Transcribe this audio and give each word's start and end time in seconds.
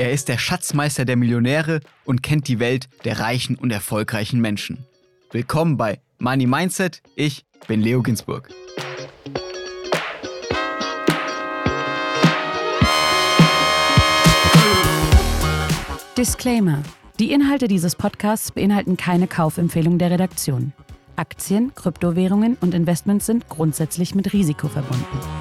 Er 0.00 0.12
ist 0.12 0.30
der 0.30 0.38
Schatzmeister 0.38 1.04
der 1.04 1.16
Millionäre 1.16 1.80
und 2.06 2.22
kennt 2.22 2.48
die 2.48 2.58
Welt 2.58 2.88
der 3.04 3.20
reichen 3.20 3.56
und 3.56 3.70
erfolgreichen 3.70 4.40
Menschen. 4.40 4.86
Willkommen 5.30 5.76
bei 5.76 6.00
Money 6.18 6.46
Mindset. 6.46 7.02
Ich 7.16 7.44
bin 7.68 7.82
Leo 7.82 8.00
Ginsburg. 8.00 8.48
Disclaimer. 16.16 16.82
Die 17.18 17.32
Inhalte 17.32 17.68
dieses 17.68 17.94
Podcasts 17.94 18.52
beinhalten 18.52 18.96
keine 18.96 19.26
Kaufempfehlung 19.26 19.98
der 19.98 20.12
Redaktion. 20.12 20.72
Aktien, 21.16 21.74
Kryptowährungen 21.74 22.56
und 22.62 22.72
Investments 22.72 23.26
sind 23.26 23.50
grundsätzlich 23.50 24.14
mit 24.14 24.32
Risiko 24.32 24.68
verbunden. 24.68 25.39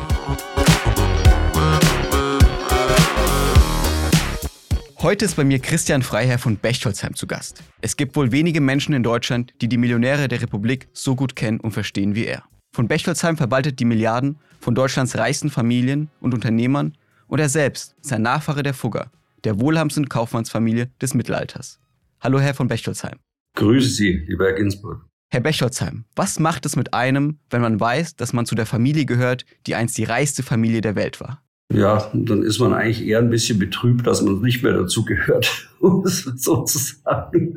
Heute 5.01 5.23
ist 5.23 5.37
bei 5.37 5.45
mir 5.45 5.59
Christian 5.59 6.01
Freiherr 6.01 6.37
von 6.39 6.57
Bechtolzheim 6.57 7.15
zu 7.15 7.25
Gast. 7.25 7.63
Es 7.79 7.95
gibt 7.95 8.17
wohl 8.17 8.33
wenige 8.33 8.59
Menschen 8.59 8.93
in 8.93 9.01
Deutschland, 9.01 9.53
die 9.61 9.69
die 9.69 9.77
Millionäre 9.77 10.27
der 10.27 10.41
Republik 10.41 10.89
so 10.91 11.15
gut 11.15 11.37
kennen 11.37 11.61
und 11.61 11.71
verstehen 11.71 12.15
wie 12.15 12.25
er. 12.25 12.43
Von 12.75 12.89
Bechtolzheim 12.89 13.37
verwaltet 13.37 13.79
die 13.79 13.85
Milliarden 13.85 14.39
von 14.59 14.75
Deutschlands 14.75 15.17
reichsten 15.17 15.49
Familien 15.49 16.09
und 16.19 16.33
Unternehmern 16.33 16.97
und 17.27 17.39
er 17.39 17.47
selbst 17.47 17.95
ist 18.01 18.11
ein 18.11 18.23
Nachfahre 18.23 18.61
der 18.61 18.73
Fugger, 18.73 19.09
der 19.45 19.61
wohlhabendsten 19.61 20.09
Kaufmannsfamilie 20.09 20.89
des 21.01 21.13
Mittelalters. 21.13 21.79
Hallo 22.19 22.41
Herr 22.41 22.53
von 22.53 22.67
Bechtolzheim. 22.67 23.19
Grüße 23.55 23.87
Sie, 23.87 24.25
lieber 24.27 24.47
Herr 24.47 24.55
Ginsburg. 24.55 25.05
Herr 25.31 25.39
Bechtolzheim, 25.39 26.03
was 26.17 26.39
macht 26.39 26.65
es 26.65 26.75
mit 26.75 26.93
einem, 26.93 27.39
wenn 27.49 27.61
man 27.61 27.79
weiß, 27.79 28.17
dass 28.17 28.33
man 28.33 28.45
zu 28.45 28.53
der 28.53 28.65
Familie 28.65 29.05
gehört, 29.05 29.45
die 29.65 29.75
einst 29.75 29.97
die 29.97 30.03
reichste 30.03 30.43
Familie 30.43 30.81
der 30.81 30.95
Welt 30.95 31.21
war? 31.21 31.41
Ja, 31.71 32.09
dann 32.13 32.41
ist 32.41 32.59
man 32.59 32.73
eigentlich 32.73 33.05
eher 33.05 33.19
ein 33.19 33.29
bisschen 33.29 33.59
betrübt, 33.59 34.07
dass 34.07 34.23
man 34.23 34.41
nicht 34.41 34.63
mehr 34.63 34.73
dazu 34.73 35.05
gehört, 35.05 35.69
um 35.79 36.03
es 36.03 36.23
so 36.23 36.63
zu 36.63 36.79
sagen. 36.79 37.53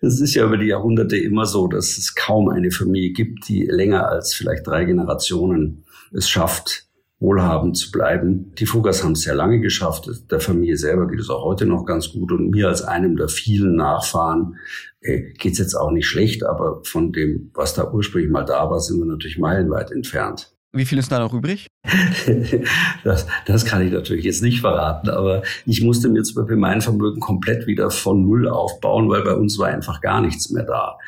Es 0.00 0.20
ist 0.20 0.34
ja 0.34 0.46
über 0.46 0.56
die 0.56 0.68
Jahrhunderte 0.68 1.18
immer 1.18 1.44
so, 1.44 1.68
dass 1.68 1.98
es 1.98 2.14
kaum 2.14 2.48
eine 2.48 2.70
Familie 2.70 3.12
gibt, 3.12 3.46
die 3.48 3.66
länger 3.66 4.08
als 4.08 4.34
vielleicht 4.34 4.66
drei 4.66 4.86
Generationen 4.86 5.84
es 6.12 6.30
schafft, 6.30 6.88
wohlhabend 7.20 7.76
zu 7.76 7.90
bleiben. 7.90 8.54
Die 8.54 8.66
Fuggers 8.66 9.04
haben 9.04 9.12
es 9.12 9.22
sehr 9.22 9.34
lange 9.34 9.60
geschafft. 9.60 10.08
Der 10.30 10.40
Familie 10.40 10.78
selber 10.78 11.06
geht 11.06 11.20
es 11.20 11.28
auch 11.28 11.44
heute 11.44 11.66
noch 11.66 11.84
ganz 11.84 12.10
gut. 12.10 12.32
Und 12.32 12.50
mir 12.50 12.68
als 12.68 12.82
einem 12.82 13.16
der 13.16 13.28
vielen 13.28 13.76
Nachfahren 13.76 14.56
äh, 15.00 15.32
geht 15.38 15.52
es 15.52 15.58
jetzt 15.58 15.74
auch 15.74 15.90
nicht 15.90 16.06
schlecht. 16.06 16.44
Aber 16.44 16.80
von 16.84 17.12
dem, 17.12 17.50
was 17.54 17.74
da 17.74 17.90
ursprünglich 17.92 18.30
mal 18.30 18.44
da 18.44 18.70
war, 18.70 18.80
sind 18.80 18.98
wir 18.98 19.06
natürlich 19.06 19.38
meilenweit 19.38 19.90
entfernt. 19.90 20.53
Wie 20.74 20.84
viel 20.84 20.98
ist 20.98 21.12
da 21.12 21.20
noch 21.20 21.32
übrig? 21.32 21.68
das, 23.04 23.26
das 23.46 23.64
kann 23.64 23.86
ich 23.86 23.92
natürlich 23.92 24.24
jetzt 24.24 24.42
nicht 24.42 24.60
verraten, 24.60 25.08
aber 25.08 25.44
ich 25.66 25.82
musste 25.82 26.08
mir 26.08 26.24
zum 26.24 26.42
Beispiel 26.42 26.56
mein 26.56 26.80
Vermögen 26.80 27.20
komplett 27.20 27.68
wieder 27.68 27.90
von 27.92 28.24
Null 28.24 28.48
aufbauen, 28.48 29.08
weil 29.08 29.22
bei 29.22 29.34
uns 29.34 29.56
war 29.58 29.68
einfach 29.68 30.00
gar 30.00 30.20
nichts 30.20 30.50
mehr 30.50 30.64
da. 30.64 30.98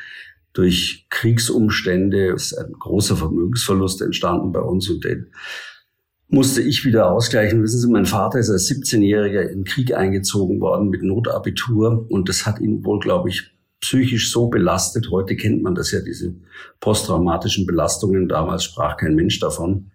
Durch 0.53 1.05
Kriegsumstände 1.09 2.27
ist 2.27 2.57
ein 2.57 2.71
großer 2.71 3.17
Vermögensverlust 3.17 4.01
entstanden 4.01 4.53
bei 4.53 4.61
uns 4.61 4.89
und 4.89 5.03
den 5.03 5.33
musste 6.29 6.61
ich 6.61 6.85
wieder 6.85 7.11
ausgleichen. 7.11 7.61
Wissen 7.61 7.81
Sie, 7.81 7.89
mein 7.89 8.05
Vater 8.05 8.39
ist 8.39 8.49
als 8.49 8.71
17-Jähriger 8.71 9.41
in 9.41 9.59
den 9.59 9.63
Krieg 9.65 9.93
eingezogen 9.93 10.61
worden 10.61 10.89
mit 10.89 11.03
Notabitur 11.03 12.05
und 12.09 12.29
das 12.29 12.45
hat 12.45 12.61
ihn 12.61 12.85
wohl, 12.85 12.99
glaube 12.99 13.29
ich, 13.29 13.51
psychisch 13.87 14.31
so 14.31 14.47
belastet. 14.47 15.09
Heute 15.11 15.37
kennt 15.37 15.63
man 15.63 15.73
das 15.73 15.91
ja, 15.91 16.01
diese 16.01 16.35
posttraumatischen 16.81 17.65
Belastungen. 17.65 18.27
Damals 18.27 18.65
sprach 18.65 18.97
kein 18.97 19.15
Mensch 19.15 19.39
davon, 19.39 19.91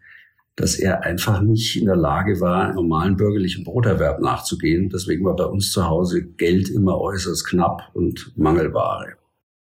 dass 0.57 0.77
er 0.77 1.03
einfach 1.03 1.43
nicht 1.43 1.77
in 1.77 1.85
der 1.85 1.97
Lage 1.97 2.41
war, 2.41 2.73
normalen 2.73 3.19
bürgerlichen 3.19 3.65
Broterwerb 3.65 4.21
nachzugehen. 4.21 4.89
Deswegen 4.89 5.27
war 5.27 5.37
bei 5.37 5.45
uns 5.45 5.73
zu 5.73 5.87
Hause 5.87 6.23
Geld 6.23 6.71
immer 6.71 6.99
äußerst 6.99 7.47
knapp 7.47 7.91
und 7.93 8.33
Mangelware. 8.37 9.17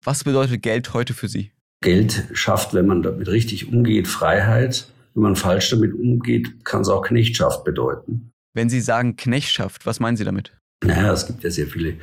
Was 0.04 0.26
bedeutet 0.26 0.62
Geld 0.62 0.94
heute 0.94 1.14
für 1.14 1.30
Sie? 1.30 1.52
Geld 1.82 2.28
schafft, 2.34 2.74
wenn 2.74 2.88
man 2.88 3.04
damit 3.04 3.30
richtig 3.30 3.72
umgeht, 3.72 4.10
Freiheit. 4.10 4.92
Wenn 5.14 5.24
man 5.24 5.36
falsch 5.38 5.70
damit 5.70 5.94
umgeht, 5.94 6.66
kann 6.66 6.82
es 6.82 6.90
auch 6.90 7.02
Knechtschaft 7.02 7.64
bedeuten. 7.64 8.32
Wenn 8.54 8.70
Sie 8.70 8.82
sagen 8.82 9.16
Knechtschaft, 9.16 9.86
was 9.86 10.02
meinen 10.02 10.18
Sie 10.18 10.26
damit? 10.26 10.52
Naja, 10.84 11.12
es 11.12 11.26
gibt 11.26 11.44
ja 11.44 11.50
sehr 11.50 11.68
viele 11.68 11.98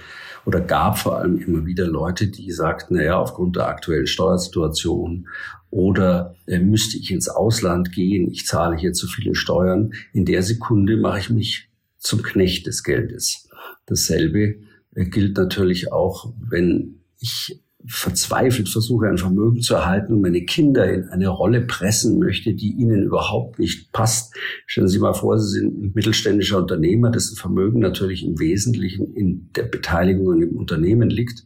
oder 0.47 0.61
gab 0.61 0.99
vor 0.99 1.19
allem 1.19 1.39
immer 1.39 1.65
wieder 1.65 1.87
Leute, 1.87 2.27
die 2.27 2.51
sagten, 2.51 2.97
naja, 2.97 3.19
aufgrund 3.19 3.57
der 3.57 3.69
aktuellen 3.69 4.07
Steuersituation 4.07 5.29
oder 5.71 6.37
äh, 6.47 6.59
müsste 6.59 6.99
ich 6.99 7.11
ins 7.11 7.29
Ausland 7.29 7.93
gehen, 7.93 8.31
ich 8.31 8.47
zahle 8.47 8.77
hier 8.77 8.93
zu 8.93 9.07
viele 9.07 9.35
Steuern. 9.35 9.93
In 10.13 10.25
der 10.25 10.43
Sekunde 10.43 10.97
mache 10.97 11.21
ich 11.21 11.31
mich 11.31 11.69
zum 11.99 12.23
Knecht 12.23 12.67
des 12.67 12.83
Geldes. 12.83 13.49
Dasselbe 13.87 14.57
äh, 14.95 15.05
gilt 15.07 15.37
natürlich 15.37 15.93
auch, 15.93 16.33
wenn 16.39 17.01
ich 17.21 17.64
verzweifelt 17.87 18.69
versuche, 18.69 19.09
ein 19.09 19.19
Vermögen 19.19 19.61
zu 19.61 19.75
erhalten 19.75 20.15
und 20.15 20.23
meine 20.23 20.45
Kinder 20.45 20.91
in 20.91 21.09
eine 21.09 21.29
Rolle 21.29 21.61
pressen 21.61 22.19
möchte, 22.19 22.55
die 22.55 22.73
ihnen 22.73 23.03
überhaupt 23.03 23.59
nicht 23.59 23.93
passt. 23.93 24.35
Stellen 24.67 24.89
Sie 24.89 24.99
mal 24.99 25.13
vor, 25.13 25.39
Sie 25.39 25.61
sind 25.61 25.83
ein 25.83 25.93
mittelständischer 25.95 26.59
Unternehmer, 26.59 27.11
dessen 27.11 27.37
Vermögen 27.37 27.81
natürlich 27.81 28.25
im 28.25 28.39
Wesentlichen 28.39 29.13
in 29.15 29.51
der 29.55 29.65
Beteiligung 29.65 30.33
an 30.33 30.41
dem 30.41 30.57
Unternehmen 30.57 31.11
liegt. 31.11 31.45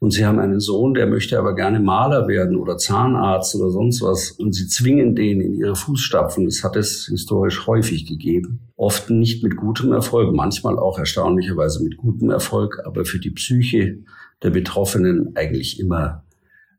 Und 0.00 0.12
Sie 0.12 0.24
haben 0.24 0.38
einen 0.38 0.60
Sohn, 0.60 0.94
der 0.94 1.06
möchte 1.06 1.38
aber 1.38 1.54
gerne 1.54 1.78
Maler 1.78 2.26
werden 2.26 2.56
oder 2.56 2.78
Zahnarzt 2.78 3.54
oder 3.54 3.70
sonst 3.70 4.00
was. 4.00 4.30
Und 4.30 4.54
Sie 4.54 4.66
zwingen 4.66 5.14
den 5.14 5.42
in 5.42 5.54
ihre 5.54 5.76
Fußstapfen. 5.76 6.46
Das 6.46 6.64
hat 6.64 6.76
es 6.76 7.06
historisch 7.10 7.66
häufig 7.66 8.06
gegeben. 8.06 8.70
Oft 8.76 9.10
nicht 9.10 9.42
mit 9.42 9.56
gutem 9.56 9.92
Erfolg, 9.92 10.34
manchmal 10.34 10.78
auch 10.78 10.98
erstaunlicherweise 10.98 11.84
mit 11.84 11.98
gutem 11.98 12.30
Erfolg. 12.30 12.80
Aber 12.86 13.04
für 13.04 13.18
die 13.18 13.30
Psyche 13.30 13.98
der 14.42 14.50
Betroffenen 14.50 15.36
eigentlich 15.36 15.80
immer 15.80 16.24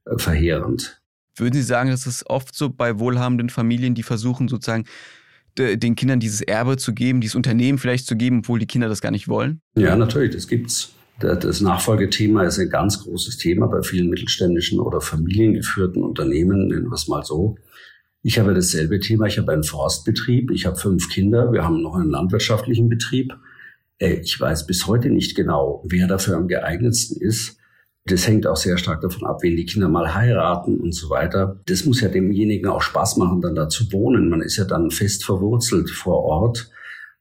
äh, 0.05 0.17
verheerend. 0.17 1.01
Würden 1.35 1.53
Sie 1.53 1.63
sagen, 1.63 1.89
dass 1.89 2.05
es 2.05 2.25
oft 2.29 2.53
so 2.55 2.69
bei 2.69 2.99
wohlhabenden 2.99 3.49
Familien, 3.49 3.95
die 3.95 4.03
versuchen 4.03 4.47
sozusagen 4.47 4.85
den 5.57 5.95
Kindern 5.95 6.19
dieses 6.19 6.41
Erbe 6.41 6.77
zu 6.77 6.93
geben, 6.93 7.19
dieses 7.19 7.35
Unternehmen 7.35 7.77
vielleicht 7.77 8.05
zu 8.05 8.15
geben, 8.15 8.39
obwohl 8.39 8.59
die 8.59 8.67
Kinder 8.67 8.87
das 8.87 9.01
gar 9.01 9.11
nicht 9.11 9.27
wollen? 9.27 9.61
Ja, 9.75 9.95
natürlich, 9.95 10.33
das 10.33 10.47
gibt's. 10.47 10.93
Das 11.19 11.61
Nachfolgethema 11.61 12.43
ist 12.43 12.57
ein 12.57 12.69
ganz 12.69 13.03
großes 13.03 13.37
Thema 13.37 13.67
bei 13.67 13.83
vielen 13.83 14.09
mittelständischen 14.09 14.79
oder 14.79 15.01
familiengeführten 15.01 16.03
Unternehmen, 16.03 16.67
nennen 16.67 16.85
wir 16.85 16.93
es 16.93 17.07
mal 17.07 17.23
so. 17.23 17.57
Ich 18.23 18.39
habe 18.39 18.53
dasselbe 18.53 18.99
Thema. 18.99 19.25
Ich 19.25 19.37
habe 19.37 19.51
einen 19.51 19.63
Forstbetrieb, 19.63 20.51
ich 20.51 20.65
habe 20.65 20.77
fünf 20.77 21.09
Kinder, 21.09 21.51
wir 21.51 21.63
haben 21.63 21.81
noch 21.81 21.95
einen 21.95 22.09
landwirtschaftlichen 22.09 22.87
Betrieb. 22.89 23.33
Äh, 24.01 24.15
ich 24.15 24.39
weiß 24.39 24.65
bis 24.67 24.87
heute 24.87 25.09
nicht 25.09 25.35
genau, 25.35 25.83
wer 25.85 26.07
dafür 26.07 26.35
am 26.35 26.47
geeignetsten 26.47 27.21
ist. 27.21 27.57
Das 28.05 28.27
hängt 28.27 28.47
auch 28.47 28.57
sehr 28.57 28.77
stark 28.77 29.01
davon 29.01 29.27
ab, 29.27 29.43
wen 29.43 29.55
die 29.55 29.65
Kinder 29.65 29.87
mal 29.87 30.15
heiraten 30.15 30.79
und 30.79 30.93
so 30.93 31.11
weiter. 31.11 31.61
Das 31.67 31.85
muss 31.85 32.01
ja 32.01 32.09
demjenigen 32.09 32.67
auch 32.67 32.81
Spaß 32.81 33.17
machen, 33.17 33.41
dann 33.41 33.53
da 33.53 33.69
zu 33.69 33.91
wohnen. 33.91 34.29
Man 34.29 34.41
ist 34.41 34.57
ja 34.57 34.65
dann 34.65 34.89
fest 34.89 35.23
verwurzelt 35.23 35.91
vor 35.91 36.23
Ort. 36.23 36.71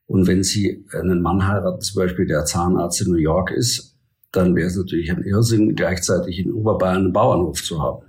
Und 0.06 0.26
wenn 0.26 0.42
Sie 0.42 0.86
einen 0.92 1.20
Mann 1.20 1.46
heiraten, 1.46 1.82
zum 1.82 2.02
Beispiel 2.02 2.26
der 2.26 2.46
Zahnarzt 2.46 3.02
in 3.02 3.12
New 3.12 3.18
York 3.18 3.50
ist, 3.50 3.94
dann 4.32 4.56
wäre 4.56 4.68
es 4.68 4.76
natürlich 4.76 5.10
ein 5.10 5.22
Irrsinn, 5.22 5.74
gleichzeitig 5.76 6.38
in 6.38 6.52
Oberbayern 6.52 7.04
einen 7.04 7.12
Bauernhof 7.12 7.62
zu 7.62 7.82
haben. 7.82 8.06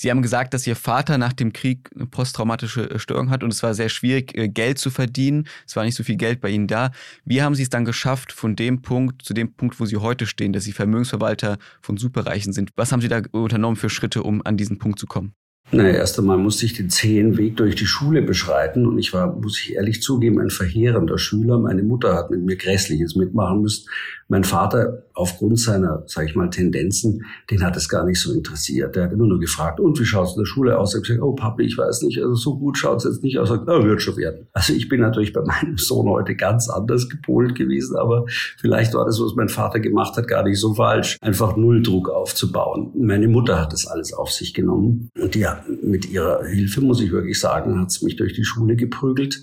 Sie 0.00 0.10
haben 0.10 0.22
gesagt, 0.22 0.54
dass 0.54 0.66
Ihr 0.66 0.76
Vater 0.76 1.18
nach 1.18 1.34
dem 1.34 1.52
Krieg 1.52 1.90
eine 1.94 2.06
posttraumatische 2.06 2.90
äh, 2.90 2.98
Störung 2.98 3.28
hat 3.28 3.44
und 3.44 3.52
es 3.52 3.62
war 3.62 3.74
sehr 3.74 3.90
schwierig, 3.90 4.34
äh, 4.34 4.48
Geld 4.48 4.78
zu 4.78 4.88
verdienen. 4.88 5.46
Es 5.66 5.76
war 5.76 5.84
nicht 5.84 5.94
so 5.94 6.02
viel 6.02 6.16
Geld 6.16 6.40
bei 6.40 6.48
Ihnen 6.48 6.68
da. 6.68 6.90
Wie 7.26 7.42
haben 7.42 7.54
Sie 7.54 7.62
es 7.62 7.68
dann 7.68 7.84
geschafft, 7.84 8.32
von 8.32 8.56
dem 8.56 8.80
Punkt 8.80 9.20
zu 9.20 9.34
dem 9.34 9.52
Punkt, 9.52 9.78
wo 9.78 9.84
Sie 9.84 9.98
heute 9.98 10.24
stehen, 10.24 10.54
dass 10.54 10.64
Sie 10.64 10.72
Vermögensverwalter 10.72 11.58
von 11.82 11.98
Superreichen 11.98 12.54
sind? 12.54 12.70
Was 12.76 12.92
haben 12.92 13.02
Sie 13.02 13.08
da 13.08 13.20
unternommen 13.32 13.76
für 13.76 13.90
Schritte, 13.90 14.22
um 14.22 14.40
an 14.46 14.56
diesen 14.56 14.78
Punkt 14.78 14.98
zu 14.98 15.06
kommen? 15.06 15.34
Naja, 15.72 15.90
erst 15.90 16.18
einmal 16.18 16.36
musste 16.36 16.66
ich 16.66 16.74
den 16.74 16.90
zähen 16.90 17.36
Weg 17.38 17.56
durch 17.56 17.76
die 17.76 17.86
Schule 17.86 18.22
beschreiten 18.22 18.86
und 18.86 18.98
ich 18.98 19.12
war, 19.12 19.36
muss 19.36 19.60
ich 19.60 19.74
ehrlich 19.74 20.02
zugeben, 20.02 20.40
ein 20.40 20.50
verheerender 20.50 21.16
Schüler. 21.16 21.58
Meine 21.58 21.84
Mutter 21.84 22.14
hat 22.14 22.30
mit 22.30 22.42
mir 22.42 22.56
Grässliches 22.56 23.14
mitmachen 23.14 23.62
müssen. 23.62 23.88
Mein 24.26 24.44
Vater, 24.44 25.04
aufgrund 25.14 25.58
seiner, 25.58 26.04
sag 26.06 26.24
ich 26.26 26.36
mal, 26.36 26.50
Tendenzen, 26.50 27.24
den 27.50 27.64
hat 27.64 27.76
es 27.76 27.88
gar 27.88 28.04
nicht 28.04 28.20
so 28.20 28.32
interessiert. 28.32 28.94
Der 28.94 29.04
hat 29.04 29.12
immer 29.12 29.26
nur 29.26 29.40
gefragt, 29.40 29.80
und 29.80 29.98
wie 29.98 30.04
schaut 30.04 30.28
es 30.28 30.34
in 30.34 30.42
der 30.42 30.46
Schule 30.46 30.78
aus? 30.78 30.90
Ich 30.90 30.98
habe 30.98 31.02
gesagt, 31.02 31.22
oh 31.22 31.34
Papi, 31.34 31.64
ich 31.64 31.76
weiß 31.76 32.02
nicht, 32.02 32.20
also 32.20 32.34
so 32.34 32.56
gut 32.56 32.78
schaut 32.78 32.98
es 32.98 33.04
jetzt 33.04 33.22
nicht 33.24 33.38
aus. 33.38 33.50
Er 33.50 33.62
na, 33.66 33.84
wird 33.84 34.02
schon 34.02 34.16
werden. 34.16 34.46
Also 34.52 34.72
ich 34.72 34.88
bin 34.88 35.00
natürlich 35.00 35.32
bei 35.32 35.42
meinem 35.42 35.78
Sohn 35.78 36.08
heute 36.08 36.36
ganz 36.36 36.68
anders 36.68 37.08
gepolt 37.08 37.56
gewesen, 37.56 37.96
aber 37.96 38.24
vielleicht 38.56 38.94
war 38.94 39.04
das, 39.04 39.20
was 39.20 39.34
mein 39.34 39.48
Vater 39.48 39.80
gemacht 39.80 40.16
hat, 40.16 40.28
gar 40.28 40.44
nicht 40.44 40.60
so 40.60 40.74
falsch. 40.74 41.16
Einfach 41.20 41.56
Nulldruck 41.56 42.08
aufzubauen. 42.08 42.92
Meine 42.96 43.26
Mutter 43.26 43.60
hat 43.60 43.72
das 43.72 43.86
alles 43.86 44.12
auf 44.12 44.30
sich 44.30 44.54
genommen 44.54 45.10
und 45.20 45.34
die 45.34 45.46
mit 45.82 46.10
ihrer 46.10 46.44
Hilfe, 46.44 46.80
muss 46.80 47.00
ich 47.00 47.10
wirklich 47.10 47.38
sagen, 47.38 47.80
hat 47.80 47.88
es 47.88 48.02
mich 48.02 48.16
durch 48.16 48.34
die 48.34 48.44
Schule 48.44 48.76
geprügelt 48.76 49.42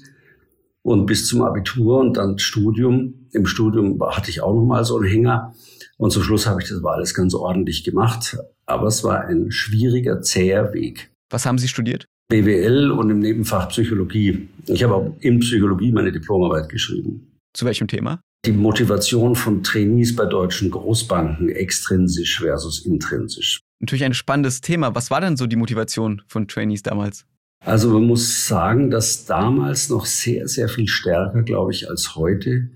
und 0.82 1.06
bis 1.06 1.28
zum 1.28 1.42
Abitur 1.42 2.00
und 2.00 2.18
dann 2.18 2.40
Studium. 2.40 3.28
Im 3.32 3.46
Studium 3.46 4.02
hatte 4.02 4.30
ich 4.30 4.42
auch 4.42 4.54
noch 4.54 4.66
mal 4.66 4.86
so 4.86 4.98
einen 4.98 5.08
Hänger 5.08 5.54
und 5.98 6.12
zum 6.12 6.24
Schluss 6.24 6.48
habe 6.48 6.62
ich 6.62 6.70
das 6.70 6.84
alles 6.84 7.14
ganz 7.14 7.34
ordentlich 7.34 7.84
gemacht. 7.84 8.38
Aber 8.66 8.88
es 8.88 9.04
war 9.04 9.26
ein 9.26 9.52
schwieriger, 9.52 10.22
zäher 10.22 10.74
Weg. 10.74 11.12
Was 11.30 11.46
haben 11.46 11.58
Sie 11.58 11.68
studiert? 11.68 12.06
BWL 12.30 12.92
und 12.92 13.10
im 13.10 13.20
Nebenfach 13.20 13.70
Psychologie. 13.70 14.50
Ich 14.66 14.84
habe 14.84 14.96
auch 14.96 15.16
in 15.20 15.40
Psychologie 15.40 15.92
meine 15.92 16.12
Diplomarbeit 16.12 16.68
geschrieben. 16.70 17.40
Zu 17.54 17.66
welchem 17.66 17.88
Thema? 17.88 18.20
die 18.48 18.54
Motivation 18.54 19.36
von 19.36 19.62
Trainees 19.62 20.16
bei 20.16 20.26
deutschen 20.26 20.72
Großbanken 20.72 21.50
extrinsisch 21.50 22.40
versus 22.40 22.86
intrinsisch. 22.86 23.60
Natürlich 23.80 24.04
ein 24.04 24.14
spannendes 24.14 24.62
Thema. 24.62 24.96
Was 24.96 25.12
war 25.12 25.22
denn 25.22 25.38
so 25.38 25.48
die 25.48 25.56
Motivation 25.56 26.22
von 26.28 26.48
Trainees 26.48 26.84
damals? 26.84 27.26
Also 27.60 27.90
man 27.92 28.04
muss 28.04 28.48
sagen, 28.48 28.90
dass 28.92 29.26
damals 29.26 29.90
noch 29.90 30.06
sehr, 30.06 30.48
sehr 30.48 30.70
viel 30.70 30.88
stärker, 30.88 31.44
glaube 31.44 31.72
ich, 31.72 31.90
als 31.90 32.16
heute 32.16 32.70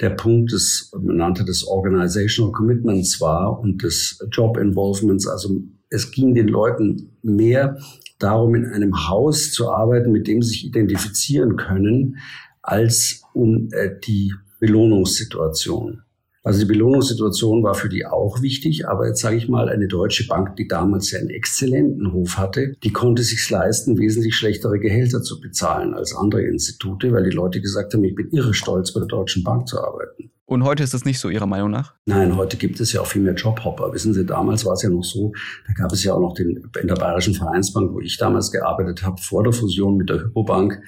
der 0.00 0.10
Punkt 0.10 0.52
des, 0.52 0.92
man 1.00 1.16
nannte 1.16 1.44
das 1.44 1.64
Organizational 1.64 2.52
Commitments 2.52 3.20
war 3.20 3.60
und 3.60 3.82
des 3.82 4.18
Job 4.32 4.56
Involvements. 4.56 5.26
Also 5.26 5.62
es 5.88 6.10
ging 6.10 6.34
den 6.34 6.48
Leuten 6.48 7.16
mehr 7.22 7.78
darum, 8.18 8.54
in 8.54 8.66
einem 8.66 9.08
Haus 9.08 9.52
zu 9.52 9.70
arbeiten, 9.70 10.10
mit 10.10 10.26
dem 10.26 10.42
sie 10.42 10.50
sich 10.50 10.66
identifizieren 10.66 11.56
können, 11.56 12.18
als 12.62 13.22
um 13.32 13.68
äh, 13.72 13.90
die 14.04 14.34
Belohnungssituation. 14.58 16.03
Also 16.46 16.60
die 16.60 16.66
Belohnungssituation 16.66 17.62
war 17.62 17.74
für 17.74 17.88
die 17.88 18.04
auch 18.04 18.42
wichtig, 18.42 18.86
aber 18.86 19.08
jetzt 19.08 19.22
sage 19.22 19.36
ich 19.36 19.48
mal, 19.48 19.70
eine 19.70 19.88
deutsche 19.88 20.26
Bank, 20.26 20.56
die 20.56 20.68
damals 20.68 21.10
ja 21.10 21.18
einen 21.18 21.30
exzellenten 21.30 22.06
Ruf 22.06 22.36
hatte, 22.36 22.74
die 22.84 22.92
konnte 22.92 23.22
sich 23.22 23.48
leisten, 23.48 23.96
wesentlich 23.98 24.36
schlechtere 24.36 24.78
Gehälter 24.78 25.22
zu 25.22 25.40
bezahlen 25.40 25.94
als 25.94 26.14
andere 26.14 26.42
Institute, 26.42 27.10
weil 27.12 27.24
die 27.24 27.34
Leute 27.34 27.62
gesagt 27.62 27.94
haben, 27.94 28.04
ich 28.04 28.14
bin 28.14 28.28
irre 28.30 28.52
stolz, 28.52 28.92
bei 28.92 29.00
der 29.00 29.08
Deutschen 29.08 29.42
Bank 29.42 29.66
zu 29.68 29.80
arbeiten. 29.80 30.30
Und 30.44 30.64
heute 30.64 30.82
ist 30.82 30.92
das 30.92 31.06
nicht 31.06 31.18
so 31.18 31.30
Ihrer 31.30 31.46
Meinung 31.46 31.70
nach? 31.70 31.94
Nein, 32.04 32.36
heute 32.36 32.58
gibt 32.58 32.78
es 32.78 32.92
ja 32.92 33.00
auch 33.00 33.06
viel 33.06 33.22
mehr 33.22 33.32
Jobhopper. 33.32 33.94
Wissen 33.94 34.12
Sie, 34.12 34.26
damals 34.26 34.66
war 34.66 34.74
es 34.74 34.82
ja 34.82 34.90
noch 34.90 35.02
so, 35.02 35.32
da 35.66 35.72
gab 35.72 35.92
es 35.92 36.04
ja 36.04 36.12
auch 36.12 36.20
noch 36.20 36.34
den, 36.34 36.70
in 36.78 36.88
der 36.88 36.96
Bayerischen 36.96 37.32
Vereinsbank, 37.32 37.94
wo 37.94 38.00
ich 38.00 38.18
damals 38.18 38.52
gearbeitet 38.52 39.02
habe, 39.02 39.20
vor 39.22 39.42
der 39.42 39.54
Fusion 39.54 39.96
mit 39.96 40.10
der 40.10 40.20
Hypobank, 40.20 40.82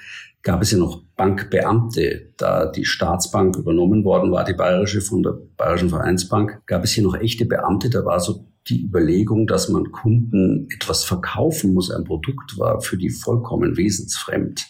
gab 0.46 0.62
es 0.62 0.70
ja 0.70 0.78
noch 0.78 1.02
Bankbeamte. 1.16 2.32
Da 2.36 2.66
die 2.66 2.84
Staatsbank 2.84 3.56
übernommen 3.56 4.04
worden 4.04 4.30
war, 4.30 4.44
die 4.44 4.52
bayerische 4.52 5.00
von 5.00 5.24
der 5.24 5.32
Bayerischen 5.56 5.88
Vereinsbank, 5.88 6.62
gab 6.66 6.84
es 6.84 6.92
hier 6.92 7.02
noch 7.02 7.16
echte 7.16 7.46
Beamte. 7.46 7.90
Da 7.90 8.04
war 8.04 8.20
so 8.20 8.46
die 8.68 8.84
Überlegung, 8.84 9.48
dass 9.48 9.68
man 9.68 9.90
Kunden 9.90 10.68
etwas 10.72 11.02
verkaufen 11.02 11.74
muss, 11.74 11.90
ein 11.90 12.04
Produkt 12.04 12.56
war 12.58 12.80
für 12.80 12.96
die 12.96 13.10
vollkommen 13.10 13.76
wesensfremd. 13.76 14.64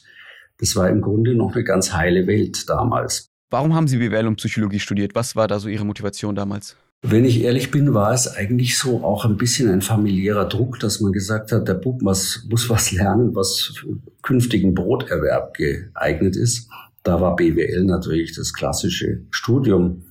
Das 0.58 0.76
war 0.76 0.88
im 0.88 1.02
Grunde 1.02 1.34
noch 1.34 1.54
eine 1.54 1.64
ganz 1.64 1.92
heile 1.92 2.26
Welt 2.26 2.70
damals. 2.70 3.28
Warum 3.50 3.74
haben 3.74 3.86
Sie 3.86 3.98
BWL 3.98 4.28
und 4.28 4.36
Psychologie 4.36 4.80
studiert? 4.80 5.14
Was 5.14 5.36
war 5.36 5.46
da 5.46 5.58
so 5.58 5.68
Ihre 5.68 5.84
Motivation 5.84 6.34
damals? 6.34 6.78
Wenn 7.02 7.24
ich 7.24 7.42
ehrlich 7.42 7.70
bin, 7.70 7.94
war 7.94 8.12
es 8.12 8.26
eigentlich 8.26 8.78
so 8.78 9.04
auch 9.04 9.24
ein 9.24 9.36
bisschen 9.36 9.70
ein 9.70 9.82
familiärer 9.82 10.48
Druck, 10.48 10.80
dass 10.80 11.00
man 11.00 11.12
gesagt 11.12 11.52
hat, 11.52 11.68
der 11.68 11.74
Bub 11.74 12.02
muss, 12.02 12.46
muss 12.50 12.68
was 12.68 12.90
lernen, 12.90 13.34
was 13.34 13.72
für 13.76 13.98
künftigen 14.22 14.74
Broterwerb 14.74 15.54
geeignet 15.54 16.36
ist. 16.36 16.68
Da 17.02 17.20
war 17.20 17.36
BWL 17.36 17.84
natürlich 17.84 18.34
das 18.34 18.52
klassische 18.52 19.22
Studium. 19.30 20.02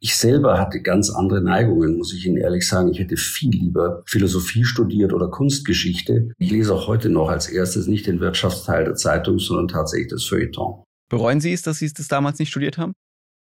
Ich 0.00 0.16
selber 0.16 0.58
hatte 0.58 0.82
ganz 0.82 1.10
andere 1.10 1.40
Neigungen, 1.40 1.96
muss 1.96 2.12
ich 2.12 2.26
Ihnen 2.26 2.38
ehrlich 2.38 2.66
sagen. 2.66 2.88
Ich 2.88 2.98
hätte 2.98 3.16
viel 3.16 3.50
lieber 3.50 4.02
Philosophie 4.06 4.64
studiert 4.64 5.12
oder 5.12 5.28
Kunstgeschichte. 5.28 6.30
Ich 6.38 6.50
lese 6.50 6.74
auch 6.74 6.88
heute 6.88 7.08
noch 7.08 7.28
als 7.28 7.48
erstes 7.48 7.86
nicht 7.86 8.08
den 8.08 8.18
Wirtschaftsteil 8.18 8.84
der 8.84 8.96
Zeitung, 8.96 9.38
sondern 9.38 9.68
tatsächlich 9.68 10.08
das 10.08 10.24
Feuilleton. 10.24 10.82
Bereuen 11.08 11.40
Sie 11.40 11.52
es, 11.52 11.62
dass 11.62 11.78
Sie 11.78 11.92
das 11.92 12.08
damals 12.08 12.40
nicht 12.40 12.50
studiert 12.50 12.78
haben? 12.78 12.94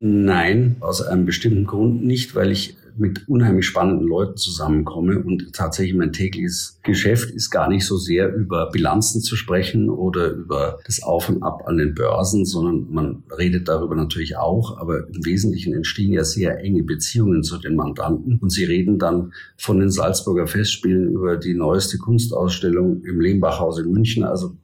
Nein, 0.04 0.78
aus 0.80 1.04
einem 1.04 1.26
bestimmten 1.26 1.68
Grund 1.68 2.04
nicht, 2.04 2.34
weil 2.34 2.52
ich 2.52 2.76
mit 2.98 3.28
unheimlich 3.30 3.68
spannenden 3.68 4.08
Leuten 4.08 4.36
zusammenkomme 4.36 5.20
und 5.20 5.54
tatsächlich 5.54 5.96
mein 5.96 6.12
tägliches 6.12 6.80
Geschäft 6.82 7.30
ist 7.30 7.52
gar 7.52 7.70
nicht 7.70 7.86
so 7.86 7.98
sehr 7.98 8.34
über 8.34 8.72
Bilanzen 8.72 9.22
zu 9.22 9.36
sprechen 9.36 9.92
oder 9.92 10.32
über 10.32 10.80
das 10.88 11.04
Auf 11.04 11.30
und 11.30 11.44
Ab 11.44 11.68
an 11.68 11.78
den 11.78 11.94
Börsen, 11.94 12.46
sondern 12.46 12.92
man 12.92 13.24
redet 13.38 13.68
darüber 13.68 13.96
natürlich 13.96 14.38
auch, 14.38 14.80
aber 14.80 15.08
im 15.08 15.24
Wesentlichen 15.24 15.74
entstehen 15.74 16.14
ja 16.14 16.24
sehr 16.24 16.60
enge 16.60 16.82
Beziehungen 16.82 17.44
zu 17.44 17.60
den 17.60 17.76
Mandanten 17.76 18.40
und 18.40 18.50
sie 18.50 18.66
reden 18.66 18.98
dann 18.98 19.34
von 19.56 19.80
den 19.80 19.92
Salzburger 19.92 20.48
Festspielen 20.48 21.10
über 21.10 21.38
die 21.38 21.54
neueste 21.54 22.00
Kunstausstellung 22.00 23.04
im 23.04 23.22
Lehmbachhaus 23.22 23.78
in 23.78 23.92
München, 23.92 24.24
also 24.24 24.58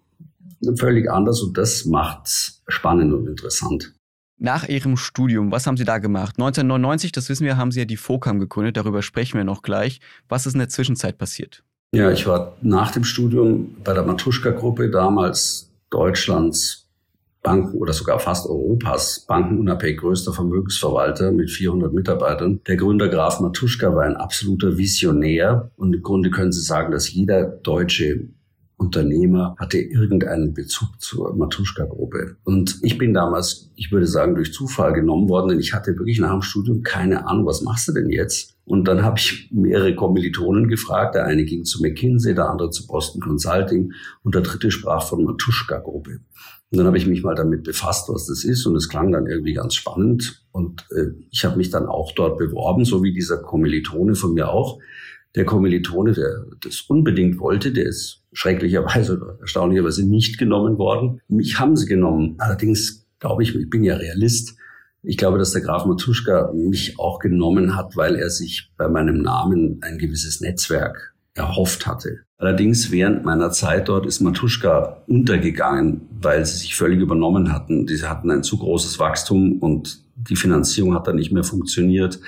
völlig 0.78 1.12
anders 1.12 1.44
und 1.44 1.60
das 1.60 1.86
macht's 1.86 2.64
spannend 2.68 3.14
und 3.14 3.28
interessant. 3.28 3.94
Nach 4.40 4.68
Ihrem 4.68 4.98
Studium, 4.98 5.52
was 5.52 5.66
haben 5.66 5.78
Sie 5.78 5.84
da 5.84 5.98
gemacht? 5.98 6.36
1999, 6.38 7.12
das 7.12 7.28
wissen 7.28 7.46
wir, 7.46 7.58
haben 7.58 7.72
Sie 7.72 7.80
ja 7.80 7.86
die 7.86 7.98
FOCAM 7.98 8.40
gegründet, 8.40 8.78
darüber 8.78 9.02
sprechen 9.02 9.38
wir 9.38 9.44
noch 9.44 9.64
gleich. 9.64 10.00
Was 10.30 10.46
ist 10.46 10.54
in 10.54 10.60
der 10.60 10.70
Zwischenzeit 10.70 11.18
passiert? 11.18 11.64
Ja, 11.92 12.12
ich 12.12 12.28
war 12.28 12.56
nach 12.62 12.92
dem 12.92 13.04
Studium 13.04 13.78
bei 13.84 13.94
der 13.94 14.04
Matuschka-Gruppe, 14.04 14.92
damals 14.92 15.72
Deutschlands 15.90 16.88
Banken 17.48 17.78
oder 17.78 17.94
sogar 17.94 18.20
fast 18.20 18.46
Europas 18.46 19.26
bankenunabhängig 19.28 20.02
größter 20.02 20.34
Vermögensverwalter 20.34 21.32
mit 21.32 21.50
400 21.50 21.94
Mitarbeitern. 21.94 22.60
Der 22.68 22.76
Gründer 22.76 23.08
Graf 23.08 23.40
Matuschka 23.40 23.96
war 23.96 24.04
ein 24.04 24.18
absoluter 24.18 24.78
Visionär 24.78 25.72
und 25.78 25.94
im 25.96 26.02
Grunde 26.02 26.30
können 26.30 26.52
Sie 26.52 26.62
sagen, 26.62 26.92
dass 26.92 27.12
jeder 27.12 27.46
deutsche 27.46 28.28
Unternehmer 28.78 29.56
hatte 29.58 29.80
irgendeinen 29.80 30.54
Bezug 30.54 30.90
zur 31.02 31.36
Matuschka-Gruppe. 31.36 32.38
Und 32.44 32.78
ich 32.84 32.98
bin 32.98 33.14
damals, 33.14 33.72
ich 33.76 33.92
würde 33.92 34.06
sagen, 34.06 34.36
durch 34.36 34.54
Zufall 34.54 34.94
genommen 34.94 35.30
worden, 35.30 35.50
denn 35.50 35.60
ich 35.60 35.74
hatte 35.74 35.98
wirklich 35.98 36.20
nach 36.20 36.32
dem 36.32 36.44
Studium 36.44 36.84
keine 36.84 37.28
Ahnung, 37.28 37.48
was 37.48 37.64
machst 37.64 37.88
du 37.88 37.94
denn 37.94 38.10
jetzt? 38.10 38.56
Und 38.66 38.88
dann 38.88 39.02
habe 39.02 39.18
ich 39.18 39.50
mehrere 39.52 39.96
Kommilitonen 39.96 40.68
gefragt. 40.68 41.16
Der 41.16 41.26
eine 41.26 41.44
ging 41.46 41.64
zu 41.64 41.82
McKinsey, 41.82 42.36
der 42.36 42.50
andere 42.50 42.70
zu 42.70 42.86
Boston 42.86 43.22
Consulting 43.22 43.94
und 44.24 44.36
der 44.36 44.42
dritte 44.42 44.70
sprach 44.70 45.04
von 45.08 45.24
Matuschka-Gruppe. 45.24 46.20
Und 46.70 46.78
dann 46.78 46.86
habe 46.86 46.98
ich 46.98 47.08
mich 47.08 47.24
mal 47.24 47.34
damit 47.34 47.64
befasst, 47.64 48.10
was 48.10 48.28
das 48.28 48.44
ist. 48.44 48.66
Und 48.66 48.76
es 48.76 48.90
klang 48.90 49.12
dann 49.12 49.26
irgendwie 49.26 49.54
ganz 49.54 49.74
spannend. 49.74 50.46
Und 50.52 50.86
äh, 50.92 51.18
ich 51.32 51.46
habe 51.46 51.58
mich 51.58 51.70
dann 51.70 51.88
auch 51.88 52.12
dort 52.14 52.38
beworben, 52.38 52.86
so 52.86 53.02
wie 53.04 53.14
dieser 53.14 53.38
Kommilitone 53.38 54.16
von 54.16 54.34
mir 54.34 54.50
auch. 54.50 54.80
Der 55.36 55.46
Kommilitone, 55.46 56.12
der 56.12 56.46
das 56.62 56.82
unbedingt 56.82 57.40
wollte, 57.40 57.72
der 57.72 57.86
ist 57.86 58.17
schrecklicherweise 58.38 59.18
oder 59.18 59.40
erstaunlicherweise 59.42 60.08
nicht 60.08 60.38
genommen 60.38 60.78
worden. 60.78 61.22
Mich 61.28 61.60
haben 61.60 61.76
sie 61.76 61.88
genommen. 61.88 62.36
Allerdings 62.38 63.08
glaube 63.20 63.42
ich, 63.42 63.56
ich 63.56 63.70
bin 63.70 63.84
ja 63.84 63.96
Realist. 63.96 64.56
Ich 65.02 65.18
glaube, 65.18 65.40
dass 65.40 65.54
der 65.54 65.62
Graf 65.62 65.86
Matuschka 65.86 66.52
mich 66.54 67.00
auch 67.00 67.18
genommen 67.18 67.76
hat, 67.76 67.98
weil 67.98 68.16
er 68.16 68.30
sich 68.30 68.72
bei 68.78 68.88
meinem 68.90 69.24
Namen 69.24 69.80
ein 69.82 69.98
gewisses 69.98 70.40
Netzwerk 70.40 71.16
erhofft 71.38 71.88
hatte. 71.88 72.20
Allerdings 72.38 72.92
während 72.92 73.26
meiner 73.26 73.52
Zeit 73.52 73.90
dort 73.90 74.06
ist 74.06 74.22
Matuschka 74.22 75.04
untergegangen, 75.08 76.02
weil 76.22 76.46
sie 76.46 76.58
sich 76.58 76.76
völlig 76.76 77.00
übernommen 77.00 77.52
hatten. 77.52 77.88
Diese 77.88 78.10
hatten 78.10 78.30
ein 78.30 78.44
zu 78.44 78.58
großes 78.58 79.00
Wachstum 79.00 79.60
und 79.60 80.04
die 80.16 80.36
Finanzierung 80.36 80.94
hat 80.94 81.08
dann 81.08 81.16
nicht 81.16 81.32
mehr 81.32 81.44
funktioniert. 81.44 82.20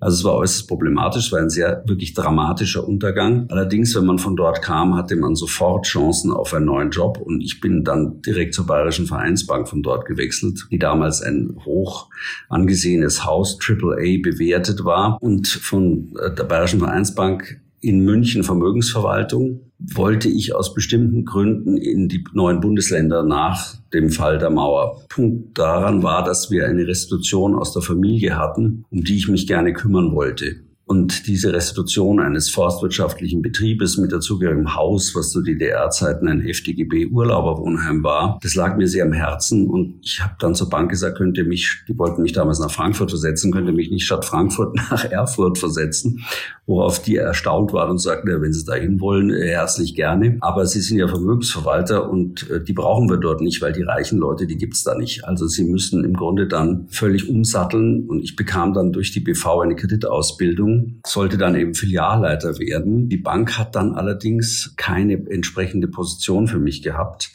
Also 0.00 0.16
es 0.16 0.24
war 0.24 0.34
äußerst 0.36 0.66
problematisch, 0.66 1.26
es 1.26 1.32
war 1.32 1.40
ein 1.40 1.50
sehr 1.50 1.82
wirklich 1.86 2.14
dramatischer 2.14 2.88
Untergang. 2.88 3.46
Allerdings, 3.50 3.94
wenn 3.94 4.06
man 4.06 4.18
von 4.18 4.34
dort 4.34 4.62
kam, 4.62 4.96
hatte 4.96 5.14
man 5.14 5.34
sofort 5.34 5.84
Chancen 5.84 6.32
auf 6.32 6.54
einen 6.54 6.64
neuen 6.64 6.90
Job 6.90 7.18
und 7.18 7.42
ich 7.42 7.60
bin 7.60 7.84
dann 7.84 8.22
direkt 8.22 8.54
zur 8.54 8.66
Bayerischen 8.66 9.06
Vereinsbank 9.06 9.68
von 9.68 9.82
dort 9.82 10.06
gewechselt, 10.06 10.66
die 10.70 10.78
damals 10.78 11.20
ein 11.20 11.54
hoch 11.66 12.08
angesehenes 12.48 13.26
Haus 13.26 13.58
AAA 13.60 14.22
bewertet 14.22 14.84
war 14.84 15.18
und 15.20 15.46
von 15.48 16.14
äh, 16.18 16.34
der 16.34 16.44
Bayerischen 16.44 16.80
Vereinsbank 16.80 17.60
in 17.80 18.00
München 18.00 18.44
Vermögensverwaltung 18.44 19.72
wollte 19.78 20.28
ich 20.28 20.54
aus 20.54 20.74
bestimmten 20.74 21.24
Gründen 21.24 21.76
in 21.76 22.08
die 22.08 22.22
neuen 22.32 22.60
Bundesländer 22.60 23.22
nach 23.22 23.76
dem 23.94 24.10
Fall 24.10 24.38
der 24.38 24.50
Mauer. 24.50 25.02
Punkt 25.08 25.58
daran 25.58 26.02
war, 26.02 26.22
dass 26.22 26.50
wir 26.50 26.66
eine 26.66 26.86
Restitution 26.86 27.54
aus 27.54 27.72
der 27.72 27.82
Familie 27.82 28.38
hatten, 28.38 28.84
um 28.90 29.02
die 29.02 29.16
ich 29.16 29.28
mich 29.28 29.46
gerne 29.46 29.72
kümmern 29.72 30.12
wollte. 30.12 30.56
Und 30.90 31.28
diese 31.28 31.52
Restitution 31.52 32.18
eines 32.18 32.50
forstwirtschaftlichen 32.50 33.42
Betriebes 33.42 33.96
mit 33.96 34.10
dazugehörigem 34.10 34.74
Haus, 34.74 35.14
was 35.14 35.30
zu 35.30 35.40
DDR-Zeiten 35.40 36.26
ein 36.26 36.40
FDGB-Urlauberwohnheim 36.40 38.02
war, 38.02 38.40
das 38.42 38.56
lag 38.56 38.76
mir 38.76 38.88
sehr 38.88 39.04
am 39.04 39.12
Herzen. 39.12 39.70
Und 39.70 40.00
ich 40.02 40.20
habe 40.20 40.34
dann 40.40 40.56
zur 40.56 40.68
Bank 40.68 40.90
gesagt, 40.90 41.18
könnte 41.18 41.44
mich, 41.44 41.84
die 41.86 41.96
wollten 41.96 42.22
mich 42.22 42.32
damals 42.32 42.58
nach 42.58 42.72
Frankfurt 42.72 43.10
versetzen, 43.10 43.52
könnte 43.52 43.70
mich 43.70 43.88
nicht 43.88 44.04
statt 44.04 44.24
Frankfurt 44.24 44.74
nach 44.90 45.04
Erfurt 45.04 45.58
versetzen. 45.58 46.24
Worauf 46.66 47.00
die 47.00 47.14
erstaunt 47.14 47.72
waren 47.72 47.90
und 47.92 47.98
sagten, 47.98 48.28
ja, 48.28 48.40
wenn 48.40 48.52
Sie 48.52 48.64
dahin 48.64 49.00
wollen, 49.00 49.30
äh, 49.30 49.46
herzlich 49.46 49.94
gerne. 49.94 50.38
Aber 50.40 50.66
Sie 50.66 50.80
sind 50.80 50.98
ja 50.98 51.06
Vermögensverwalter 51.06 52.10
und 52.10 52.50
äh, 52.50 52.64
die 52.64 52.72
brauchen 52.72 53.08
wir 53.08 53.18
dort 53.18 53.42
nicht, 53.42 53.62
weil 53.62 53.72
die 53.72 53.82
reichen 53.82 54.18
Leute, 54.18 54.48
die 54.48 54.58
gibt's 54.58 54.82
da 54.82 54.96
nicht. 54.96 55.24
Also 55.24 55.46
Sie 55.46 55.62
müssen 55.62 56.02
im 56.02 56.14
Grunde 56.14 56.48
dann 56.48 56.88
völlig 56.88 57.28
umsatteln. 57.28 58.08
Und 58.08 58.24
ich 58.24 58.34
bekam 58.34 58.74
dann 58.74 58.92
durch 58.92 59.12
die 59.12 59.20
BV 59.20 59.60
eine 59.60 59.76
Kreditausbildung 59.76 60.79
sollte 61.06 61.38
dann 61.38 61.54
eben 61.54 61.74
Filialleiter 61.74 62.58
werden. 62.58 63.08
Die 63.08 63.16
Bank 63.16 63.58
hat 63.58 63.74
dann 63.74 63.94
allerdings 63.94 64.74
keine 64.76 65.14
entsprechende 65.30 65.88
Position 65.88 66.46
für 66.46 66.58
mich 66.58 66.82
gehabt. 66.82 67.30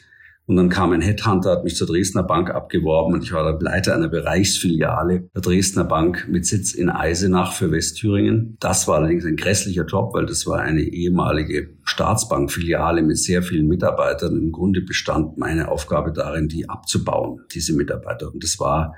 Und 0.48 0.54
dann 0.54 0.68
kam 0.68 0.92
ein 0.92 1.00
Headhunter, 1.00 1.50
hat 1.50 1.64
mich 1.64 1.74
zur 1.74 1.88
Dresdner 1.88 2.22
Bank 2.22 2.50
abgeworben 2.50 3.14
und 3.14 3.24
ich 3.24 3.32
war 3.32 3.42
dann 3.42 3.60
Leiter 3.60 3.96
einer 3.96 4.08
Bereichsfiliale 4.08 5.28
der 5.34 5.42
Dresdner 5.42 5.82
Bank 5.82 6.28
mit 6.30 6.46
Sitz 6.46 6.72
in 6.72 6.88
Eisenach 6.88 7.52
für 7.52 7.72
Westthüringen. 7.72 8.56
Das 8.60 8.86
war 8.86 8.98
allerdings 8.98 9.24
ein 9.24 9.34
grässlicher 9.34 9.84
Job, 9.84 10.14
weil 10.14 10.24
das 10.24 10.46
war 10.46 10.60
eine 10.60 10.82
ehemalige 10.82 11.70
Staatsbankfiliale 11.82 13.02
mit 13.02 13.18
sehr 13.18 13.42
vielen 13.42 13.66
Mitarbeitern. 13.66 14.36
Im 14.36 14.52
Grunde 14.52 14.82
bestand 14.82 15.36
meine 15.36 15.68
Aufgabe 15.68 16.12
darin, 16.12 16.46
die 16.46 16.68
abzubauen, 16.70 17.40
diese 17.52 17.74
Mitarbeiter. 17.74 18.32
Und 18.32 18.44
das 18.44 18.60
war 18.60 18.94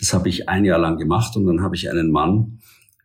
Das 0.00 0.12
habe 0.12 0.28
ich 0.28 0.48
ein 0.48 0.64
Jahr 0.64 0.78
lang 0.78 0.96
gemacht 0.96 1.36
und 1.36 1.46
dann 1.46 1.62
habe 1.62 1.76
ich 1.76 1.90
einen 1.90 2.10
Mann, 2.10 2.58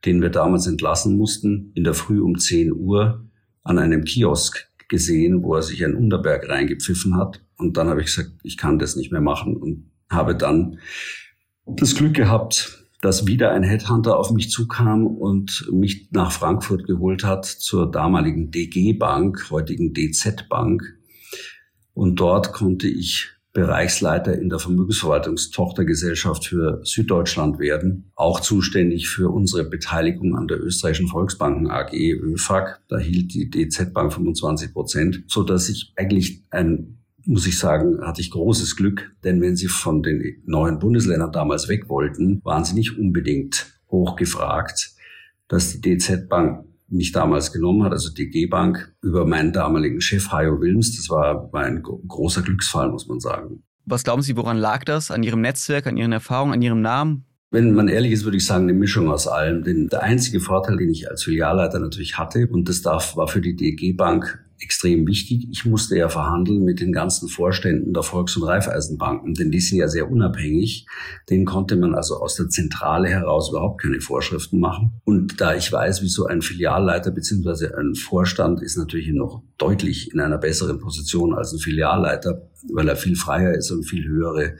den 0.05 0.21
wir 0.21 0.29
damals 0.29 0.67
entlassen 0.67 1.17
mussten, 1.17 1.71
in 1.75 1.83
der 1.83 1.93
Früh 1.93 2.19
um 2.21 2.37
10 2.37 2.73
Uhr 2.73 3.25
an 3.63 3.79
einem 3.79 4.03
Kiosk 4.03 4.67
gesehen, 4.89 5.43
wo 5.43 5.55
er 5.55 5.61
sich 5.61 5.83
ein 5.83 5.95
Unterberg 5.95 6.49
reingepfiffen 6.49 7.17
hat. 7.17 7.41
Und 7.57 7.77
dann 7.77 7.87
habe 7.87 8.01
ich 8.01 8.07
gesagt, 8.07 8.31
ich 8.43 8.57
kann 8.57 8.79
das 8.79 8.95
nicht 8.95 9.11
mehr 9.11 9.21
machen 9.21 9.55
und 9.55 9.89
habe 10.09 10.35
dann 10.35 10.79
das 11.65 11.95
Glück 11.95 12.13
gehabt, 12.13 12.83
dass 13.01 13.27
wieder 13.27 13.51
ein 13.51 13.63
Headhunter 13.63 14.17
auf 14.17 14.31
mich 14.31 14.49
zukam 14.49 15.07
und 15.07 15.69
mich 15.71 16.09
nach 16.11 16.31
Frankfurt 16.31 16.85
geholt 16.85 17.23
hat 17.23 17.45
zur 17.45 17.89
damaligen 17.91 18.51
DG 18.51 18.93
Bank, 18.93 19.49
heutigen 19.49 19.93
DZ 19.93 20.47
Bank. 20.47 20.97
Und 21.93 22.19
dort 22.19 22.53
konnte 22.53 22.87
ich 22.87 23.32
Bereichsleiter 23.53 24.37
in 24.37 24.49
der 24.49 24.57
Vermögensverwaltungstochtergesellschaft 24.57 26.47
für 26.47 26.81
Süddeutschland 26.83 27.59
werden, 27.59 28.11
auch 28.15 28.39
zuständig 28.39 29.07
für 29.07 29.29
unsere 29.29 29.63
Beteiligung 29.63 30.35
an 30.35 30.47
der 30.47 30.59
österreichischen 30.59 31.07
Volksbanken 31.07 31.69
AG 31.69 31.93
ÖFAG. 31.93 32.79
Da 32.89 32.97
hielt 32.97 33.33
die 33.35 33.51
DZ 33.51 33.93
Bank 33.93 34.11
25 34.11 34.73
Prozent, 34.73 35.23
so 35.27 35.43
dass 35.43 35.69
ich 35.69 35.93
eigentlich 35.95 36.41
ein 36.49 36.97
muss 37.25 37.47
ich 37.47 37.57
sagen, 37.57 38.01
hatte 38.01 38.19
ich 38.19 38.31
großes 38.31 38.75
Glück, 38.75 39.13
denn 39.23 39.39
wenn 39.41 39.55
sie 39.55 39.69
von 39.69 40.03
den 40.03 40.41
neuen 40.45 40.79
Bundesländern 40.79 41.31
damals 41.31 41.69
weg 41.69 41.87
wollten, 41.87 42.41
waren 42.43 42.65
sie 42.65 42.73
nicht 42.73 42.97
unbedingt 42.97 43.79
hochgefragt, 43.89 44.91
dass 45.47 45.79
die 45.79 45.97
DZ 45.97 46.27
Bank 46.27 46.65
mich 46.93 47.11
damals 47.11 47.51
genommen 47.51 47.83
hat, 47.83 47.91
also 47.91 48.13
die 48.13 48.29
G-Bank, 48.29 48.93
über 49.01 49.25
meinen 49.25 49.51
damaligen 49.51 50.01
Chef 50.01 50.31
Hajo 50.31 50.61
Wilms. 50.61 50.95
Das 50.95 51.09
war, 51.09 51.51
war 51.51 51.63
ein 51.63 51.81
großer 51.81 52.41
Glücksfall, 52.41 52.89
muss 52.89 53.07
man 53.07 53.19
sagen. 53.19 53.63
Was 53.85 54.03
glauben 54.03 54.21
Sie, 54.21 54.37
woran 54.37 54.57
lag 54.57 54.85
das? 54.85 55.11
An 55.11 55.23
Ihrem 55.23 55.41
Netzwerk, 55.41 55.87
an 55.87 55.97
Ihren 55.97 56.11
Erfahrungen, 56.11 56.53
an 56.53 56.61
Ihrem 56.61 56.81
Namen? 56.81 57.25
Wenn 57.51 57.73
man 57.73 57.87
ehrlich 57.87 58.11
ist, 58.13 58.23
würde 58.23 58.37
ich 58.37 58.45
sagen, 58.45 58.63
eine 58.63 58.73
Mischung 58.73 59.09
aus 59.09 59.27
allem. 59.27 59.63
Denn 59.63 59.87
der 59.87 60.01
einzige 60.01 60.39
Vorteil, 60.39 60.77
den 60.77 60.89
ich 60.89 61.09
als 61.09 61.23
Filialleiter 61.23 61.79
natürlich 61.79 62.17
hatte, 62.17 62.47
und 62.47 62.67
das 62.69 62.81
darf, 62.81 63.15
war 63.15 63.27
für 63.27 63.41
die 63.41 63.55
DG 63.55 63.93
Bank 63.93 64.43
extrem 64.63 65.07
wichtig. 65.07 65.47
Ich 65.51 65.65
musste 65.65 65.97
ja 65.97 66.09
verhandeln 66.09 66.63
mit 66.63 66.79
den 66.79 66.91
ganzen 66.91 67.27
Vorständen 67.27 67.93
der 67.93 68.03
Volks- 68.03 68.37
und 68.37 68.43
Raiffeisenbanken, 68.43 69.33
denn 69.33 69.51
die 69.51 69.59
sind 69.59 69.77
ja 69.77 69.87
sehr 69.87 70.09
unabhängig. 70.09 70.85
Denen 71.29 71.45
konnte 71.45 71.75
man 71.75 71.93
also 71.93 72.17
aus 72.17 72.35
der 72.35 72.49
Zentrale 72.49 73.09
heraus 73.09 73.49
überhaupt 73.49 73.81
keine 73.81 74.01
Vorschriften 74.01 74.59
machen. 74.59 75.01
Und 75.03 75.39
da 75.41 75.55
ich 75.55 75.71
weiß, 75.71 76.01
wie 76.01 76.07
so 76.07 76.25
ein 76.25 76.41
Filialleiter 76.41 77.11
beziehungsweise 77.11 77.77
ein 77.77 77.95
Vorstand 77.95 78.61
ist 78.61 78.77
natürlich 78.77 79.09
noch 79.09 79.43
deutlich 79.57 80.11
in 80.13 80.19
einer 80.19 80.37
besseren 80.37 80.79
Position 80.79 81.33
als 81.33 81.53
ein 81.53 81.59
Filialleiter, 81.59 82.49
weil 82.71 82.87
er 82.87 82.95
viel 82.95 83.15
freier 83.15 83.53
ist 83.53 83.71
und 83.71 83.83
viel 83.83 84.07
höhere 84.07 84.55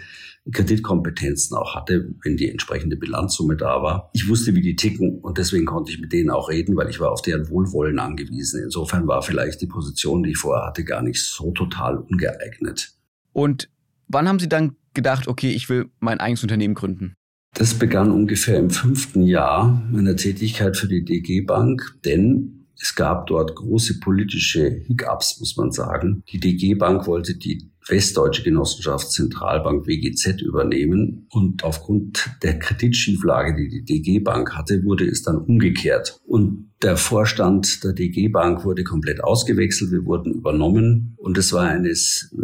Kreditkompetenzen 0.52 1.56
auch 1.56 1.76
hatte, 1.76 2.14
wenn 2.24 2.36
die 2.36 2.50
entsprechende 2.50 2.98
Bilanzsumme 2.98 3.56
da 3.56 3.82
war. 3.82 4.10
Ich 4.14 4.28
wusste, 4.28 4.54
wie 4.56 4.62
die 4.62 4.76
ticken 4.76 5.20
und 5.20 5.38
deswegen 5.38 5.66
konnte 5.66 5.92
ich 5.92 6.00
mit 6.00 6.12
denen 6.12 6.30
auch 6.30 6.50
reden, 6.50 6.76
weil 6.76 6.90
ich 6.90 7.00
war 7.00 7.12
auf 7.12 7.22
deren 7.22 7.50
Wohlwollen 7.50 8.00
angewiesen. 8.00 8.62
Insofern 8.64 9.08
war 9.08 9.22
vielleicht 9.22 9.62
die 9.62 9.68
Position, 9.68 10.24
die 10.24 10.32
ich 10.32 10.38
vorher 10.38 10.68
hatte, 10.68 10.84
gar 10.84 11.02
nicht 11.02 11.22
so 11.22 11.52
total 11.52 11.98
ungeeignet. 11.98 12.94
Und 13.32 13.70
wann 14.08 14.28
haben 14.28 14.40
Sie 14.40 14.50
dann 14.50 14.76
gedacht, 14.94 15.28
okay, 15.28 15.52
ich 15.52 15.70
will 15.70 15.90
mein 16.00 16.20
eigenes 16.20 16.44
Unternehmen 16.44 16.74
gründen? 16.74 17.16
Das 17.56 17.76
begann 17.76 18.12
ungefähr 18.12 18.58
im 18.58 18.72
fünften 18.72 19.24
Jahr 19.24 19.84
meiner 19.92 20.16
Tätigkeit 20.16 20.76
für 20.76 20.88
die 20.88 21.06
DG 21.06 21.42
Bank, 21.42 22.00
denn 22.04 22.68
es 22.80 22.96
gab 22.96 23.28
dort 23.28 23.56
große 23.56 24.00
politische 24.00 24.70
Hiccups, 24.88 25.40
muss 25.40 25.56
man 25.56 25.72
sagen. 25.72 26.24
Die 26.30 26.40
DG 26.40 26.74
Bank 26.74 27.06
wollte 27.06 27.36
die 27.36 27.70
Westdeutsche 27.88 28.44
Genossenschaft 28.44 29.12
Zentralbank 29.12 29.88
WGZ 29.88 30.42
übernehmen. 30.42 31.28
Und 31.32 31.64
aufgrund 31.64 32.30
der 32.42 32.60
Kreditschieflage, 32.60 33.56
die 33.56 33.70
die 33.70 33.84
DG 33.84 34.20
Bank 34.20 34.56
hatte, 34.56 34.84
wurde 34.84 35.06
es 35.06 35.24
dann 35.24 35.38
umgekehrt. 35.38 36.20
Und 36.26 36.72
der 36.82 36.98
Vorstand 36.98 37.84
der 37.84 37.94
DG 37.94 38.28
Bank 38.28 38.66
wurde 38.66 38.84
komplett 38.84 39.24
ausgewechselt. 39.24 39.92
Wir 39.92 40.06
wurden 40.06 40.34
übernommen. 40.34 41.16
Und 41.18 41.38
es 41.38 41.54
war 41.54 41.64
eine, 41.64 41.94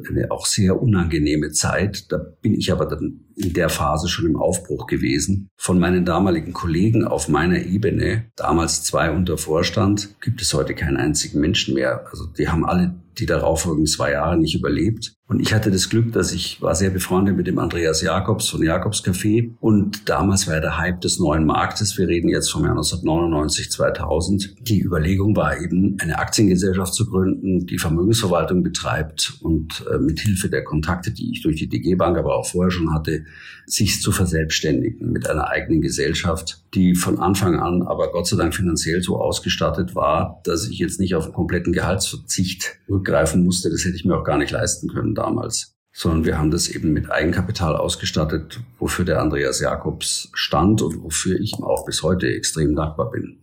eine 0.10 0.32
auch 0.32 0.46
sehr 0.46 0.82
unangenehme 0.82 1.52
Zeit. 1.52 2.12
Da 2.12 2.18
bin 2.18 2.54
ich 2.54 2.72
aber 2.72 2.86
dann 2.86 3.26
in 3.36 3.54
der 3.54 3.70
Phase 3.70 4.08
schon 4.08 4.26
im 4.26 4.38
Aufbruch 4.38 4.88
gewesen. 4.88 5.50
Von 5.58 5.80
meinen 5.80 6.06
damaligen 6.06 6.54
Kollegen 6.54 7.06
auf 7.06 7.28
meiner 7.28 7.60
Ebene, 7.60 8.26
damals 8.36 8.84
zwei 8.84 9.12
unter 9.12 9.38
Vorstand, 9.38 10.16
gibt 10.22 10.42
es 10.42 10.54
heute 10.54 10.74
keinen 10.74 10.98
einzigen 10.98 11.40
Menschen 11.40 11.74
mehr. 11.74 12.06
Also 12.10 12.26
die 12.26 12.48
haben 12.48 12.66
alle 12.66 12.96
die 13.20 13.26
darauffolgenden 13.26 13.88
zwei 13.88 14.12
Jahre 14.12 14.38
nicht 14.38 14.56
überlebt. 14.56 15.14
Und 15.28 15.40
ich 15.40 15.54
hatte 15.54 15.70
das 15.70 15.90
Glück, 15.90 16.12
dass 16.14 16.32
ich 16.32 16.60
war 16.60 16.74
sehr 16.74 16.90
befreundet 16.90 17.38
mit 17.38 17.46
dem 17.46 17.60
Andreas 17.60 18.02
Jakobs 18.02 18.50
von 18.50 18.64
Jakobs 18.64 19.04
Café. 19.04 19.54
Und 19.60 20.10
damals 20.10 20.48
war 20.48 20.60
der 20.60 20.80
Hype 20.80 21.02
des 21.02 21.20
neuen 21.20 21.46
Marktes. 21.46 21.96
Wir 22.00 22.08
reden 22.08 22.30
jetzt 22.30 22.52
vom 22.52 22.64
Jahr 22.64 22.72
1999, 22.72 23.72
2000. 23.72 24.68
Die 24.68 24.82
Überlegung 24.82 25.36
war 25.36 25.62
eben, 25.62 25.98
eine 26.00 26.18
Aktiengesellschaft 26.18 26.96
zu 26.96 27.06
gründen, 27.06 27.68
die 27.68 27.78
Vermögensverwaltung 27.78 28.64
betreibt 28.64 29.38
und 29.42 29.86
äh, 29.94 30.00
mit 30.00 30.20
Hilfe 30.20 30.50
der 30.50 30.64
Kontakte, 30.64 31.12
die 31.12 31.32
ich 31.32 31.44
durch 31.44 31.58
die 31.58 31.70
DG 31.70 31.94
Bank, 31.94 32.18
aber 32.18 32.36
auch 32.36 32.48
vorher 32.48 32.72
schon 32.72 32.92
hatte, 32.92 33.26
sich 33.68 34.02
zu 34.02 34.12
verselbstständigen 34.12 35.12
mit 35.12 35.30
einer 35.30 35.48
eigenen 35.48 35.82
Gesellschaft, 35.82 36.64
die 36.74 36.96
von 36.96 37.20
Anfang 37.20 37.60
an 37.60 37.82
aber 37.82 38.12
Gott 38.12 38.28
sei 38.28 38.38
Dank 38.38 38.54
finanziell 38.54 39.02
so 39.02 39.20
ausgestattet 39.20 39.96
war, 39.96 40.42
dass 40.44 40.68
ich 40.68 40.78
jetzt 40.80 41.00
nicht 41.00 41.16
auf 41.16 41.26
einen 41.26 41.34
kompletten 41.34 41.74
Gehaltsverzicht 41.74 42.78
rückgreifen 42.90 43.44
musste. 43.44 43.70
Das 43.70 43.84
hätte 43.86 43.96
ich 43.96 44.06
mir 44.06 44.18
auch 44.18 44.24
gar 44.24 44.38
nicht 44.38 44.52
leisten 44.52 44.90
können 44.90 45.16
damals. 45.16 45.76
Sondern 45.92 46.26
wir 46.26 46.38
haben 46.38 46.52
das 46.52 46.68
eben 46.68 46.94
mit 46.94 47.10
Eigenkapital 47.10 47.76
ausgestattet, 47.76 48.62
wofür 48.78 49.06
der 49.06 49.22
Andreas 49.22 49.60
Jakobs 49.60 50.30
stand 50.34 50.82
und 50.82 51.02
wofür 51.02 51.40
ich 51.40 51.58
ihm 51.58 51.64
auch 51.64 51.86
bis 51.86 52.04
heute 52.04 52.28
extrem 52.28 52.76
dankbar 52.76 53.10
bin. 53.10 53.40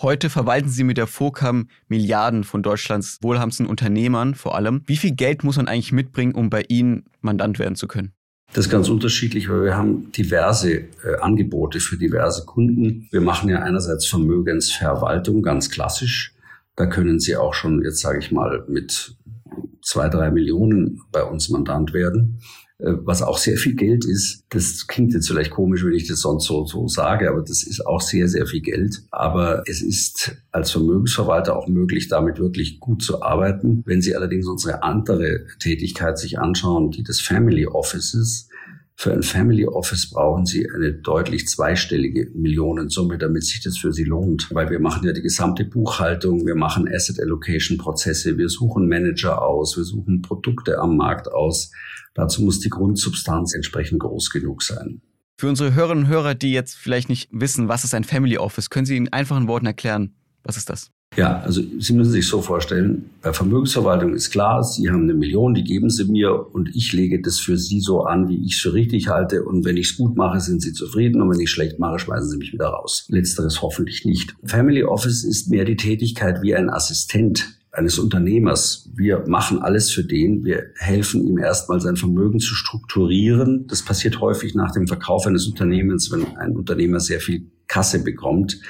Heute 0.00 0.30
verwalten 0.30 0.68
Sie 0.68 0.84
mit 0.84 0.96
der 0.96 1.08
FOCAM 1.08 1.66
Milliarden 1.88 2.44
von 2.44 2.62
Deutschlands 2.62 3.18
wohlhabendsten 3.20 3.66
Unternehmern 3.66 4.36
vor 4.36 4.54
allem. 4.54 4.82
Wie 4.86 4.96
viel 4.96 5.12
Geld 5.12 5.42
muss 5.42 5.56
man 5.56 5.66
eigentlich 5.66 5.90
mitbringen, 5.90 6.36
um 6.36 6.50
bei 6.50 6.64
Ihnen 6.68 7.06
Mandant 7.20 7.58
werden 7.58 7.74
zu 7.74 7.88
können? 7.88 8.12
Das 8.52 8.66
ist 8.66 8.70
ganz 8.70 8.88
unterschiedlich, 8.88 9.48
weil 9.50 9.64
wir 9.64 9.76
haben 9.76 10.10
diverse 10.12 10.72
äh, 10.72 10.88
Angebote 11.20 11.80
für 11.80 11.98
diverse 11.98 12.46
Kunden. 12.46 13.06
Wir 13.10 13.20
machen 13.20 13.50
ja 13.50 13.60
einerseits 13.60 14.06
Vermögensverwaltung 14.06 15.42
ganz 15.42 15.70
klassisch. 15.70 16.34
Da 16.74 16.86
können 16.86 17.20
Sie 17.20 17.36
auch 17.36 17.52
schon, 17.52 17.82
jetzt 17.84 18.00
sage 18.00 18.20
ich 18.20 18.32
mal, 18.32 18.64
mit 18.68 19.16
zwei, 19.82 20.08
drei 20.08 20.30
Millionen 20.30 21.02
bei 21.12 21.22
uns 21.22 21.50
Mandant 21.50 21.92
werden. 21.92 22.40
Äh, 22.80 22.92
was 23.04 23.22
auch 23.22 23.38
sehr 23.38 23.56
viel 23.56 23.74
Geld 23.74 24.04
ist. 24.04 24.44
Das 24.50 24.86
klingt 24.86 25.12
jetzt 25.12 25.26
vielleicht 25.26 25.50
komisch, 25.50 25.84
wenn 25.84 25.94
ich 25.94 26.06
das 26.06 26.20
sonst 26.20 26.46
so, 26.46 26.64
so 26.64 26.86
sage, 26.86 27.28
aber 27.28 27.40
das 27.40 27.64
ist 27.64 27.84
auch 27.84 28.00
sehr, 28.00 28.28
sehr 28.28 28.46
viel 28.46 28.60
Geld. 28.60 29.02
Aber 29.10 29.64
es 29.66 29.82
ist 29.82 30.36
als 30.52 30.70
Vermögensverwalter 30.70 31.56
auch 31.56 31.66
möglich, 31.66 32.08
damit 32.08 32.38
wirklich 32.38 32.78
gut 32.78 33.02
zu 33.02 33.22
arbeiten. 33.22 33.82
Wenn 33.84 34.00
Sie 34.00 34.14
allerdings 34.14 34.46
unsere 34.46 34.82
andere 34.84 35.46
Tätigkeit 35.58 36.18
sich 36.18 36.38
anschauen, 36.38 36.90
die 36.92 37.02
des 37.02 37.20
Family 37.20 37.66
Offices, 37.66 38.47
für 39.00 39.12
ein 39.12 39.22
Family 39.22 39.64
Office 39.64 40.10
brauchen 40.10 40.44
Sie 40.44 40.68
eine 40.74 40.92
deutlich 40.92 41.46
zweistellige 41.46 42.32
Millionensumme, 42.34 43.16
damit 43.16 43.44
sich 43.44 43.62
das 43.62 43.78
für 43.78 43.92
Sie 43.92 44.02
lohnt. 44.02 44.48
Weil 44.52 44.70
wir 44.70 44.80
machen 44.80 45.06
ja 45.06 45.12
die 45.12 45.22
gesamte 45.22 45.64
Buchhaltung, 45.64 46.44
wir 46.46 46.56
machen 46.56 46.88
Asset 46.92 47.20
Allocation 47.20 47.78
Prozesse, 47.78 48.36
wir 48.38 48.48
suchen 48.48 48.88
Manager 48.88 49.40
aus, 49.40 49.76
wir 49.76 49.84
suchen 49.84 50.20
Produkte 50.20 50.78
am 50.78 50.96
Markt 50.96 51.28
aus. 51.28 51.70
Dazu 52.14 52.42
muss 52.42 52.58
die 52.58 52.70
Grundsubstanz 52.70 53.54
entsprechend 53.54 54.00
groß 54.00 54.30
genug 54.30 54.64
sein. 54.64 55.00
Für 55.36 55.48
unsere 55.48 55.74
Hörerinnen 55.74 56.04
und 56.04 56.10
Hörer, 56.10 56.34
die 56.34 56.50
jetzt 56.50 56.74
vielleicht 56.74 57.08
nicht 57.08 57.28
wissen, 57.30 57.68
was 57.68 57.84
ist 57.84 57.94
ein 57.94 58.02
Family 58.02 58.36
Office, 58.36 58.68
können 58.68 58.86
Sie 58.86 58.96
in 58.96 59.12
einfachen 59.12 59.46
Worten 59.46 59.66
erklären, 59.66 60.16
was 60.42 60.56
ist 60.56 60.70
das? 60.70 60.90
Ja, 61.18 61.40
also 61.40 61.62
Sie 61.80 61.94
müssen 61.94 62.12
sich 62.12 62.28
so 62.28 62.42
vorstellen, 62.42 63.10
bei 63.22 63.32
Vermögensverwaltung 63.32 64.14
ist 64.14 64.30
klar, 64.30 64.62
Sie 64.62 64.88
haben 64.88 65.02
eine 65.02 65.14
Million, 65.14 65.52
die 65.52 65.64
geben 65.64 65.90
Sie 65.90 66.04
mir 66.04 66.54
und 66.54 66.68
ich 66.76 66.92
lege 66.92 67.20
das 67.20 67.40
für 67.40 67.58
Sie 67.58 67.80
so 67.80 68.04
an, 68.04 68.28
wie 68.28 68.40
ich 68.46 68.54
es 68.54 68.60
für 68.60 68.72
richtig 68.72 69.08
halte. 69.08 69.42
Und 69.42 69.64
wenn 69.64 69.76
ich 69.76 69.90
es 69.90 69.96
gut 69.96 70.16
mache, 70.16 70.38
sind 70.38 70.62
Sie 70.62 70.72
zufrieden 70.72 71.20
und 71.20 71.28
wenn 71.30 71.40
ich 71.40 71.46
es 71.46 71.50
schlecht 71.50 71.80
mache, 71.80 71.98
schmeißen 71.98 72.30
Sie 72.30 72.36
mich 72.36 72.52
wieder 72.52 72.66
raus. 72.66 73.04
Letzteres 73.08 73.62
hoffentlich 73.62 74.04
nicht. 74.04 74.36
Family 74.44 74.84
Office 74.84 75.24
ist 75.24 75.50
mehr 75.50 75.64
die 75.64 75.74
Tätigkeit 75.74 76.40
wie 76.40 76.54
ein 76.54 76.70
Assistent 76.70 77.58
eines 77.72 77.98
Unternehmers. 77.98 78.88
Wir 78.94 79.24
machen 79.26 79.58
alles 79.60 79.90
für 79.90 80.04
den. 80.04 80.44
Wir 80.44 80.66
helfen 80.76 81.26
ihm 81.26 81.38
erstmal 81.38 81.80
sein 81.80 81.96
Vermögen 81.96 82.38
zu 82.38 82.54
strukturieren. 82.54 83.66
Das 83.66 83.82
passiert 83.82 84.20
häufig 84.20 84.54
nach 84.54 84.70
dem 84.70 84.86
Verkauf 84.86 85.26
eines 85.26 85.48
Unternehmens, 85.48 86.12
wenn 86.12 86.36
ein 86.36 86.56
Unternehmer 86.56 87.00
sehr 87.00 87.18
viel 87.18 87.50
Kasse 87.66 88.04
bekommt 88.04 88.60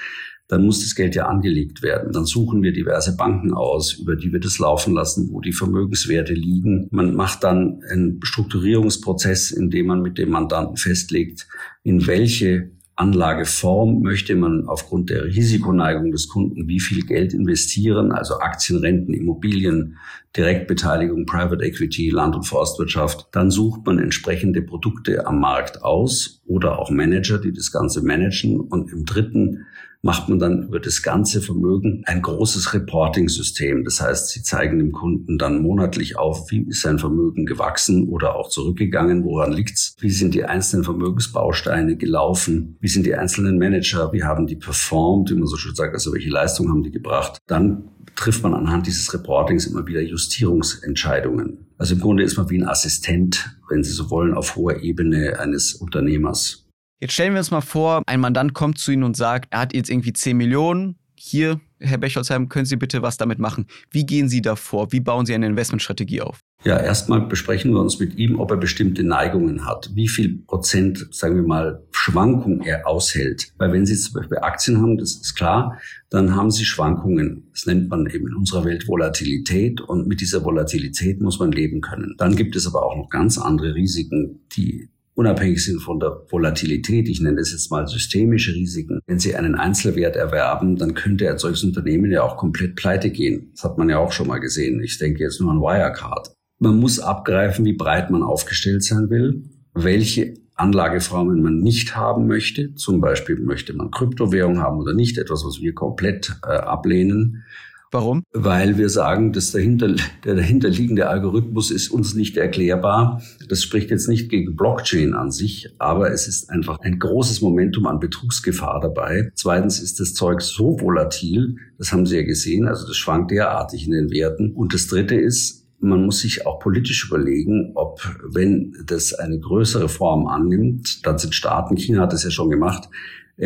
dann 0.48 0.64
muss 0.64 0.80
das 0.80 0.94
Geld 0.94 1.14
ja 1.14 1.26
angelegt 1.26 1.82
werden. 1.82 2.12
Dann 2.12 2.24
suchen 2.24 2.62
wir 2.62 2.72
diverse 2.72 3.16
Banken 3.16 3.52
aus, 3.52 3.92
über 3.92 4.16
die 4.16 4.32
wir 4.32 4.40
das 4.40 4.58
laufen 4.58 4.94
lassen, 4.94 5.28
wo 5.30 5.40
die 5.40 5.52
Vermögenswerte 5.52 6.32
liegen. 6.32 6.88
Man 6.90 7.14
macht 7.14 7.44
dann 7.44 7.82
einen 7.90 8.20
Strukturierungsprozess, 8.22 9.50
in 9.50 9.70
dem 9.70 9.86
man 9.86 10.00
mit 10.00 10.16
dem 10.16 10.30
Mandanten 10.30 10.76
festlegt, 10.76 11.46
in 11.82 12.06
welche 12.06 12.70
Anlageform 12.96 14.02
möchte 14.02 14.34
man 14.34 14.66
aufgrund 14.66 15.10
der 15.10 15.24
Risikoneigung 15.24 16.10
des 16.10 16.28
Kunden 16.28 16.66
wie 16.66 16.80
viel 16.80 17.06
Geld 17.06 17.32
investieren, 17.32 18.10
also 18.10 18.38
Aktien, 18.40 18.80
Renten, 18.80 19.14
Immobilien, 19.14 19.98
Direktbeteiligung, 20.36 21.26
Private 21.26 21.64
Equity, 21.64 22.10
Land- 22.10 22.36
und 22.36 22.44
Forstwirtschaft. 22.44 23.28
Dann 23.32 23.50
sucht 23.50 23.86
man 23.86 23.98
entsprechende 23.98 24.62
Produkte 24.62 25.26
am 25.26 25.40
Markt 25.40 25.82
aus 25.82 26.42
oder 26.46 26.78
auch 26.78 26.90
Manager, 26.90 27.38
die 27.38 27.52
das 27.52 27.72
Ganze 27.72 28.02
managen. 28.02 28.60
Und 28.60 28.92
im 28.92 29.04
dritten 29.04 29.66
macht 30.02 30.28
man 30.28 30.38
dann 30.38 30.62
über 30.62 30.78
das 30.78 31.02
ganze 31.02 31.40
Vermögen 31.42 32.02
ein 32.06 32.22
großes 32.22 32.72
Reporting-System. 32.72 33.84
Das 33.84 34.00
heißt, 34.00 34.28
Sie 34.28 34.42
zeigen 34.42 34.78
dem 34.78 34.92
Kunden 34.92 35.38
dann 35.38 35.60
monatlich 35.60 36.16
auf, 36.16 36.50
wie 36.50 36.60
ist 36.68 36.82
sein 36.82 36.98
Vermögen 36.98 37.46
gewachsen 37.46 38.08
oder 38.08 38.36
auch 38.36 38.48
zurückgegangen, 38.48 39.24
woran 39.24 39.52
liegt's, 39.52 39.96
wie 39.98 40.10
sind 40.10 40.34
die 40.34 40.44
einzelnen 40.44 40.84
Vermögensbausteine 40.84 41.96
gelaufen, 41.96 42.76
wie 42.80 42.88
sind 42.88 43.06
die 43.06 43.14
einzelnen 43.14 43.58
Manager, 43.58 44.12
wie 44.12 44.22
haben 44.22 44.46
die 44.46 44.56
performt, 44.56 45.30
wie 45.30 45.34
man 45.34 45.46
so 45.46 45.56
schön 45.56 45.74
sagt, 45.74 45.94
also 45.94 46.12
welche 46.12 46.30
Leistung 46.30 46.68
haben 46.68 46.84
die 46.84 46.92
gebracht. 46.92 47.38
Dann 47.48 47.90
trifft 48.16 48.42
man 48.42 48.54
anhand 48.54 48.86
dieses 48.86 49.12
Reportings 49.14 49.66
immer 49.66 49.86
wieder 49.86 50.00
Justierungsentscheidungen. 50.00 51.66
Also 51.78 51.94
im 51.94 52.00
Grunde 52.00 52.24
ist 52.24 52.36
man 52.36 52.50
wie 52.50 52.58
ein 52.58 52.68
Assistent, 52.68 53.56
wenn 53.68 53.84
Sie 53.84 53.92
so 53.92 54.10
wollen, 54.10 54.34
auf 54.34 54.56
hoher 54.56 54.82
Ebene 54.82 55.38
eines 55.38 55.74
Unternehmers. 55.74 56.66
Jetzt 57.00 57.12
stellen 57.12 57.32
wir 57.32 57.38
uns 57.38 57.52
mal 57.52 57.60
vor, 57.60 58.02
ein 58.06 58.20
Mandant 58.20 58.54
kommt 58.54 58.78
zu 58.78 58.90
Ihnen 58.90 59.04
und 59.04 59.16
sagt, 59.16 59.52
er 59.52 59.60
hat 59.60 59.74
jetzt 59.74 59.88
irgendwie 59.88 60.12
10 60.12 60.36
Millionen. 60.36 60.96
Hier, 61.14 61.60
Herr 61.80 61.98
Becholzheim, 61.98 62.48
können 62.48 62.66
Sie 62.66 62.76
bitte 62.76 63.02
was 63.02 63.16
damit 63.16 63.38
machen? 63.38 63.66
Wie 63.90 64.04
gehen 64.04 64.28
Sie 64.28 64.42
da 64.42 64.56
vor? 64.56 64.92
Wie 64.92 65.00
bauen 65.00 65.26
Sie 65.26 65.34
eine 65.34 65.46
Investmentstrategie 65.46 66.20
auf? 66.20 66.40
Ja, 66.64 66.76
erstmal 66.76 67.20
besprechen 67.20 67.72
wir 67.72 67.80
uns 67.80 68.00
mit 68.00 68.16
ihm, 68.16 68.40
ob 68.40 68.50
er 68.50 68.56
bestimmte 68.56 69.04
Neigungen 69.04 69.64
hat, 69.64 69.90
wie 69.94 70.08
viel 70.08 70.38
Prozent, 70.46 71.06
sagen 71.12 71.36
wir 71.36 71.44
mal, 71.44 71.84
Schwankung 71.92 72.62
er 72.62 72.86
aushält. 72.86 73.52
Weil 73.58 73.72
wenn 73.72 73.86
Sie 73.86 73.94
zum 73.94 74.14
Beispiel 74.14 74.38
Aktien 74.38 74.80
haben, 74.80 74.98
das 74.98 75.12
ist 75.12 75.36
klar, 75.36 75.78
dann 76.10 76.34
haben 76.34 76.50
Sie 76.50 76.64
Schwankungen. 76.64 77.48
Das 77.52 77.66
nennt 77.66 77.88
man 77.88 78.06
eben 78.06 78.26
in 78.26 78.34
unserer 78.34 78.64
Welt 78.64 78.88
Volatilität 78.88 79.80
und 79.80 80.08
mit 80.08 80.20
dieser 80.20 80.44
Volatilität 80.44 81.20
muss 81.20 81.38
man 81.38 81.52
leben 81.52 81.80
können. 81.80 82.16
Dann 82.18 82.34
gibt 82.34 82.56
es 82.56 82.66
aber 82.66 82.84
auch 82.84 82.96
noch 82.96 83.08
ganz 83.08 83.38
andere 83.38 83.74
Risiken, 83.74 84.40
die 84.56 84.88
unabhängig 85.18 85.64
sind 85.64 85.80
von 85.80 85.98
der 85.98 86.22
Volatilität. 86.30 87.08
Ich 87.08 87.20
nenne 87.20 87.38
das 87.38 87.50
jetzt 87.50 87.72
mal 87.72 87.88
systemische 87.88 88.54
Risiken. 88.54 89.00
Wenn 89.06 89.18
Sie 89.18 89.34
einen 89.34 89.56
Einzelwert 89.56 90.14
erwerben, 90.14 90.76
dann 90.76 90.94
könnte 90.94 91.28
ein 91.28 91.38
solches 91.38 91.64
Unternehmen 91.64 92.12
ja 92.12 92.22
auch 92.22 92.36
komplett 92.36 92.76
pleite 92.76 93.10
gehen. 93.10 93.50
Das 93.52 93.64
hat 93.64 93.78
man 93.78 93.90
ja 93.90 93.98
auch 93.98 94.12
schon 94.12 94.28
mal 94.28 94.38
gesehen. 94.38 94.80
Ich 94.80 94.96
denke 94.98 95.24
jetzt 95.24 95.40
nur 95.40 95.50
an 95.50 95.60
Wirecard. 95.60 96.30
Man 96.60 96.78
muss 96.78 97.00
abgreifen, 97.00 97.64
wie 97.64 97.72
breit 97.72 98.10
man 98.10 98.22
aufgestellt 98.22 98.84
sein 98.84 99.10
will, 99.10 99.42
welche 99.74 100.34
Anlageformen 100.54 101.42
man 101.42 101.58
nicht 101.58 101.96
haben 101.96 102.28
möchte. 102.28 102.74
Zum 102.76 103.00
Beispiel 103.00 103.40
möchte 103.40 103.72
man 103.74 103.90
Kryptowährung 103.90 104.60
haben 104.60 104.78
oder 104.78 104.94
nicht, 104.94 105.18
etwas, 105.18 105.44
was 105.44 105.60
wir 105.60 105.74
komplett 105.74 106.38
äh, 106.44 106.50
ablehnen. 106.50 107.44
Warum? 107.90 108.22
Weil 108.32 108.76
wir 108.76 108.90
sagen, 108.90 109.32
dass 109.32 109.52
dahinter, 109.52 109.94
der 110.24 110.34
dahinterliegende 110.34 111.08
Algorithmus 111.08 111.70
ist 111.70 111.88
uns 111.88 112.14
nicht 112.14 112.36
erklärbar. 112.36 113.22
Das 113.48 113.62
spricht 113.62 113.90
jetzt 113.90 114.08
nicht 114.08 114.28
gegen 114.28 114.56
Blockchain 114.56 115.14
an 115.14 115.30
sich, 115.30 115.74
aber 115.78 116.12
es 116.12 116.28
ist 116.28 116.50
einfach 116.50 116.80
ein 116.80 116.98
großes 116.98 117.40
Momentum 117.40 117.86
an 117.86 117.98
Betrugsgefahr 117.98 118.80
dabei. 118.80 119.30
Zweitens 119.34 119.80
ist 119.80 120.00
das 120.00 120.12
Zeug 120.12 120.42
so 120.42 120.78
volatil, 120.80 121.56
das 121.78 121.92
haben 121.92 122.04
Sie 122.04 122.16
ja 122.16 122.22
gesehen, 122.22 122.68
also 122.68 122.86
das 122.86 122.96
schwankt 122.96 123.30
derartig 123.30 123.86
in 123.86 123.92
den 123.92 124.10
Werten. 124.10 124.52
Und 124.52 124.74
das 124.74 124.86
Dritte 124.88 125.14
ist, 125.14 125.66
man 125.80 126.04
muss 126.04 126.20
sich 126.20 126.46
auch 126.46 126.58
politisch 126.58 127.06
überlegen, 127.06 127.72
ob, 127.74 128.00
wenn 128.22 128.74
das 128.86 129.14
eine 129.14 129.38
größere 129.38 129.88
Form 129.88 130.26
annimmt, 130.26 131.06
dann 131.06 131.18
sind 131.18 131.34
Staaten, 131.34 131.76
China 131.76 132.02
hat 132.02 132.12
das 132.12 132.24
ja 132.24 132.30
schon 132.30 132.50
gemacht, 132.50 132.88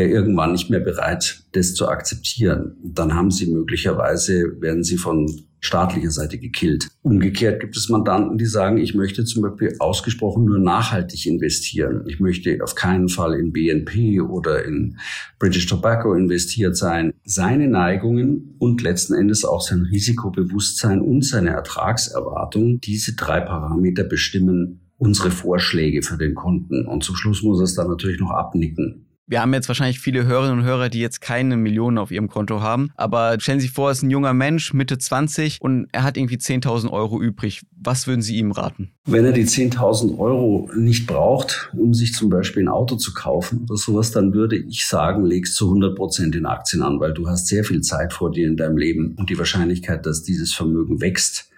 irgendwann 0.01 0.53
nicht 0.53 0.71
mehr 0.71 0.81
bereit, 0.81 1.45
das 1.53 1.75
zu 1.75 1.89
akzeptieren. 1.89 2.77
Dann 2.83 3.15
haben 3.15 3.31
sie 3.31 3.47
möglicherweise, 3.47 4.61
werden 4.61 4.83
sie 4.83 4.97
von 4.97 5.27
staatlicher 5.61 6.11
Seite 6.11 6.39
gekillt. 6.39 6.89
Umgekehrt 7.03 7.61
gibt 7.61 7.77
es 7.77 7.89
Mandanten, 7.89 8.37
die 8.37 8.47
sagen, 8.47 8.79
ich 8.79 8.95
möchte 8.95 9.25
zum 9.25 9.43
Beispiel 9.43 9.77
ausgesprochen 9.79 10.45
nur 10.45 10.59
nachhaltig 10.59 11.25
investieren. 11.27 12.05
Ich 12.09 12.19
möchte 12.19 12.59
auf 12.63 12.75
keinen 12.75 13.09
Fall 13.09 13.35
in 13.35 13.53
BNP 13.53 14.21
oder 14.21 14.65
in 14.65 14.99
British 15.39 15.67
Tobacco 15.67 16.15
investiert 16.15 16.77
sein. 16.77 17.15
Seine 17.25 17.69
Neigungen 17.69 18.57
und 18.59 18.83
letzten 18.83 19.15
Endes 19.15 19.45
auch 19.45 19.61
sein 19.61 19.83
Risikobewusstsein 19.83 21.01
und 21.01 21.25
seine 21.25 21.51
Ertragserwartung, 21.51 22.81
diese 22.81 23.15
drei 23.15 23.41
Parameter 23.41 24.03
bestimmen 24.03 24.81
unsere 24.97 25.31
Vorschläge 25.31 26.03
für 26.03 26.17
den 26.17 26.35
Kunden. 26.35 26.87
Und 26.87 27.05
zum 27.05 27.15
Schluss 27.15 27.43
muss 27.43 27.61
er 27.61 27.65
es 27.65 27.75
dann 27.75 27.89
natürlich 27.89 28.21
noch 28.21 28.31
abnicken. 28.31 29.07
Wir 29.27 29.41
haben 29.41 29.55
jetzt 29.55 29.69
wahrscheinlich 29.69 30.01
viele 30.01 30.25
Hörerinnen 30.25 30.61
und 30.61 30.65
Hörer, 30.65 30.89
die 30.89 31.01
jetzt 31.01 31.21
keine 31.21 31.57
Millionen 31.57 31.99
auf 31.99 32.11
ihrem 32.11 32.29
Konto 32.29 32.61
haben. 32.61 32.91
Aber 32.97 33.39
stellen 33.41 33.61
Sie 33.61 33.67
sich 33.67 33.75
vor, 33.75 33.91
es 33.91 33.99
ist 33.99 34.03
ein 34.03 34.11
junger 34.11 34.35
Mensch, 34.35 34.75
Mitte 34.75 34.99
20 34.99 35.59
und 35.61 35.87
er 35.93 36.03
hat 36.03 36.17
irgendwie 36.17 36.37
10.000 36.37 36.91
Euro 36.91 37.23
übrig. 37.23 37.63
Was 37.81 38.07
würden 38.07 38.23
Sie 38.23 38.37
ihm 38.37 38.53
raten? 38.53 38.91
Wenn 39.05 39.25
er 39.25 39.33
die 39.33 39.47
10.000 39.47 40.19
Euro 40.19 40.71
nicht 40.77 41.07
braucht, 41.07 41.71
um 41.77 41.95
sich 41.95 42.15
zum 42.15 42.31
Beispiel 42.31 42.65
ein 42.65 42.69
Auto 42.69 42.97
zu 42.97 43.15
kaufen 43.15 43.63
oder 43.63 43.77
sowas, 43.77 44.11
dann 44.11 44.35
würde 44.35 44.57
ich 44.57 44.87
sagen, 44.87 45.25
legst 45.25 45.55
zu 45.55 45.67
100 45.67 45.97
Prozent 45.97 46.35
in 46.35 46.47
Aktien 46.47 46.83
an, 46.83 47.01
weil 47.01 47.15
du 47.15 47.29
hast 47.29 47.47
sehr 47.47 47.65
viel 47.65 47.81
Zeit 47.81 48.13
vor 48.13 48.33
dir 48.33 48.49
in 48.49 48.57
deinem 48.57 48.77
Leben 48.77 49.15
und 49.17 49.31
die 49.31 49.39
Wahrscheinlichkeit, 49.39 50.05
dass 50.05 50.23
dieses 50.23 50.53
Vermögen 50.53 51.01
wächst, 51.01 51.52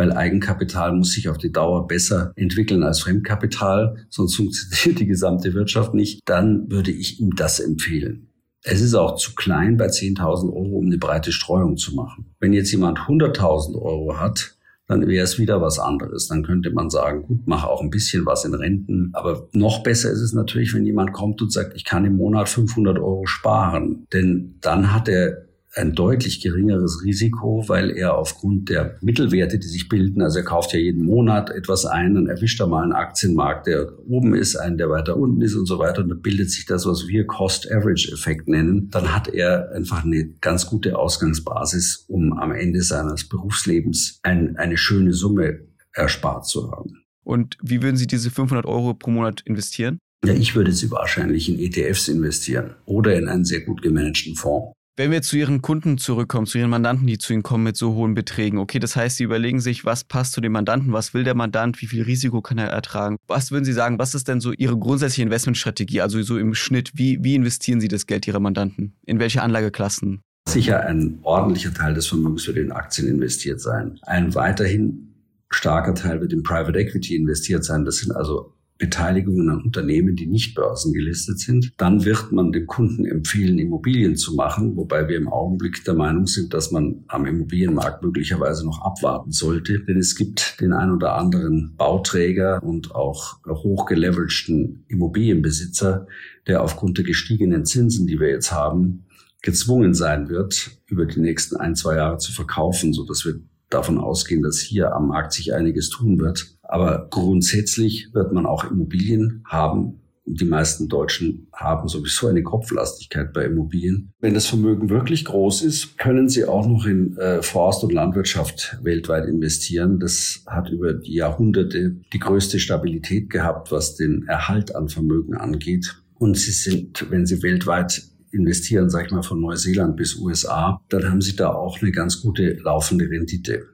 weil 0.00 0.12
Eigenkapital 0.12 0.94
muss 0.94 1.12
sich 1.12 1.28
auf 1.28 1.36
die 1.36 1.52
Dauer 1.52 1.86
besser 1.86 2.32
entwickeln 2.34 2.82
als 2.84 3.00
Fremdkapital, 3.00 4.06
sonst 4.08 4.34
funktioniert 4.34 4.98
die 4.98 5.06
gesamte 5.06 5.52
Wirtschaft 5.52 5.92
nicht, 5.92 6.22
dann 6.24 6.70
würde 6.70 6.90
ich 6.90 7.20
ihm 7.20 7.34
das 7.36 7.60
empfehlen. 7.60 8.28
Es 8.62 8.80
ist 8.80 8.94
auch 8.94 9.16
zu 9.16 9.34
klein 9.34 9.76
bei 9.76 9.88
10.000 9.88 10.44
Euro, 10.44 10.78
um 10.78 10.86
eine 10.86 10.96
breite 10.96 11.32
Streuung 11.32 11.76
zu 11.76 11.94
machen. 11.94 12.34
Wenn 12.40 12.54
jetzt 12.54 12.72
jemand 12.72 13.00
100.000 13.00 13.74
Euro 13.74 14.18
hat, 14.18 14.56
dann 14.86 15.06
wäre 15.06 15.22
es 15.22 15.38
wieder 15.38 15.60
was 15.60 15.78
anderes. 15.78 16.28
Dann 16.28 16.44
könnte 16.44 16.70
man 16.70 16.88
sagen, 16.88 17.24
gut, 17.24 17.42
mach 17.44 17.64
auch 17.64 17.82
ein 17.82 17.90
bisschen 17.90 18.24
was 18.24 18.46
in 18.46 18.54
Renten. 18.54 19.10
Aber 19.12 19.48
noch 19.52 19.82
besser 19.82 20.10
ist 20.10 20.20
es 20.20 20.32
natürlich, 20.32 20.72
wenn 20.72 20.86
jemand 20.86 21.12
kommt 21.12 21.42
und 21.42 21.52
sagt, 21.52 21.76
ich 21.76 21.84
kann 21.84 22.06
im 22.06 22.16
Monat 22.16 22.48
500 22.48 22.98
Euro 22.98 23.26
sparen. 23.26 24.06
Denn 24.14 24.56
dann 24.62 24.94
hat 24.94 25.08
er 25.08 25.49
ein 25.74 25.94
deutlich 25.94 26.40
geringeres 26.40 27.02
Risiko, 27.04 27.64
weil 27.68 27.90
er 27.90 28.16
aufgrund 28.16 28.68
der 28.68 28.96
Mittelwerte, 29.00 29.58
die 29.58 29.66
sich 29.66 29.88
bilden, 29.88 30.22
also 30.22 30.38
er 30.38 30.44
kauft 30.44 30.72
ja 30.72 30.80
jeden 30.80 31.04
Monat 31.04 31.50
etwas 31.50 31.86
ein, 31.86 32.14
dann 32.14 32.26
erwischt 32.26 32.60
er 32.60 32.66
mal 32.66 32.82
einen 32.82 32.92
Aktienmarkt, 32.92 33.66
der 33.68 33.98
oben 34.08 34.34
ist, 34.34 34.56
einen, 34.56 34.78
der 34.78 34.90
weiter 34.90 35.16
unten 35.16 35.40
ist 35.42 35.54
und 35.54 35.66
so 35.66 35.78
weiter, 35.78 36.02
und 36.02 36.08
dann 36.08 36.22
bildet 36.22 36.50
sich 36.50 36.66
das, 36.66 36.86
was 36.86 37.06
wir 37.06 37.26
Cost-Average-Effekt 37.26 38.48
nennen. 38.48 38.88
Dann 38.90 39.14
hat 39.14 39.28
er 39.28 39.70
einfach 39.72 40.04
eine 40.04 40.30
ganz 40.40 40.66
gute 40.66 40.98
Ausgangsbasis, 40.98 42.04
um 42.08 42.32
am 42.32 42.52
Ende 42.52 42.82
seines 42.82 43.28
Berufslebens 43.28 44.18
ein, 44.22 44.56
eine 44.56 44.76
schöne 44.76 45.12
Summe 45.12 45.60
erspart 45.92 46.46
zu 46.46 46.70
haben. 46.72 47.04
Und 47.22 47.56
wie 47.62 47.82
würden 47.82 47.96
Sie 47.96 48.06
diese 48.06 48.30
500 48.30 48.66
Euro 48.66 48.94
pro 48.94 49.10
Monat 49.10 49.42
investieren? 49.42 49.98
Ja, 50.24 50.34
ich 50.34 50.54
würde 50.54 50.72
sie 50.72 50.90
wahrscheinlich 50.90 51.48
in 51.48 51.58
ETFs 51.58 52.08
investieren 52.08 52.74
oder 52.84 53.16
in 53.16 53.28
einen 53.28 53.44
sehr 53.46 53.60
gut 53.60 53.80
gemanagten 53.80 54.34
Fonds. 54.34 54.74
Wenn 55.00 55.12
wir 55.12 55.22
zu 55.22 55.38
Ihren 55.38 55.62
Kunden 55.62 55.96
zurückkommen, 55.96 56.46
zu 56.46 56.58
Ihren 56.58 56.68
Mandanten, 56.68 57.06
die 57.06 57.16
zu 57.16 57.32
Ihnen 57.32 57.42
kommen 57.42 57.64
mit 57.64 57.74
so 57.74 57.94
hohen 57.94 58.12
Beträgen, 58.12 58.58
okay, 58.58 58.78
das 58.78 58.96
heißt, 58.96 59.16
Sie 59.16 59.24
überlegen 59.24 59.58
sich, 59.58 59.86
was 59.86 60.04
passt 60.04 60.34
zu 60.34 60.42
dem 60.42 60.52
Mandanten, 60.52 60.92
was 60.92 61.14
will 61.14 61.24
der 61.24 61.34
Mandant, 61.34 61.80
wie 61.80 61.86
viel 61.86 62.02
Risiko 62.02 62.42
kann 62.42 62.58
er 62.58 62.66
ertragen? 62.66 63.16
Was 63.26 63.50
würden 63.50 63.64
Sie 63.64 63.72
sagen, 63.72 63.98
was 63.98 64.14
ist 64.14 64.28
denn 64.28 64.42
so 64.42 64.52
Ihre 64.52 64.76
grundsätzliche 64.76 65.22
Investmentstrategie, 65.22 66.02
also 66.02 66.20
so 66.20 66.36
im 66.36 66.52
Schnitt, 66.52 66.90
wie, 66.96 67.24
wie 67.24 67.34
investieren 67.34 67.80
Sie 67.80 67.88
das 67.88 68.06
Geld 68.06 68.26
Ihrer 68.26 68.40
Mandanten? 68.40 68.92
In 69.06 69.18
welche 69.20 69.40
Anlageklassen? 69.40 70.20
Sicher 70.46 70.84
ein 70.84 71.20
ordentlicher 71.22 71.72
Teil 71.72 71.94
des 71.94 72.06
Vermögens 72.06 72.46
wird 72.46 72.58
in 72.58 72.70
Aktien 72.70 73.08
investiert 73.08 73.62
sein. 73.62 73.98
Ein 74.02 74.34
weiterhin 74.34 75.14
starker 75.48 75.94
Teil 75.94 76.20
wird 76.20 76.34
in 76.34 76.42
Private 76.42 76.78
Equity 76.78 77.16
investiert 77.16 77.64
sein. 77.64 77.86
Das 77.86 77.96
sind 77.96 78.14
also 78.14 78.52
Beteiligungen 78.80 79.50
an 79.50 79.62
Unternehmen, 79.62 80.16
die 80.16 80.26
nicht 80.26 80.54
börsengelistet 80.54 81.38
sind. 81.38 81.72
Dann 81.76 82.04
wird 82.06 82.32
man 82.32 82.50
dem 82.50 82.66
Kunden 82.66 83.04
empfehlen, 83.04 83.58
Immobilien 83.58 84.16
zu 84.16 84.34
machen, 84.34 84.74
wobei 84.74 85.06
wir 85.06 85.18
im 85.18 85.28
Augenblick 85.28 85.84
der 85.84 85.94
Meinung 85.94 86.26
sind, 86.26 86.54
dass 86.54 86.72
man 86.72 87.04
am 87.06 87.26
Immobilienmarkt 87.26 88.02
möglicherweise 88.02 88.64
noch 88.64 88.80
abwarten 88.80 89.32
sollte. 89.32 89.80
Denn 89.80 89.98
es 89.98 90.16
gibt 90.16 90.60
den 90.62 90.72
ein 90.72 90.90
oder 90.90 91.14
anderen 91.14 91.74
Bauträger 91.76 92.62
und 92.62 92.94
auch 92.94 93.38
hochgeleveragten 93.46 94.86
Immobilienbesitzer, 94.88 96.06
der 96.46 96.62
aufgrund 96.62 96.96
der 96.96 97.04
gestiegenen 97.04 97.66
Zinsen, 97.66 98.06
die 98.06 98.18
wir 98.18 98.30
jetzt 98.30 98.50
haben, 98.50 99.04
gezwungen 99.42 99.92
sein 99.92 100.30
wird, 100.30 100.70
über 100.86 101.04
die 101.04 101.20
nächsten 101.20 101.56
ein, 101.56 101.74
zwei 101.74 101.96
Jahre 101.96 102.16
zu 102.16 102.32
verkaufen, 102.32 102.94
so 102.94 103.04
dass 103.04 103.26
wir 103.26 103.40
davon 103.68 103.98
ausgehen, 103.98 104.42
dass 104.42 104.58
hier 104.58 104.94
am 104.94 105.08
Markt 105.08 105.32
sich 105.32 105.54
einiges 105.54 105.90
tun 105.90 106.18
wird. 106.18 106.58
Aber 106.70 107.08
grundsätzlich 107.10 108.14
wird 108.14 108.32
man 108.32 108.46
auch 108.46 108.70
Immobilien 108.70 109.42
haben. 109.44 110.00
Die 110.24 110.44
meisten 110.44 110.88
Deutschen 110.88 111.48
haben 111.52 111.88
sowieso 111.88 112.28
eine 112.28 112.44
Kopflastigkeit 112.44 113.32
bei 113.32 113.46
Immobilien. 113.46 114.12
Wenn 114.20 114.34
das 114.34 114.46
Vermögen 114.46 114.88
wirklich 114.88 115.24
groß 115.24 115.62
ist, 115.62 115.98
können 115.98 116.28
sie 116.28 116.44
auch 116.44 116.68
noch 116.68 116.86
in 116.86 117.16
äh, 117.16 117.42
Forst 117.42 117.82
und 117.82 117.92
Landwirtschaft 117.92 118.78
weltweit 118.82 119.26
investieren. 119.26 119.98
Das 119.98 120.44
hat 120.46 120.70
über 120.70 120.94
die 120.94 121.14
Jahrhunderte 121.14 121.96
die 122.12 122.18
größte 122.20 122.60
Stabilität 122.60 123.30
gehabt, 123.30 123.72
was 123.72 123.96
den 123.96 124.28
Erhalt 124.28 124.76
an 124.76 124.88
Vermögen 124.88 125.34
angeht. 125.34 126.00
und 126.20 126.36
sie 126.36 126.52
sind, 126.52 127.10
wenn 127.10 127.26
sie 127.26 127.42
weltweit 127.42 128.02
investieren, 128.30 128.90
sag 128.90 129.06
ich 129.06 129.12
mal, 129.12 129.22
von 129.22 129.40
Neuseeland 129.40 129.96
bis 129.96 130.16
USA, 130.16 130.80
dann 130.88 131.10
haben 131.10 131.20
sie 131.20 131.34
da 131.34 131.52
auch 131.52 131.80
eine 131.80 131.90
ganz 131.90 132.20
gute 132.22 132.52
laufende 132.62 133.08
Rendite. 133.08 133.66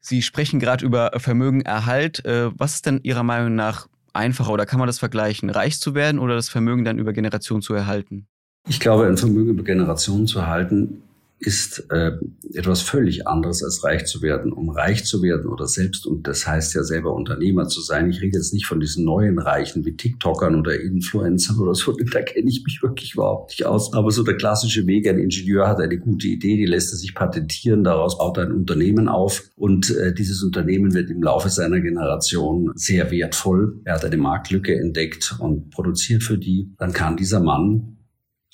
Sie 0.00 0.22
sprechen 0.22 0.60
gerade 0.60 0.84
über 0.84 1.12
Vermögenerhalt. 1.16 2.24
Äh, 2.24 2.50
was 2.58 2.74
ist 2.74 2.86
denn 2.86 3.00
Ihrer 3.02 3.22
Meinung 3.22 3.54
nach 3.54 3.86
einfacher 4.12 4.52
oder 4.52 4.66
kann 4.66 4.78
man 4.78 4.86
das 4.86 4.98
vergleichen, 4.98 5.50
reich 5.50 5.78
zu 5.78 5.94
werden 5.94 6.18
oder 6.18 6.34
das 6.34 6.48
Vermögen 6.48 6.84
dann 6.84 6.98
über 6.98 7.12
Generationen 7.12 7.62
zu 7.62 7.74
erhalten? 7.74 8.26
Ich 8.68 8.80
glaube, 8.80 9.06
ein 9.06 9.16
Vermögen 9.16 9.50
über 9.50 9.62
Generationen 9.62 10.26
zu 10.26 10.38
erhalten 10.38 11.02
ist 11.40 11.86
äh, 11.90 12.12
etwas 12.52 12.82
völlig 12.82 13.26
anderes 13.26 13.64
als 13.64 13.82
reich 13.82 14.04
zu 14.04 14.20
werden. 14.20 14.52
Um 14.52 14.68
reich 14.68 15.06
zu 15.06 15.22
werden 15.22 15.46
oder 15.50 15.66
selbst, 15.66 16.06
und 16.06 16.26
das 16.26 16.46
heißt 16.46 16.74
ja 16.74 16.82
selber 16.82 17.14
Unternehmer 17.14 17.66
zu 17.66 17.80
sein, 17.80 18.10
ich 18.10 18.20
rede 18.20 18.36
jetzt 18.36 18.52
nicht 18.52 18.66
von 18.66 18.78
diesen 18.78 19.06
neuen 19.06 19.38
Reichen 19.38 19.86
wie 19.86 19.96
TikTokern 19.96 20.54
oder 20.54 20.78
Influencern 20.78 21.58
oder 21.58 21.74
so, 21.74 21.92
da 21.92 22.20
kenne 22.20 22.50
ich 22.50 22.62
mich 22.64 22.82
wirklich 22.82 23.14
überhaupt 23.14 23.52
nicht 23.52 23.64
aus. 23.64 23.94
Aber 23.94 24.10
so 24.10 24.22
der 24.22 24.36
klassische 24.36 24.86
Weg, 24.86 25.08
ein 25.08 25.18
Ingenieur 25.18 25.66
hat 25.66 25.80
eine 25.80 25.98
gute 25.98 26.28
Idee, 26.28 26.56
die 26.56 26.66
lässt 26.66 26.92
er 26.92 26.98
sich 26.98 27.14
patentieren, 27.14 27.84
daraus 27.84 28.18
baut 28.18 28.36
er 28.36 28.44
ein 28.44 28.52
Unternehmen 28.52 29.08
auf 29.08 29.42
und 29.56 29.90
äh, 29.96 30.12
dieses 30.12 30.42
Unternehmen 30.42 30.92
wird 30.92 31.10
im 31.10 31.22
Laufe 31.22 31.48
seiner 31.48 31.80
Generation 31.80 32.70
sehr 32.74 33.10
wertvoll. 33.10 33.80
Er 33.84 33.94
hat 33.94 34.04
eine 34.04 34.18
Marktlücke 34.18 34.78
entdeckt 34.78 35.36
und 35.38 35.70
produziert 35.70 36.22
für 36.22 36.36
die. 36.36 36.74
Dann 36.78 36.92
kann 36.92 37.16
dieser 37.16 37.40
Mann 37.40 37.96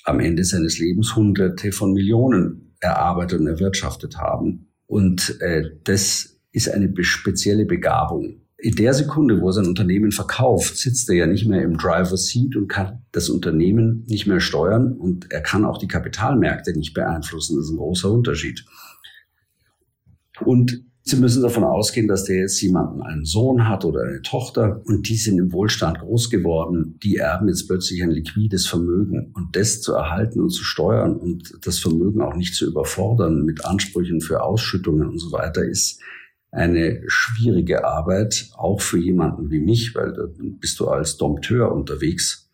am 0.05 0.21
Ende 0.21 0.45
seines 0.45 0.79
Lebens 0.79 1.17
Hunderte 1.17 1.73
von 1.73 1.91
Millionen 1.91 2.66
erarbeitet 2.79 3.39
und 3.39 3.47
erwirtschaftet 3.47 4.17
haben. 4.17 4.71
Und 4.85 5.39
äh, 5.41 5.63
das 5.83 6.37
ist 6.51 6.69
eine 6.69 6.91
spezielle 7.03 7.65
Begabung. 7.65 8.41
In 8.59 8.75
der 8.75 8.95
Sekunde, 8.95 9.39
wo 9.39 9.49
er 9.49 9.53
sein 9.53 9.67
Unternehmen 9.67 10.11
verkauft, 10.11 10.77
sitzt 10.77 11.09
er 11.09 11.15
ja 11.15 11.27
nicht 11.27 11.47
mehr 11.47 11.61
im 11.61 11.77
Driver's 11.77 12.27
Seat 12.27 12.55
und 12.55 12.67
kann 12.67 13.03
das 13.11 13.29
Unternehmen 13.29 14.03
nicht 14.07 14.25
mehr 14.25 14.39
steuern 14.39 14.93
und 14.93 15.31
er 15.31 15.41
kann 15.41 15.63
auch 15.63 15.77
die 15.77 15.87
Kapitalmärkte 15.87 16.73
nicht 16.73 16.95
beeinflussen. 16.95 17.57
Das 17.57 17.65
ist 17.65 17.71
ein 17.71 17.77
großer 17.77 18.11
Unterschied. 18.11 18.65
Und 20.43 20.83
Sie 21.09 21.15
müssen 21.15 21.41
davon 21.41 21.63
ausgehen, 21.63 22.09
dass 22.09 22.25
der 22.25 22.35
jetzt 22.35 22.61
jemanden 22.61 23.01
einen 23.01 23.23
Sohn 23.23 23.69
hat 23.69 23.85
oder 23.85 24.01
eine 24.01 24.21
Tochter 24.23 24.81
und 24.83 25.07
die 25.07 25.15
sind 25.15 25.39
im 25.39 25.53
Wohlstand 25.53 25.99
groß 25.99 26.29
geworden. 26.29 26.99
Die 27.01 27.15
erben 27.15 27.47
jetzt 27.47 27.65
plötzlich 27.65 28.03
ein 28.03 28.11
liquides 28.11 28.67
Vermögen 28.67 29.31
und 29.33 29.55
das 29.55 29.79
zu 29.79 29.93
erhalten 29.93 30.41
und 30.41 30.49
zu 30.49 30.65
steuern 30.65 31.15
und 31.15 31.59
das 31.65 31.79
Vermögen 31.79 32.21
auch 32.21 32.35
nicht 32.35 32.55
zu 32.55 32.67
überfordern 32.67 33.45
mit 33.45 33.63
Ansprüchen 33.63 34.19
für 34.19 34.43
Ausschüttungen 34.43 35.07
und 35.07 35.19
so 35.19 35.31
weiter 35.31 35.63
ist 35.63 36.01
eine 36.51 37.01
schwierige 37.07 37.85
Arbeit, 37.85 38.49
auch 38.57 38.81
für 38.81 38.99
jemanden 38.99 39.49
wie 39.49 39.61
mich, 39.61 39.95
weil 39.95 40.11
da 40.11 40.23
bist 40.59 40.77
du 40.81 40.89
als 40.89 41.15
Dompteur 41.15 41.71
unterwegs 41.71 42.46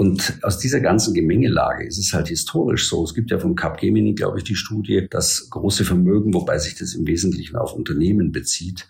und 0.00 0.38
aus 0.40 0.58
dieser 0.58 0.80
ganzen 0.80 1.12
Gemengelage 1.12 1.86
ist 1.86 1.98
es 1.98 2.14
halt 2.14 2.28
historisch 2.28 2.88
so. 2.88 3.04
Es 3.04 3.12
gibt 3.12 3.30
ja 3.30 3.38
von 3.38 3.54
Capgemini, 3.54 4.14
glaube 4.14 4.38
ich, 4.38 4.44
die 4.44 4.54
Studie, 4.54 5.06
dass 5.10 5.50
große 5.50 5.84
Vermögen, 5.84 6.32
wobei 6.32 6.56
sich 6.56 6.74
das 6.74 6.94
im 6.94 7.06
Wesentlichen 7.06 7.56
auf 7.56 7.74
Unternehmen 7.74 8.32
bezieht, 8.32 8.88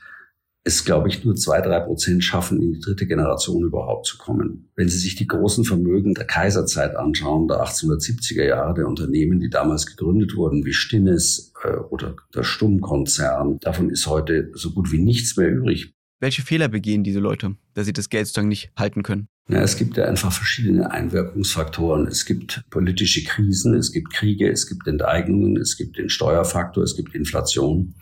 es, 0.62 0.84
glaube 0.84 1.08
ich, 1.08 1.24
nur 1.24 1.34
zwei, 1.34 1.62
drei 1.62 1.80
Prozent 1.80 2.22
schaffen, 2.22 2.62
in 2.62 2.74
die 2.74 2.78
dritte 2.78 3.08
Generation 3.08 3.64
überhaupt 3.64 4.06
zu 4.06 4.18
kommen. 4.18 4.70
Wenn 4.76 4.88
Sie 4.88 4.98
sich 4.98 5.16
die 5.16 5.26
großen 5.26 5.64
Vermögen 5.64 6.14
der 6.14 6.28
Kaiserzeit 6.28 6.94
anschauen, 6.94 7.48
der 7.48 7.60
1870er 7.60 8.44
Jahre 8.44 8.74
der 8.74 8.86
Unternehmen, 8.86 9.40
die 9.40 9.50
damals 9.50 9.86
gegründet 9.86 10.36
wurden, 10.36 10.64
wie 10.64 10.72
Stinnes 10.72 11.52
äh, 11.64 11.74
oder 11.74 12.14
der 12.36 12.44
Stummkonzern, 12.44 13.58
davon 13.58 13.90
ist 13.90 14.06
heute 14.06 14.52
so 14.54 14.70
gut 14.70 14.92
wie 14.92 15.02
nichts 15.02 15.36
mehr 15.36 15.50
übrig. 15.50 15.92
Welche 16.20 16.42
Fehler 16.42 16.68
begehen 16.68 17.02
diese 17.02 17.18
Leute, 17.18 17.56
dass 17.74 17.86
sie 17.86 17.92
das 17.92 18.10
Geld 18.10 18.28
sozusagen 18.28 18.48
nicht 18.48 18.70
halten 18.76 19.02
können? 19.02 19.26
Ja, 19.50 19.62
es 19.62 19.76
gibt 19.76 19.96
ja 19.96 20.04
einfach 20.04 20.32
verschiedene 20.32 20.92
Einwirkungsfaktoren. 20.92 22.06
Es 22.06 22.24
gibt 22.24 22.62
politische 22.70 23.24
Krisen, 23.24 23.74
es 23.74 23.90
gibt 23.90 24.12
Kriege, 24.12 24.48
es 24.48 24.68
gibt 24.68 24.86
Enteignungen, 24.86 25.56
es 25.56 25.76
gibt 25.76 25.98
den 25.98 26.08
Steuerfaktor, 26.08 26.84
es 26.84 26.94
gibt 26.94 27.16
Inflation. 27.16 27.96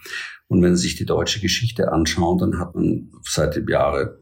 Und 0.49 0.63
wenn 0.63 0.77
Sie 0.77 0.83
sich 0.83 0.97
die 0.97 1.07
deutsche 1.07 1.41
Geschichte 1.41 1.91
anschauen, 1.91 2.37
dann 2.37 2.59
hat 2.59 2.75
man 2.75 3.11
seit 3.23 3.57
dem 3.57 3.67
Jahre, 3.67 4.19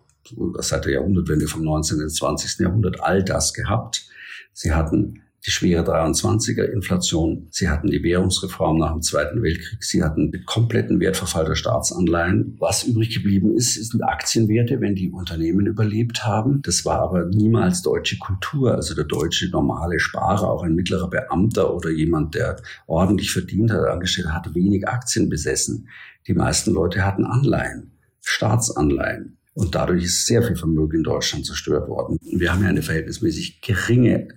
seit 0.61 0.85
der 0.85 0.93
Jahrhundertwende 0.93 1.49
vom 1.49 1.63
19. 1.63 2.01
ins 2.01 2.15
20. 2.15 2.61
Jahrhundert 2.61 3.01
all 3.01 3.25
das 3.25 3.53
gehabt. 3.53 4.09
Sie 4.53 4.73
hatten 4.73 5.23
die 5.47 5.53
schwere 5.53 5.85
23er 5.85 6.65
Inflation. 6.65 7.47
Sie 7.51 7.69
hatten 7.69 7.89
die 7.89 8.03
Währungsreform 8.03 8.79
nach 8.79 8.93
dem 8.93 9.03
Zweiten 9.03 9.43
Weltkrieg. 9.43 9.83
Sie 9.83 10.03
hatten 10.03 10.33
den 10.33 10.45
kompletten 10.45 10.99
Wertverfall 10.99 11.45
der 11.45 11.55
Staatsanleihen. 11.55 12.57
Was 12.59 12.83
übrig 12.83 13.15
geblieben 13.15 13.55
ist, 13.55 13.75
sind 13.75 14.03
Aktienwerte, 14.03 14.81
wenn 14.81 14.97
die 14.97 15.11
Unternehmen 15.11 15.67
überlebt 15.67 16.27
haben. 16.27 16.63
Das 16.63 16.85
war 16.85 16.99
aber 16.99 17.27
niemals 17.27 17.83
deutsche 17.83 18.19
Kultur. 18.19 18.75
Also 18.75 18.97
der 18.97 19.05
deutsche 19.05 19.49
normale 19.51 20.01
Sparer, 20.01 20.51
auch 20.51 20.65
ein 20.65 20.75
mittlerer 20.75 21.09
Beamter 21.09 21.73
oder 21.73 21.91
jemand, 21.91 22.35
der 22.35 22.57
ordentlich 22.89 23.31
verdient 23.31 23.71
hat, 23.71 23.87
angestellt 23.87 24.33
hat, 24.33 24.53
wenig 24.53 24.89
Aktien 24.89 25.29
besessen. 25.29 25.89
Die 26.27 26.35
meisten 26.35 26.73
Leute 26.73 27.05
hatten 27.05 27.25
Anleihen, 27.25 27.93
Staatsanleihen. 28.21 29.39
Und 29.55 29.75
dadurch 29.75 30.05
ist 30.05 30.27
sehr 30.27 30.43
viel 30.43 30.57
Vermögen 30.57 30.99
in 30.99 31.03
Deutschland 31.05 31.47
zerstört 31.47 31.89
worden. 31.89 32.19
Wir 32.21 32.53
haben 32.53 32.63
ja 32.63 32.69
eine 32.69 32.83
verhältnismäßig 32.83 33.63
geringe 33.63 34.29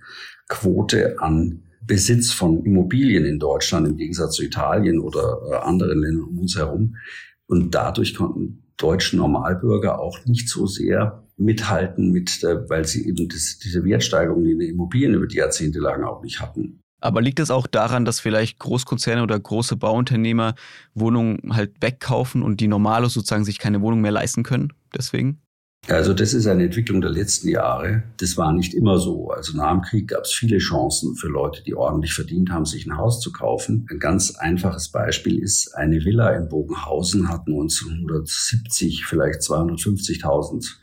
Quote 0.50 1.16
an 1.20 1.62
Besitz 1.80 2.32
von 2.32 2.64
Immobilien 2.64 3.24
in 3.24 3.38
Deutschland 3.38 3.86
im 3.86 3.96
Gegensatz 3.96 4.34
zu 4.34 4.44
Italien 4.44 4.98
oder 4.98 5.38
äh, 5.50 5.54
anderen 5.56 6.00
Ländern 6.00 6.24
um 6.24 6.40
uns 6.40 6.56
herum. 6.56 6.96
Und 7.46 7.74
dadurch 7.74 8.14
konnten 8.14 8.64
deutsche 8.76 9.16
Normalbürger 9.16 9.98
auch 9.98 10.24
nicht 10.26 10.48
so 10.48 10.66
sehr 10.66 11.24
mithalten 11.36 12.10
mit, 12.10 12.42
weil 12.42 12.86
sie 12.86 13.08
eben 13.08 13.28
das, 13.28 13.58
diese 13.58 13.84
Wertsteigerung 13.84 14.44
in 14.44 14.58
den 14.58 14.70
Immobilien 14.70 15.14
über 15.14 15.26
die 15.26 15.38
Jahrzehnte 15.38 15.78
lang 15.78 16.04
auch 16.04 16.22
nicht 16.22 16.40
hatten. 16.40 16.80
Aber 17.00 17.22
liegt 17.22 17.40
es 17.40 17.50
auch 17.50 17.66
daran, 17.66 18.04
dass 18.04 18.20
vielleicht 18.20 18.58
Großkonzerne 18.58 19.22
oder 19.22 19.38
große 19.40 19.76
Bauunternehmer 19.76 20.54
Wohnungen 20.94 21.54
halt 21.54 21.72
wegkaufen 21.80 22.42
und 22.42 22.60
die 22.60 22.68
Normale 22.68 23.08
sozusagen 23.08 23.44
sich 23.44 23.58
keine 23.58 23.80
Wohnung 23.80 24.02
mehr 24.02 24.12
leisten 24.12 24.42
können? 24.42 24.72
Deswegen? 24.94 25.40
Also 25.88 26.14
das 26.14 26.34
ist 26.34 26.46
eine 26.46 26.64
Entwicklung 26.64 27.00
der 27.00 27.10
letzten 27.10 27.48
Jahre. 27.48 28.04
Das 28.18 28.36
war 28.36 28.52
nicht 28.52 28.74
immer 28.74 28.98
so. 28.98 29.30
Also 29.30 29.56
nach 29.56 29.72
dem 29.72 29.82
Krieg 29.82 30.08
gab 30.08 30.22
es 30.22 30.32
viele 30.32 30.58
Chancen 30.58 31.16
für 31.16 31.26
Leute, 31.26 31.64
die 31.64 31.74
ordentlich 31.74 32.14
verdient 32.14 32.50
haben, 32.50 32.64
sich 32.64 32.86
ein 32.86 32.96
Haus 32.96 33.20
zu 33.20 33.32
kaufen. 33.32 33.86
Ein 33.90 33.98
ganz 33.98 34.36
einfaches 34.36 34.90
Beispiel 34.90 35.38
ist, 35.42 35.74
eine 35.74 36.04
Villa 36.04 36.30
in 36.30 36.48
Bogenhausen 36.48 37.28
hat 37.28 37.48
1970 37.48 39.04
vielleicht 39.04 39.40
250.000 39.40 40.76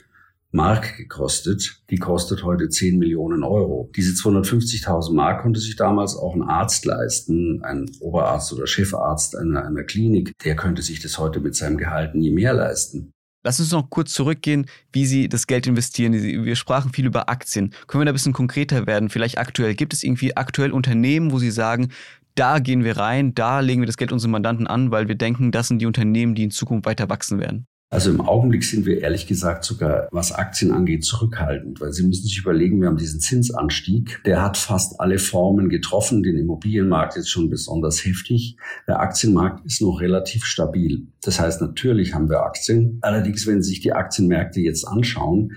Mark 0.52 0.98
gekostet. 0.98 1.84
Die 1.90 2.00
kostet 2.00 2.44
heute 2.44 2.68
10 2.68 2.98
Millionen 2.98 3.44
Euro. 3.44 3.90
Diese 3.96 4.12
250.000 4.12 5.14
Mark 5.14 5.42
konnte 5.42 5.62
sich 5.62 5.78
damals 5.78 6.18
auch 6.18 6.36
ein 6.36 6.44
Arzt 6.44 6.86
leisten, 6.86 7.64
ein 7.64 7.90
Oberarzt 8.02 8.52
oder 8.52 8.68
Chefarzt 8.68 9.38
einer, 9.38 9.66
einer 9.66 9.84
Klinik. 9.84 10.34
Der 10.44 10.56
könnte 10.56 10.82
sich 10.82 11.02
das 11.02 11.18
heute 11.18 11.40
mit 11.40 11.56
seinem 11.56 11.78
Gehalt 11.78 12.16
nie 12.16 12.32
mehr 12.32 12.54
leisten. 12.54 13.14
Lass 13.48 13.62
uns 13.62 13.72
noch 13.72 13.90
kurz 13.90 14.12
zurückgehen, 14.12 14.66
wie 14.92 15.06
Sie 15.06 15.30
das 15.30 15.48
Geld 15.48 15.68
investieren. 15.68 16.12
Wir 16.12 16.58
sprachen 16.58 16.92
viel 16.92 17.06
über 17.06 17.30
Aktien. 17.30 17.74
Können 17.88 18.02
wir 18.02 18.06
da 18.06 18.12
ein 18.12 18.14
bisschen 18.14 18.34
konkreter 18.34 18.86
werden? 18.88 19.10
Vielleicht 19.10 19.38
aktuell. 19.38 19.74
Gibt 19.74 19.94
es 19.94 20.04
irgendwie 20.04 20.36
aktuell 20.36 20.74
Unternehmen, 20.74 21.32
wo 21.32 21.40
Sie 21.40 21.50
sagen, 21.50 21.88
da 22.36 22.60
gehen 22.60 22.84
wir 22.84 22.98
rein, 22.98 23.34
da 23.36 23.62
legen 23.62 23.82
wir 23.82 23.86
das 23.86 23.96
Geld 23.96 24.12
unseren 24.12 24.32
Mandanten 24.32 24.68
an, 24.68 24.92
weil 24.92 25.08
wir 25.08 25.16
denken, 25.16 25.54
das 25.54 25.70
sind 25.70 25.80
die 25.82 25.86
Unternehmen, 25.86 26.36
die 26.36 26.44
in 26.44 26.52
Zukunft 26.52 26.86
weiter 26.86 27.08
wachsen 27.08 27.40
werden? 27.40 27.68
Also 27.90 28.10
im 28.10 28.20
Augenblick 28.20 28.66
sind 28.66 28.86
wir 28.86 29.02
ehrlich 29.02 29.28
gesagt 29.28 29.64
sogar, 29.64 30.10
was 30.12 30.34
Aktien 30.34 30.74
angeht, 30.74 31.06
zurückhaltend, 31.06 31.80
weil 31.80 31.94
Sie 31.94 32.06
müssen 32.06 32.26
sich 32.26 32.38
überlegen, 32.38 32.82
wir 32.82 32.90
haben 32.90 32.98
diesen 32.98 33.22
Zinsanstieg, 33.22 34.22
der 34.26 34.42
hat 34.42 34.58
fast 34.58 35.00
alle 35.00 35.20
Formen 35.20 35.70
getroffen, 35.70 36.22
den 36.22 36.36
Immobilienmarkt 36.36 37.16
jetzt 37.16 37.30
schon 37.30 37.50
besonders 37.50 38.04
heftig. 38.04 38.58
Der 38.90 39.00
Aktienmarkt 39.00 39.66
ist 39.66 39.82
noch 39.82 40.02
relativ 40.02 40.44
stabil. 40.44 41.08
Das 41.22 41.40
heißt, 41.40 41.62
natürlich 41.62 42.14
haben 42.14 42.30
wir 42.30 42.44
Aktien. 42.44 43.00
Allerdings, 43.04 43.48
wenn 43.48 43.62
Sie 43.62 43.70
sich 43.70 43.80
die 43.80 43.94
Aktienmärkte 43.94 44.60
jetzt 44.60 44.86
anschauen, 44.86 45.54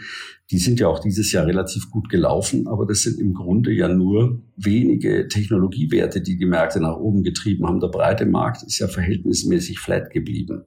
die 0.53 0.59
sind 0.59 0.79
ja 0.79 0.87
auch 0.87 1.01
dieses 1.01 1.33
Jahr 1.33 1.47
relativ 1.47 1.91
gut 1.91 2.09
gelaufen, 2.09 2.69
aber 2.69 2.87
das 2.87 3.03
sind 3.03 3.19
im 3.19 3.35
Grunde 3.35 3.73
ja 3.73 3.89
nur 3.89 4.41
wenige 4.57 5.27
Technologiewerte, 5.27 6.21
die 6.21 6.39
die 6.39 6.47
Märkte 6.47 6.81
nach 6.81 6.97
oben 6.97 7.25
getrieben 7.25 7.67
haben. 7.67 7.81
Der 7.81 7.89
breite 7.89 8.27
Markt 8.27 8.63
ist 8.63 8.79
ja 8.79 8.87
verhältnismäßig 8.87 9.81
flat 9.81 10.11
geblieben. 10.11 10.63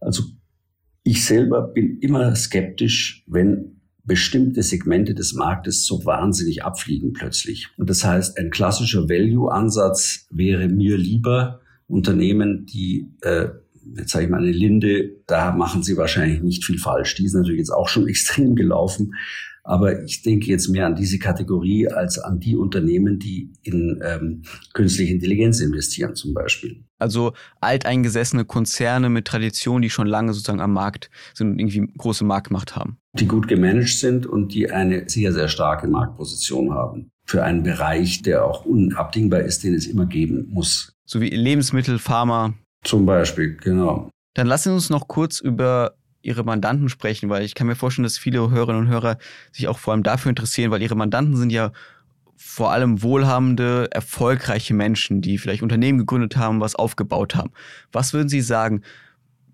Also 0.00 0.24
ich 1.04 1.24
selber 1.24 1.62
bin 1.62 1.98
immer 1.98 2.34
skeptisch, 2.36 3.24
wenn 3.26 3.80
bestimmte 4.04 4.62
Segmente 4.62 5.14
des 5.14 5.34
Marktes 5.34 5.86
so 5.86 6.04
wahnsinnig 6.04 6.64
abfliegen 6.64 7.12
plötzlich. 7.12 7.68
Und 7.76 7.88
das 7.88 8.04
heißt, 8.04 8.38
ein 8.38 8.50
klassischer 8.50 9.08
Value-Ansatz 9.08 10.26
wäre 10.30 10.68
mir 10.68 10.96
lieber 10.96 11.60
Unternehmen, 11.86 12.66
die, 12.66 13.12
äh, 13.20 13.48
jetzt 13.96 14.10
sage 14.10 14.24
ich 14.24 14.30
mal 14.30 14.42
eine 14.42 14.50
Linde, 14.50 15.22
da 15.26 15.52
machen 15.52 15.82
sie 15.82 15.96
wahrscheinlich 15.96 16.42
nicht 16.42 16.64
viel 16.64 16.78
falsch. 16.78 17.14
Die 17.14 17.24
ist 17.24 17.34
natürlich 17.34 17.58
jetzt 17.58 17.72
auch 17.72 17.88
schon 17.88 18.08
extrem 18.08 18.56
gelaufen. 18.56 19.14
Aber 19.64 20.02
ich 20.02 20.22
denke 20.22 20.46
jetzt 20.46 20.68
mehr 20.68 20.86
an 20.86 20.96
diese 20.96 21.18
Kategorie 21.18 21.86
als 21.86 22.18
an 22.18 22.40
die 22.40 22.56
Unternehmen, 22.56 23.18
die 23.18 23.52
in 23.62 24.00
ähm, 24.04 24.42
künstliche 24.72 25.12
Intelligenz 25.12 25.60
investieren 25.60 26.16
zum 26.16 26.34
Beispiel. 26.34 26.84
Also 26.98 27.32
alteingesessene 27.60 28.44
Konzerne 28.44 29.08
mit 29.08 29.26
Tradition, 29.26 29.82
die 29.82 29.90
schon 29.90 30.06
lange 30.06 30.32
sozusagen 30.32 30.60
am 30.60 30.72
Markt 30.72 31.10
sind 31.34 31.52
und 31.52 31.58
irgendwie 31.60 31.88
große 31.96 32.24
Marktmacht 32.24 32.74
haben. 32.74 32.98
die 33.18 33.26
gut 33.26 33.46
gemanagt 33.46 33.98
sind 33.98 34.26
und 34.26 34.52
die 34.54 34.70
eine 34.70 35.08
sehr, 35.08 35.32
sehr 35.32 35.48
starke 35.48 35.86
Marktposition 35.86 36.72
haben. 36.72 37.10
Für 37.24 37.44
einen 37.44 37.62
Bereich, 37.62 38.22
der 38.22 38.44
auch 38.44 38.64
unabdingbar 38.64 39.40
ist, 39.40 39.62
den 39.62 39.74
es 39.74 39.86
immer 39.86 40.06
geben 40.06 40.48
muss. 40.50 40.92
So 41.04 41.20
wie 41.20 41.28
Lebensmittel, 41.30 41.98
Pharma. 41.98 42.54
Zum 42.84 43.06
Beispiel, 43.06 43.56
genau. 43.56 44.10
Dann 44.34 44.46
lassen 44.46 44.70
Sie 44.70 44.74
uns 44.74 44.90
noch 44.90 45.06
kurz 45.08 45.38
über 45.40 45.94
Ihre 46.22 46.44
Mandanten 46.44 46.88
sprechen, 46.88 47.28
weil 47.28 47.44
ich 47.44 47.54
kann 47.54 47.66
mir 47.66 47.74
vorstellen, 47.74 48.04
dass 48.04 48.18
viele 48.18 48.50
Hörerinnen 48.50 48.82
und 48.82 48.88
Hörer 48.88 49.18
sich 49.52 49.68
auch 49.68 49.78
vor 49.78 49.92
allem 49.92 50.02
dafür 50.02 50.30
interessieren, 50.30 50.70
weil 50.70 50.82
Ihre 50.82 50.96
Mandanten 50.96 51.36
sind 51.36 51.50
ja 51.50 51.72
vor 52.36 52.72
allem 52.72 53.02
wohlhabende, 53.02 53.88
erfolgreiche 53.92 54.74
Menschen, 54.74 55.20
die 55.20 55.38
vielleicht 55.38 55.62
Unternehmen 55.62 55.98
gegründet 55.98 56.36
haben, 56.36 56.60
was 56.60 56.74
aufgebaut 56.74 57.34
haben. 57.34 57.50
Was 57.92 58.12
würden 58.12 58.28
Sie 58.28 58.40
sagen, 58.40 58.82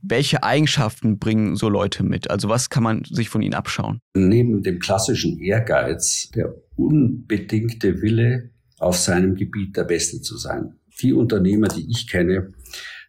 welche 0.00 0.42
Eigenschaften 0.42 1.18
bringen 1.18 1.56
so 1.56 1.68
Leute 1.68 2.02
mit? 2.02 2.30
Also 2.30 2.48
was 2.48 2.70
kann 2.70 2.82
man 2.82 3.04
sich 3.04 3.28
von 3.28 3.42
ihnen 3.42 3.54
abschauen? 3.54 4.00
Neben 4.14 4.62
dem 4.62 4.78
klassischen 4.78 5.38
Ehrgeiz, 5.38 6.30
der 6.34 6.54
unbedingte 6.76 8.00
Wille, 8.00 8.50
auf 8.78 8.96
seinem 8.96 9.34
Gebiet 9.34 9.76
der 9.76 9.84
Beste 9.84 10.20
zu 10.20 10.36
sein. 10.36 10.76
Die 11.02 11.12
Unternehmer, 11.12 11.68
die 11.68 11.90
ich 11.90 12.08
kenne, 12.08 12.52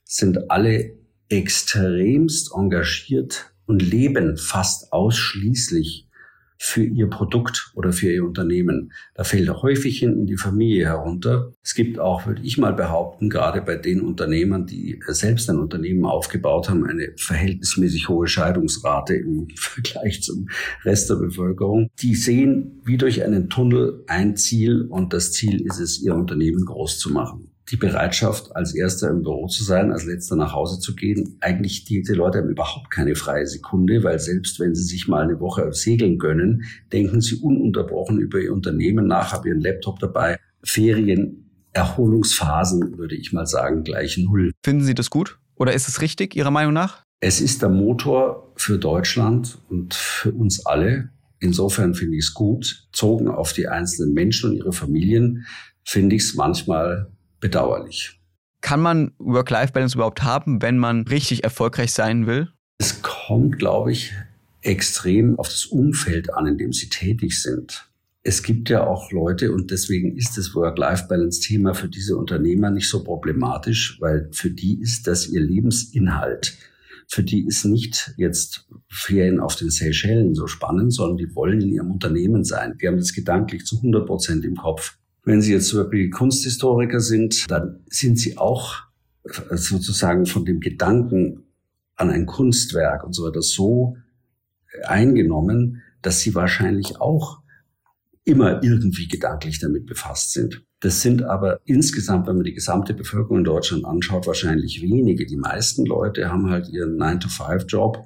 sind 0.03 0.49
alle 0.49 0.98
extremst 1.29 2.51
engagiert 2.55 3.53
und 3.65 3.81
leben 3.81 4.37
fast 4.37 4.91
ausschließlich 4.91 6.09
für 6.61 6.83
ihr 6.83 7.07
Produkt 7.07 7.71
oder 7.73 7.93
für 7.93 8.11
ihr 8.11 8.25
Unternehmen. 8.25 8.91
Da 9.15 9.23
fällt 9.23 9.49
häufig 9.49 10.03
in 10.03 10.25
die 10.25 10.35
Familie 10.35 10.87
herunter. 10.87 11.53
Es 11.63 11.73
gibt 11.73 11.99
auch, 11.99 12.27
würde 12.27 12.41
ich 12.41 12.57
mal 12.57 12.73
behaupten, 12.73 13.29
gerade 13.29 13.61
bei 13.61 13.77
den 13.77 14.01
Unternehmern, 14.01 14.65
die 14.65 14.99
selbst 15.07 15.49
ein 15.49 15.57
Unternehmen 15.57 16.03
aufgebaut 16.03 16.69
haben, 16.69 16.85
eine 16.85 17.13
verhältnismäßig 17.15 18.09
hohe 18.09 18.27
Scheidungsrate 18.27 19.15
im 19.15 19.47
Vergleich 19.55 20.21
zum 20.21 20.49
Rest 20.83 21.09
der 21.09 21.15
Bevölkerung. 21.15 21.87
Die 22.01 22.15
sehen 22.15 22.81
wie 22.83 22.97
durch 22.97 23.23
einen 23.23 23.49
Tunnel 23.49 24.03
ein 24.07 24.35
Ziel 24.35 24.81
und 24.81 25.13
das 25.13 25.31
Ziel 25.31 25.61
ist 25.61 25.79
es, 25.79 26.01
ihr 26.01 26.13
Unternehmen 26.13 26.65
groß 26.65 26.99
zu 26.99 27.11
machen 27.13 27.51
die 27.69 27.77
Bereitschaft, 27.77 28.55
als 28.55 28.73
Erster 28.73 29.09
im 29.09 29.21
Büro 29.21 29.47
zu 29.47 29.63
sein, 29.63 29.91
als 29.91 30.05
Letzter 30.05 30.35
nach 30.35 30.53
Hause 30.53 30.79
zu 30.79 30.95
gehen. 30.95 31.37
Eigentlich, 31.39 31.83
diese 31.83 32.13
Leute 32.13 32.39
haben 32.39 32.49
überhaupt 32.49 32.89
keine 32.89 33.15
freie 33.15 33.45
Sekunde, 33.45 34.03
weil 34.03 34.19
selbst 34.19 34.59
wenn 34.59 34.73
sie 34.73 34.83
sich 34.83 35.07
mal 35.07 35.23
eine 35.23 35.39
Woche 35.39 35.71
segeln 35.73 36.17
gönnen, 36.17 36.63
denken 36.91 37.21
sie 37.21 37.35
ununterbrochen 37.35 38.19
über 38.19 38.39
ihr 38.39 38.53
Unternehmen 38.53 39.07
nach, 39.07 39.33
haben 39.33 39.47
ihren 39.47 39.61
Laptop 39.61 39.99
dabei. 39.99 40.37
Ferien, 40.63 41.49
Erholungsphasen, 41.73 42.97
würde 42.97 43.15
ich 43.15 43.31
mal 43.31 43.45
sagen, 43.45 43.83
gleich 43.83 44.17
null. 44.17 44.51
Finden 44.63 44.83
Sie 44.83 44.95
das 44.95 45.09
gut? 45.09 45.39
Oder 45.55 45.73
ist 45.73 45.87
es 45.87 46.01
richtig, 46.01 46.35
Ihrer 46.35 46.51
Meinung 46.51 46.73
nach? 46.73 47.03
Es 47.21 47.41
ist 47.41 47.61
der 47.61 47.69
Motor 47.69 48.53
für 48.55 48.77
Deutschland 48.77 49.59
und 49.69 49.93
für 49.93 50.31
uns 50.31 50.65
alle. 50.65 51.09
Insofern 51.39 51.93
finde 51.93 52.17
ich 52.17 52.25
es 52.25 52.33
gut. 52.33 52.87
Zogen 52.91 53.27
auf 53.27 53.53
die 53.53 53.67
einzelnen 53.67 54.13
Menschen 54.13 54.51
und 54.51 54.55
ihre 54.57 54.73
Familien 54.73 55.45
finde 55.83 56.15
ich 56.15 56.23
es 56.23 56.35
manchmal 56.35 57.11
bedauerlich. 57.39 58.19
Kann 58.61 58.81
man 58.81 59.11
Work-Life-Balance 59.19 59.95
überhaupt 59.95 60.23
haben, 60.23 60.61
wenn 60.61 60.77
man 60.77 61.07
richtig 61.07 61.43
erfolgreich 61.43 61.93
sein 61.93 62.27
will? 62.27 62.49
Es 62.77 63.01
kommt, 63.01 63.57
glaube 63.57 63.91
ich, 63.91 64.13
extrem 64.61 65.39
auf 65.39 65.47
das 65.47 65.65
Umfeld 65.65 66.33
an, 66.33 66.45
in 66.45 66.57
dem 66.57 66.73
sie 66.73 66.89
tätig 66.89 67.41
sind. 67.41 67.89
Es 68.21 68.43
gibt 68.43 68.69
ja 68.69 68.85
auch 68.85 69.11
Leute, 69.11 69.53
und 69.53 69.71
deswegen 69.71 70.17
ist 70.17 70.37
das 70.37 70.53
Work-Life-Balance-Thema 70.53 71.73
für 71.73 71.87
diese 71.87 72.17
Unternehmer 72.17 72.69
nicht 72.69 72.89
so 72.89 73.03
problematisch, 73.03 73.97
weil 74.01 74.29
für 74.33 74.51
die 74.51 74.79
ist 74.81 75.07
das 75.07 75.27
ihr 75.27 75.41
Lebensinhalt. 75.41 76.57
Für 77.07 77.23
die 77.23 77.47
ist 77.47 77.65
nicht 77.65 78.13
jetzt 78.17 78.67
Ferien 78.87 79.39
auf 79.39 79.55
den 79.55 79.69
Seychellen 79.69 80.35
so 80.35 80.47
spannend, 80.47 80.93
sondern 80.93 81.17
die 81.17 81.33
wollen 81.33 81.61
in 81.61 81.69
ihrem 81.69 81.91
Unternehmen 81.91 82.43
sein. 82.43 82.77
Die 82.79 82.87
haben 82.87 82.97
das 82.97 83.13
gedanklich 83.13 83.65
zu 83.65 83.77
100 83.77 84.05
Prozent 84.05 84.45
im 84.45 84.57
Kopf. 84.57 84.97
Wenn 85.29 85.43
Sie 85.43 85.51
jetzt 85.51 85.67
zum 85.67 85.83
Beispiel 85.83 86.09
Kunsthistoriker 86.09 86.99
sind, 86.99 87.51
dann 87.51 87.81
sind 87.85 88.17
Sie 88.17 88.39
auch 88.39 88.77
sozusagen 89.51 90.25
von 90.25 90.43
dem 90.43 90.59
Gedanken 90.59 91.43
an 91.95 92.09
ein 92.09 92.25
Kunstwerk 92.25 93.03
und 93.03 93.13
so 93.13 93.27
weiter 93.27 93.43
so 93.43 93.95
eingenommen, 94.85 95.83
dass 96.01 96.21
Sie 96.21 96.33
wahrscheinlich 96.33 96.99
auch 96.99 97.43
immer 98.23 98.63
irgendwie 98.63 99.07
gedanklich 99.07 99.59
damit 99.59 99.85
befasst 99.85 100.33
sind. 100.33 100.65
Das 100.79 101.01
sind 101.01 101.21
aber 101.21 101.59
insgesamt, 101.65 102.25
wenn 102.25 102.37
man 102.37 102.45
die 102.45 102.55
gesamte 102.55 102.95
Bevölkerung 102.95 103.37
in 103.37 103.43
Deutschland 103.43 103.85
anschaut, 103.85 104.25
wahrscheinlich 104.25 104.81
wenige. 104.81 105.27
Die 105.27 105.37
meisten 105.37 105.85
Leute 105.85 106.31
haben 106.31 106.49
halt 106.49 106.69
ihren 106.69 106.97
9-to-5-Job 106.97 108.03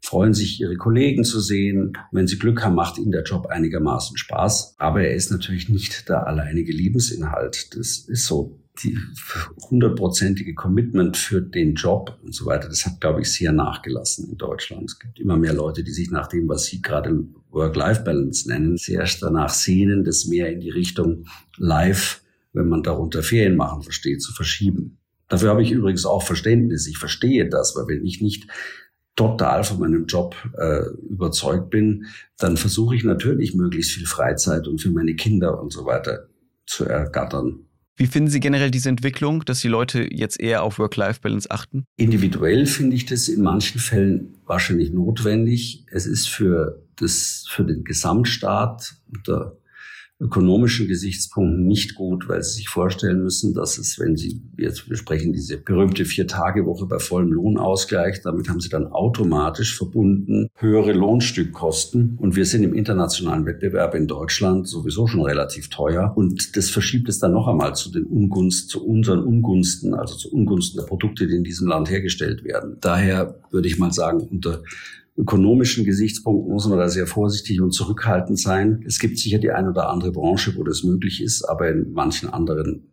freuen 0.00 0.34
sich, 0.34 0.60
ihre 0.60 0.76
Kollegen 0.76 1.24
zu 1.24 1.40
sehen. 1.40 1.92
Wenn 2.12 2.26
sie 2.26 2.38
Glück 2.38 2.64
haben, 2.64 2.74
macht 2.74 2.98
ihnen 2.98 3.12
der 3.12 3.24
Job 3.24 3.46
einigermaßen 3.46 4.16
Spaß. 4.16 4.74
Aber 4.78 5.02
er 5.02 5.14
ist 5.14 5.30
natürlich 5.30 5.68
nicht 5.68 6.08
der 6.08 6.26
alleinige 6.26 6.72
Lebensinhalt. 6.72 7.76
Das 7.76 7.98
ist 7.98 8.26
so 8.26 8.58
die 8.82 8.98
hundertprozentige 9.70 10.54
Commitment 10.54 11.16
für 11.16 11.42
den 11.42 11.74
Job 11.74 12.18
und 12.22 12.34
so 12.34 12.46
weiter, 12.46 12.68
das 12.68 12.86
hat, 12.86 13.00
glaube 13.00 13.22
ich, 13.22 13.32
sehr 13.32 13.52
nachgelassen 13.52 14.30
in 14.30 14.36
Deutschland. 14.36 14.84
Es 14.84 14.98
gibt 14.98 15.18
immer 15.18 15.36
mehr 15.36 15.52
Leute, 15.52 15.82
die 15.82 15.90
sich 15.90 16.10
nach 16.10 16.28
dem, 16.28 16.48
was 16.48 16.66
Sie 16.66 16.80
gerade 16.80 17.24
Work-Life-Balance 17.50 18.48
nennen, 18.48 18.76
sehr 18.76 19.06
danach 19.20 19.50
sehnen, 19.50 20.04
das 20.04 20.26
mehr 20.26 20.52
in 20.52 20.60
die 20.60 20.70
Richtung 20.70 21.24
Life, 21.56 22.20
wenn 22.52 22.68
man 22.68 22.82
darunter 22.82 23.22
Ferien 23.22 23.56
machen 23.56 23.82
versteht, 23.82 24.22
zu 24.22 24.32
verschieben. 24.32 24.98
Dafür 25.28 25.50
habe 25.50 25.62
ich 25.62 25.70
übrigens 25.70 26.06
auch 26.06 26.22
Verständnis. 26.22 26.86
Ich 26.86 26.98
verstehe 26.98 27.48
das, 27.48 27.76
weil 27.76 27.88
wenn 27.88 28.04
ich 28.04 28.22
nicht 28.22 28.48
total 29.18 29.64
von 29.64 29.80
meinem 29.80 30.06
Job 30.06 30.36
äh, 30.56 30.82
überzeugt 31.10 31.70
bin, 31.70 32.06
dann 32.38 32.56
versuche 32.56 32.94
ich 32.94 33.02
natürlich 33.02 33.52
möglichst 33.52 33.90
viel 33.90 34.06
Freizeit 34.06 34.68
und 34.68 34.80
für 34.80 34.90
meine 34.90 35.16
Kinder 35.16 35.60
und 35.60 35.72
so 35.72 35.84
weiter 35.84 36.28
zu 36.66 36.84
ergattern. 36.84 37.64
Wie 37.96 38.06
finden 38.06 38.30
Sie 38.30 38.38
generell 38.38 38.70
diese 38.70 38.88
Entwicklung, 38.88 39.44
dass 39.44 39.58
die 39.58 39.66
Leute 39.66 40.06
jetzt 40.08 40.38
eher 40.38 40.62
auf 40.62 40.78
Work-Life-Balance 40.78 41.50
achten? 41.50 41.84
Individuell 41.96 42.66
finde 42.66 42.94
ich 42.94 43.06
das 43.06 43.28
in 43.28 43.42
manchen 43.42 43.80
Fällen 43.80 44.36
wahrscheinlich 44.46 44.92
notwendig. 44.92 45.84
Es 45.90 46.06
ist 46.06 46.28
für, 46.28 46.80
das, 46.94 47.46
für 47.50 47.64
den 47.64 47.82
Gesamtstaat 47.82 48.94
unter 49.12 49.57
ökonomischen 50.20 50.88
Gesichtspunkten 50.88 51.64
nicht 51.66 51.94
gut, 51.94 52.28
weil 52.28 52.42
sie 52.42 52.56
sich 52.56 52.68
vorstellen 52.68 53.22
müssen, 53.22 53.54
dass 53.54 53.78
es, 53.78 54.00
wenn 54.00 54.16
sie, 54.16 54.42
jetzt 54.56 54.88
besprechen 54.88 55.32
diese 55.32 55.58
berühmte 55.58 56.04
Vier-Tage-Woche 56.04 56.86
bei 56.86 56.98
vollem 56.98 57.32
Lohnausgleich, 57.32 58.22
damit 58.22 58.48
haben 58.48 58.58
sie 58.58 58.68
dann 58.68 58.88
automatisch 58.88 59.76
verbunden 59.76 60.48
höhere 60.56 60.92
Lohnstückkosten. 60.92 62.16
Und 62.18 62.34
wir 62.34 62.46
sind 62.46 62.64
im 62.64 62.74
internationalen 62.74 63.46
Wettbewerb 63.46 63.94
in 63.94 64.08
Deutschland 64.08 64.66
sowieso 64.66 65.06
schon 65.06 65.22
relativ 65.22 65.68
teuer. 65.68 66.12
Und 66.16 66.56
das 66.56 66.68
verschiebt 66.68 67.08
es 67.08 67.20
dann 67.20 67.32
noch 67.32 67.46
einmal 67.46 67.76
zu 67.76 67.92
den 67.92 68.04
Ungunsten, 68.04 68.68
zu 68.68 68.84
unseren 68.84 69.20
Ungunsten, 69.20 69.94
also 69.94 70.16
zu 70.16 70.32
Ungunsten 70.32 70.80
der 70.80 70.86
Produkte, 70.86 71.28
die 71.28 71.36
in 71.36 71.44
diesem 71.44 71.68
Land 71.68 71.90
hergestellt 71.90 72.42
werden. 72.42 72.78
Daher 72.80 73.38
würde 73.52 73.68
ich 73.68 73.78
mal 73.78 73.92
sagen, 73.92 74.20
unter 74.20 74.62
ökonomischen 75.18 75.84
Gesichtspunkten 75.84 76.52
muss 76.52 76.68
man 76.68 76.78
da 76.78 76.88
sehr 76.88 77.06
vorsichtig 77.06 77.60
und 77.60 77.72
zurückhaltend 77.72 78.38
sein. 78.38 78.82
Es 78.86 78.98
gibt 78.98 79.18
sicher 79.18 79.38
die 79.38 79.50
eine 79.50 79.70
oder 79.70 79.88
andere 79.90 80.12
Branche, 80.12 80.54
wo 80.56 80.62
das 80.62 80.84
möglich 80.84 81.20
ist, 81.20 81.42
aber 81.42 81.68
in 81.68 81.92
manchen 81.92 82.30
anderen 82.30 82.92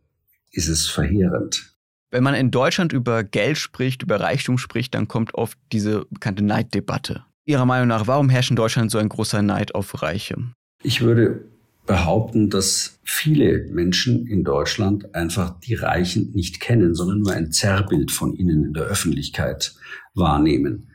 ist 0.51 0.67
es 0.67 0.88
verheerend. 0.88 1.75
Wenn 2.11 2.23
man 2.23 2.33
in 2.33 2.49
Deutschland 2.49 2.93
über 2.93 3.23
Geld 3.23 3.57
spricht, 3.57 4.01
über 4.01 4.19
Reichtum 4.19 4.57
spricht, 4.57 4.95
dann 4.95 5.07
kommt 5.07 5.35
oft 5.35 5.57
diese 5.71 6.05
bekannte 6.09 6.43
Neiddebatte. 6.43 7.25
Ihrer 7.45 7.65
Meinung 7.65 7.88
nach, 7.88 8.07
warum 8.07 8.29
herrscht 8.29 8.49
in 8.49 8.55
Deutschland 8.55 8.89
so 8.89 8.97
ein 8.97 9.09
großer 9.09 9.41
Neid 9.41 9.75
auf 9.75 10.01
Reiche? 10.01 10.35
Ich 10.81 11.01
würde 11.01 11.45
behaupten, 11.85 12.49
dass 12.49 12.99
viele 13.03 13.67
Menschen 13.69 14.25
in 14.25 14.43
Deutschland 14.43 15.13
einfach 15.13 15.59
die 15.59 15.75
Reichen 15.75 16.31
nicht 16.33 16.59
kennen, 16.59 16.95
sondern 16.95 17.19
nur 17.19 17.33
ein 17.33 17.51
Zerrbild 17.51 18.11
von 18.11 18.33
ihnen 18.33 18.63
in 18.63 18.73
der 18.73 18.83
Öffentlichkeit 18.83 19.75
wahrnehmen. 20.15 20.89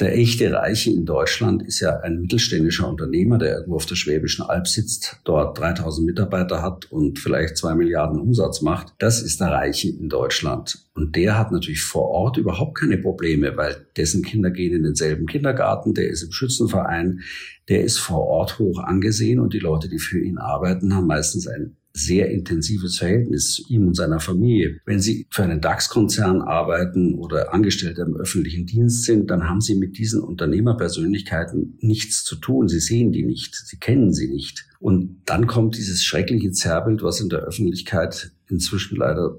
Der 0.00 0.16
echte 0.16 0.50
Reiche 0.50 0.90
in 0.90 1.04
Deutschland 1.04 1.62
ist 1.62 1.80
ja 1.80 2.00
ein 2.00 2.22
mittelständischer 2.22 2.88
Unternehmer, 2.88 3.36
der 3.36 3.56
irgendwo 3.56 3.76
auf 3.76 3.84
der 3.84 3.94
Schwäbischen 3.94 4.42
Alb 4.42 4.66
sitzt, 4.66 5.20
dort 5.24 5.58
3000 5.58 6.06
Mitarbeiter 6.06 6.62
hat 6.62 6.90
und 6.90 7.18
vielleicht 7.18 7.58
zwei 7.58 7.74
Milliarden 7.74 8.18
Umsatz 8.18 8.62
macht. 8.62 8.94
Das 8.98 9.22
ist 9.22 9.40
der 9.40 9.48
Reiche 9.48 9.90
in 9.90 10.08
Deutschland. 10.08 10.86
Und 10.94 11.14
der 11.14 11.38
hat 11.38 11.52
natürlich 11.52 11.82
vor 11.82 12.08
Ort 12.08 12.38
überhaupt 12.38 12.78
keine 12.78 12.96
Probleme, 12.96 13.54
weil 13.58 13.86
dessen 13.98 14.22
Kinder 14.22 14.50
gehen 14.50 14.74
in 14.74 14.82
denselben 14.82 15.26
Kindergarten, 15.26 15.92
der 15.92 16.08
ist 16.08 16.22
im 16.22 16.32
Schützenverein, 16.32 17.20
der 17.68 17.84
ist 17.84 17.98
vor 17.98 18.26
Ort 18.26 18.58
hoch 18.58 18.78
angesehen 18.78 19.40
und 19.40 19.52
die 19.52 19.58
Leute, 19.58 19.90
die 19.90 19.98
für 19.98 20.20
ihn 20.20 20.38
arbeiten, 20.38 20.94
haben 20.94 21.06
meistens 21.06 21.46
ein 21.46 21.76
sehr 21.94 22.30
intensives 22.30 22.98
Verhältnis 22.98 23.54
zu 23.54 23.62
ihm 23.68 23.88
und 23.88 23.94
seiner 23.94 24.20
Familie. 24.20 24.78
Wenn 24.86 25.00
Sie 25.00 25.26
für 25.30 25.42
einen 25.42 25.60
DAX-Konzern 25.60 26.40
arbeiten 26.40 27.14
oder 27.14 27.52
Angestellte 27.52 28.02
im 28.02 28.16
öffentlichen 28.16 28.66
Dienst 28.66 29.04
sind, 29.04 29.30
dann 29.30 29.48
haben 29.48 29.60
Sie 29.60 29.74
mit 29.74 29.98
diesen 29.98 30.22
Unternehmerpersönlichkeiten 30.22 31.78
nichts 31.80 32.24
zu 32.24 32.36
tun. 32.36 32.68
Sie 32.68 32.80
sehen 32.80 33.12
die 33.12 33.24
nicht, 33.24 33.54
Sie 33.54 33.76
kennen 33.76 34.12
sie 34.12 34.28
nicht. 34.28 34.66
Und 34.80 35.22
dann 35.26 35.46
kommt 35.46 35.76
dieses 35.76 36.02
schreckliche 36.02 36.50
Zerrbild, 36.50 37.02
was 37.02 37.20
in 37.20 37.28
der 37.28 37.40
Öffentlichkeit 37.40 38.32
inzwischen 38.48 38.96
leider 38.96 39.38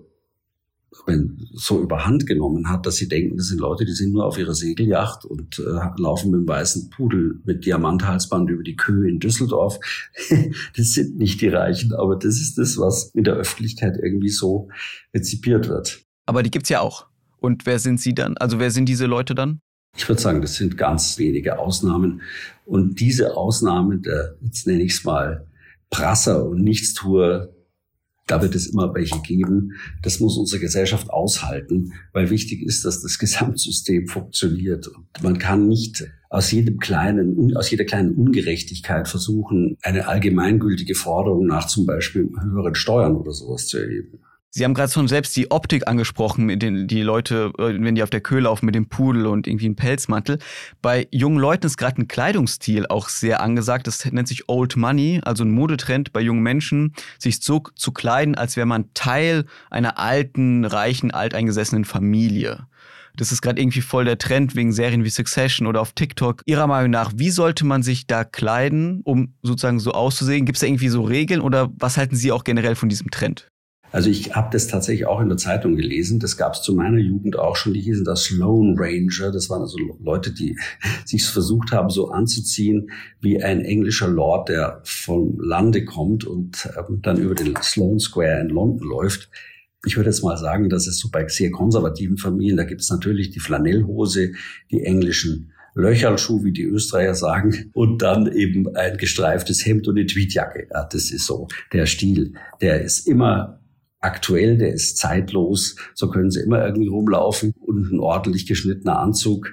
so 1.54 1.82
überhand 1.82 2.26
genommen 2.28 2.70
hat, 2.70 2.86
dass 2.86 2.96
sie 2.96 3.08
denken, 3.08 3.38
das 3.38 3.48
sind 3.48 3.60
Leute, 3.60 3.86
die 3.86 3.94
sind 3.94 4.14
nur 4.14 4.26
auf 4.26 4.38
ihrer 4.38 4.54
Segelyacht 4.54 5.26
und 5.26 5.60
äh, 5.60 6.02
laufen 6.02 6.32
mit 6.32 6.42
dem 6.42 6.48
weißen 6.48 6.90
Pudel 6.90 7.40
mit 7.46 7.66
Diamanthalsband 7.66 8.50
über 8.50 8.64
die 8.64 8.76
Köhe 8.76 9.10
in 9.10 9.20
Düsseldorf. 9.20 9.80
das 10.78 10.92
sind 10.92 11.18
nicht 11.18 11.42
die 11.42 11.50
Reichen, 11.50 11.94
aber 11.94 12.16
das 12.16 12.40
ist 12.40 12.58
das, 12.58 12.78
was 12.78 13.12
in 13.14 13.24
der 13.24 13.36
Öffentlichkeit 13.36 13.98
irgendwie 14.02 14.30
so 14.30 14.70
rezipiert 15.14 15.68
wird. 15.68 16.02
Aber 16.26 16.44
die 16.44 16.52
gibt's 16.52 16.70
ja 16.70 16.80
auch. 16.80 17.08
Und 17.40 17.66
wer 17.66 17.80
sind 17.80 18.00
sie 18.00 18.14
dann? 18.14 18.38
Also 18.38 18.60
wer 18.60 18.72
sind 18.72 18.88
diese 18.88 19.06
Leute 19.06 19.36
dann? 19.36 19.60
Ich 19.96 20.08
würde 20.08 20.22
sagen, 20.22 20.42
das 20.42 20.56
sind 20.56 20.78
ganz 20.78 21.18
wenige 21.18 21.60
Ausnahmen. 21.60 22.22
Und 22.66 23.00
diese 23.00 23.36
Ausnahmen, 23.36 24.02
der, 24.02 24.36
jetzt 24.42 24.66
nenne 24.66 24.84
ich 24.84 24.94
es 24.94 25.04
mal, 25.04 25.46
Prasser 25.90 26.46
und 26.46 26.64
Nichtstuer, 26.64 27.54
da 28.28 28.42
wird 28.42 28.56
es 28.56 28.68
immer 28.68 28.94
welche 28.94 29.20
geben. 29.22 29.74
Das 30.02 30.20
muss 30.20 30.38
unsere 30.38 30.62
Gesellschaft 30.62 31.10
aushalten, 31.10 31.94
weil 32.14 32.30
wichtig 32.30 32.62
ist, 32.62 32.86
dass 32.86 33.02
das 33.02 33.20
Gesamtsystem 33.20 34.08
funktioniert. 34.08 34.88
Und 34.88 35.06
man 35.22 35.38
kann 35.38 35.68
nicht 35.68 36.06
aus 36.30 36.52
jedem 36.52 36.80
kleinen, 36.80 37.56
aus 37.56 37.70
jeder 37.70 37.84
kleinen 37.84 38.16
Ungerechtigkeit 38.16 39.08
versuchen, 39.08 39.78
eine 39.82 40.08
allgemeingültige 40.08 40.96
Forderung 40.96 41.46
nach 41.46 41.68
zum 41.68 41.86
Beispiel 41.86 42.30
höheren 42.42 42.76
Steuern 42.76 43.16
oder 43.16 43.32
sowas 43.32 43.68
zu 43.68 43.78
erheben. 43.78 44.20
Sie 44.56 44.64
haben 44.64 44.76
gerade 44.76 44.92
schon 44.92 45.08
selbst 45.08 45.36
die 45.36 45.50
Optik 45.50 45.88
angesprochen, 45.88 46.46
mit 46.46 46.62
den 46.62 46.86
die 46.86 47.02
Leute, 47.02 47.52
äh, 47.58 47.74
wenn 47.82 47.96
die 47.96 48.04
auf 48.04 48.12
der 48.12 48.22
Kühe 48.22 48.42
laufen 48.42 48.68
mit 48.68 48.76
dem 48.76 48.88
Pudel 48.88 49.26
und 49.26 49.48
irgendwie 49.48 49.66
einem 49.66 49.76
Pelzmantel. 49.76 50.38
Bei 50.80 51.08
jungen 51.10 51.40
Leuten 51.40 51.66
ist 51.66 51.76
gerade 51.76 52.00
ein 52.00 52.08
Kleidungsstil 52.08 52.86
auch 52.86 53.10
sehr 53.10 53.42
angesagt. 53.42 53.88
Das 53.88 54.06
nennt 54.06 54.28
sich 54.28 54.50
Old 54.50 54.76
Money, 54.76 55.22
also 55.24 55.44
ein 55.44 55.50
Modetrend 55.50 56.14
bei 56.14 56.22
jungen 56.22 56.44
Menschen, 56.44 56.94
sich 57.18 57.40
so 57.42 57.64
zu 57.76 57.92
kleiden, 57.94 58.36
als 58.36 58.56
wäre 58.56 58.68
man 58.68 58.94
Teil 58.94 59.46
einer 59.72 59.98
alten, 59.98 60.66
reichen, 60.66 61.10
alteingesessenen 61.10 61.84
Familie. 61.84 62.68
Das 63.16 63.32
ist 63.32 63.42
gerade 63.42 63.60
irgendwie 63.60 63.82
voll 63.82 64.06
der 64.06 64.20
Trend 64.20 64.56
wegen 64.56 64.72
Serien 64.72 65.04
wie 65.04 65.10
Succession 65.10 65.66
oder 65.66 65.82
auf 65.82 65.94
TikTok. 65.94 66.44
Ihrer 66.46 66.68
Meinung 66.68 66.92
nach, 66.92 67.12
wie 67.16 67.32
sollte 67.32 67.66
man 67.66 67.82
sich 67.82 68.06
da 68.06 68.24
kleiden, 68.24 69.02
um 69.04 69.34
sozusagen 69.42 69.80
so 69.80 69.94
auszusehen? 69.94 70.46
Gibt 70.46 70.58
es 70.58 70.62
da 70.62 70.68
irgendwie 70.68 70.90
so 70.90 71.02
Regeln 71.02 71.42
oder 71.42 71.72
was 71.76 71.98
halten 71.98 72.16
Sie 72.16 72.32
auch 72.32 72.44
generell 72.44 72.76
von 72.76 72.90
diesem 72.90 73.10
Trend? 73.10 73.50
Also 73.94 74.10
ich 74.10 74.34
habe 74.34 74.50
das 74.52 74.66
tatsächlich 74.66 75.06
auch 75.06 75.22
in 75.22 75.30
der 75.30 75.38
Zeitung 75.38 75.76
gelesen. 75.76 76.20
Das 76.20 76.36
gab 76.36 76.56
es 76.56 76.64
zu 76.64 76.74
meiner 76.74 76.98
Jugend 76.98 77.38
auch 77.38 77.56
schon. 77.56 77.76
Die 77.76 77.82
hießen 77.82 78.04
das 78.04 78.32
Lone 78.32 78.74
Ranger. 78.76 79.32
Das 79.32 79.52
waren 79.52 79.62
also 79.62 79.78
Leute, 80.04 80.32
die 80.32 80.58
sich 81.06 81.24
versucht 81.24 81.72
haben, 81.72 81.92
so 81.92 82.10
anzuziehen 82.10 82.90
wie 83.22 83.42
ein 83.42 83.64
englischer 83.64 84.08
Lord, 84.08 84.50
der 84.50 84.82
vom 84.84 85.40
Lande 85.40 85.86
kommt 85.86 86.26
und 86.26 86.68
ähm, 86.76 87.02
dann 87.04 87.20
über 87.20 87.36
den 87.36 87.56
Sloane 87.62 88.00
Square 88.00 88.42
in 88.42 88.50
London 88.50 88.90
läuft. 88.90 89.30
Ich 89.86 89.96
würde 89.96 90.10
jetzt 90.10 90.24
mal 90.24 90.38
sagen, 90.38 90.70
dass 90.70 90.88
es 90.88 90.98
so 90.98 91.12
bei 91.12 91.28
sehr 91.28 91.52
konservativen 91.52 92.18
Familien, 92.18 92.58
da 92.58 92.64
gibt 92.64 92.82
es 92.82 92.90
natürlich 92.90 93.30
die 93.30 93.42
Flanellhose, 93.42 94.32
die 94.72 94.82
englischen 94.82 95.52
Löcherlschuh, 95.76 96.44
wie 96.44 96.52
die 96.52 96.64
Österreicher 96.64 97.14
sagen, 97.14 97.70
und 97.74 98.02
dann 98.02 98.32
eben 98.32 98.76
ein 98.76 98.98
gestreiftes 98.98 99.64
Hemd 99.68 99.88
und 99.88 100.00
eine 100.00 100.08
Tweetjacke. 100.08 100.68
Ja, 100.74 100.86
das 100.86 101.12
ist 101.12 101.28
so 101.28 101.48
der 101.74 101.86
Stil. 101.86 102.34
Der 102.60 102.82
ist 102.82 103.08
immer 103.08 103.60
aktuell, 104.04 104.58
der 104.58 104.74
ist 104.74 104.98
zeitlos. 104.98 105.76
So 105.96 106.10
können 106.10 106.30
sie 106.30 106.42
immer 106.42 106.66
irgendwie 106.66 106.88
rumlaufen 106.88 107.54
und 107.60 107.92
ein 107.92 108.00
ordentlich 108.00 108.46
geschnittener 108.46 109.00
Anzug. 109.00 109.50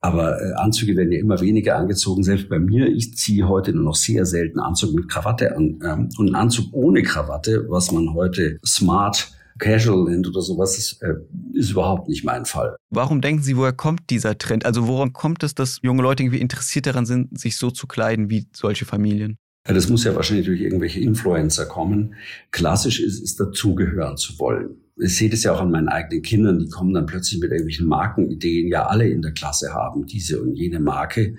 Aber 0.00 0.40
äh, 0.40 0.52
Anzüge 0.54 0.96
werden 0.96 1.12
ja 1.12 1.18
immer 1.18 1.40
weniger 1.40 1.76
angezogen. 1.76 2.22
Selbst 2.22 2.48
bei 2.48 2.58
mir, 2.58 2.86
ich 2.86 3.16
ziehe 3.16 3.48
heute 3.48 3.72
nur 3.72 3.84
noch 3.84 3.96
sehr 3.96 4.26
selten 4.26 4.60
Anzug 4.60 4.94
mit 4.94 5.08
Krawatte 5.08 5.56
an. 5.56 5.80
Ähm, 5.84 6.08
und 6.18 6.30
ein 6.30 6.34
Anzug 6.34 6.72
ohne 6.72 7.02
Krawatte, 7.02 7.66
was 7.68 7.90
man 7.90 8.14
heute 8.14 8.58
smart 8.64 9.32
Casual 9.58 10.04
nennt 10.04 10.28
oder 10.28 10.40
sowas, 10.40 10.78
ist, 10.78 11.02
äh, 11.02 11.14
ist 11.52 11.72
überhaupt 11.72 12.08
nicht 12.08 12.24
mein 12.24 12.44
Fall. 12.44 12.76
Warum 12.90 13.20
denken 13.20 13.42
Sie, 13.42 13.56
woher 13.56 13.72
kommt 13.72 14.08
dieser 14.10 14.38
Trend? 14.38 14.64
Also 14.64 14.86
woran 14.86 15.12
kommt 15.12 15.42
es, 15.42 15.54
dass 15.56 15.80
junge 15.82 16.02
Leute 16.02 16.22
irgendwie 16.22 16.40
interessiert 16.40 16.86
daran 16.86 17.06
sind, 17.06 17.36
sich 17.38 17.56
so 17.56 17.72
zu 17.72 17.88
kleiden 17.88 18.30
wie 18.30 18.46
solche 18.52 18.84
Familien? 18.84 19.36
Das 19.68 19.90
muss 19.90 20.04
ja 20.04 20.14
wahrscheinlich 20.14 20.46
durch 20.46 20.60
irgendwelche 20.60 21.00
Influencer 21.00 21.66
kommen. 21.66 22.14
Klassisch 22.50 23.00
ist 23.00 23.22
es, 23.22 23.36
dazugehören 23.36 24.16
zu 24.16 24.38
wollen. 24.38 24.76
Ich 24.96 25.16
sehe 25.16 25.28
das 25.28 25.42
ja 25.44 25.52
auch 25.52 25.60
an 25.60 25.70
meinen 25.70 25.88
eigenen 25.88 26.22
Kindern, 26.22 26.58
die 26.58 26.68
kommen 26.68 26.94
dann 26.94 27.06
plötzlich 27.06 27.40
mit 27.40 27.50
irgendwelchen 27.50 27.86
Markenideen, 27.86 28.68
ja 28.68 28.86
alle 28.86 29.08
in 29.08 29.22
der 29.22 29.32
Klasse 29.32 29.72
haben 29.72 30.06
diese 30.06 30.40
und 30.40 30.54
jene 30.54 30.80
Marke. 30.80 31.36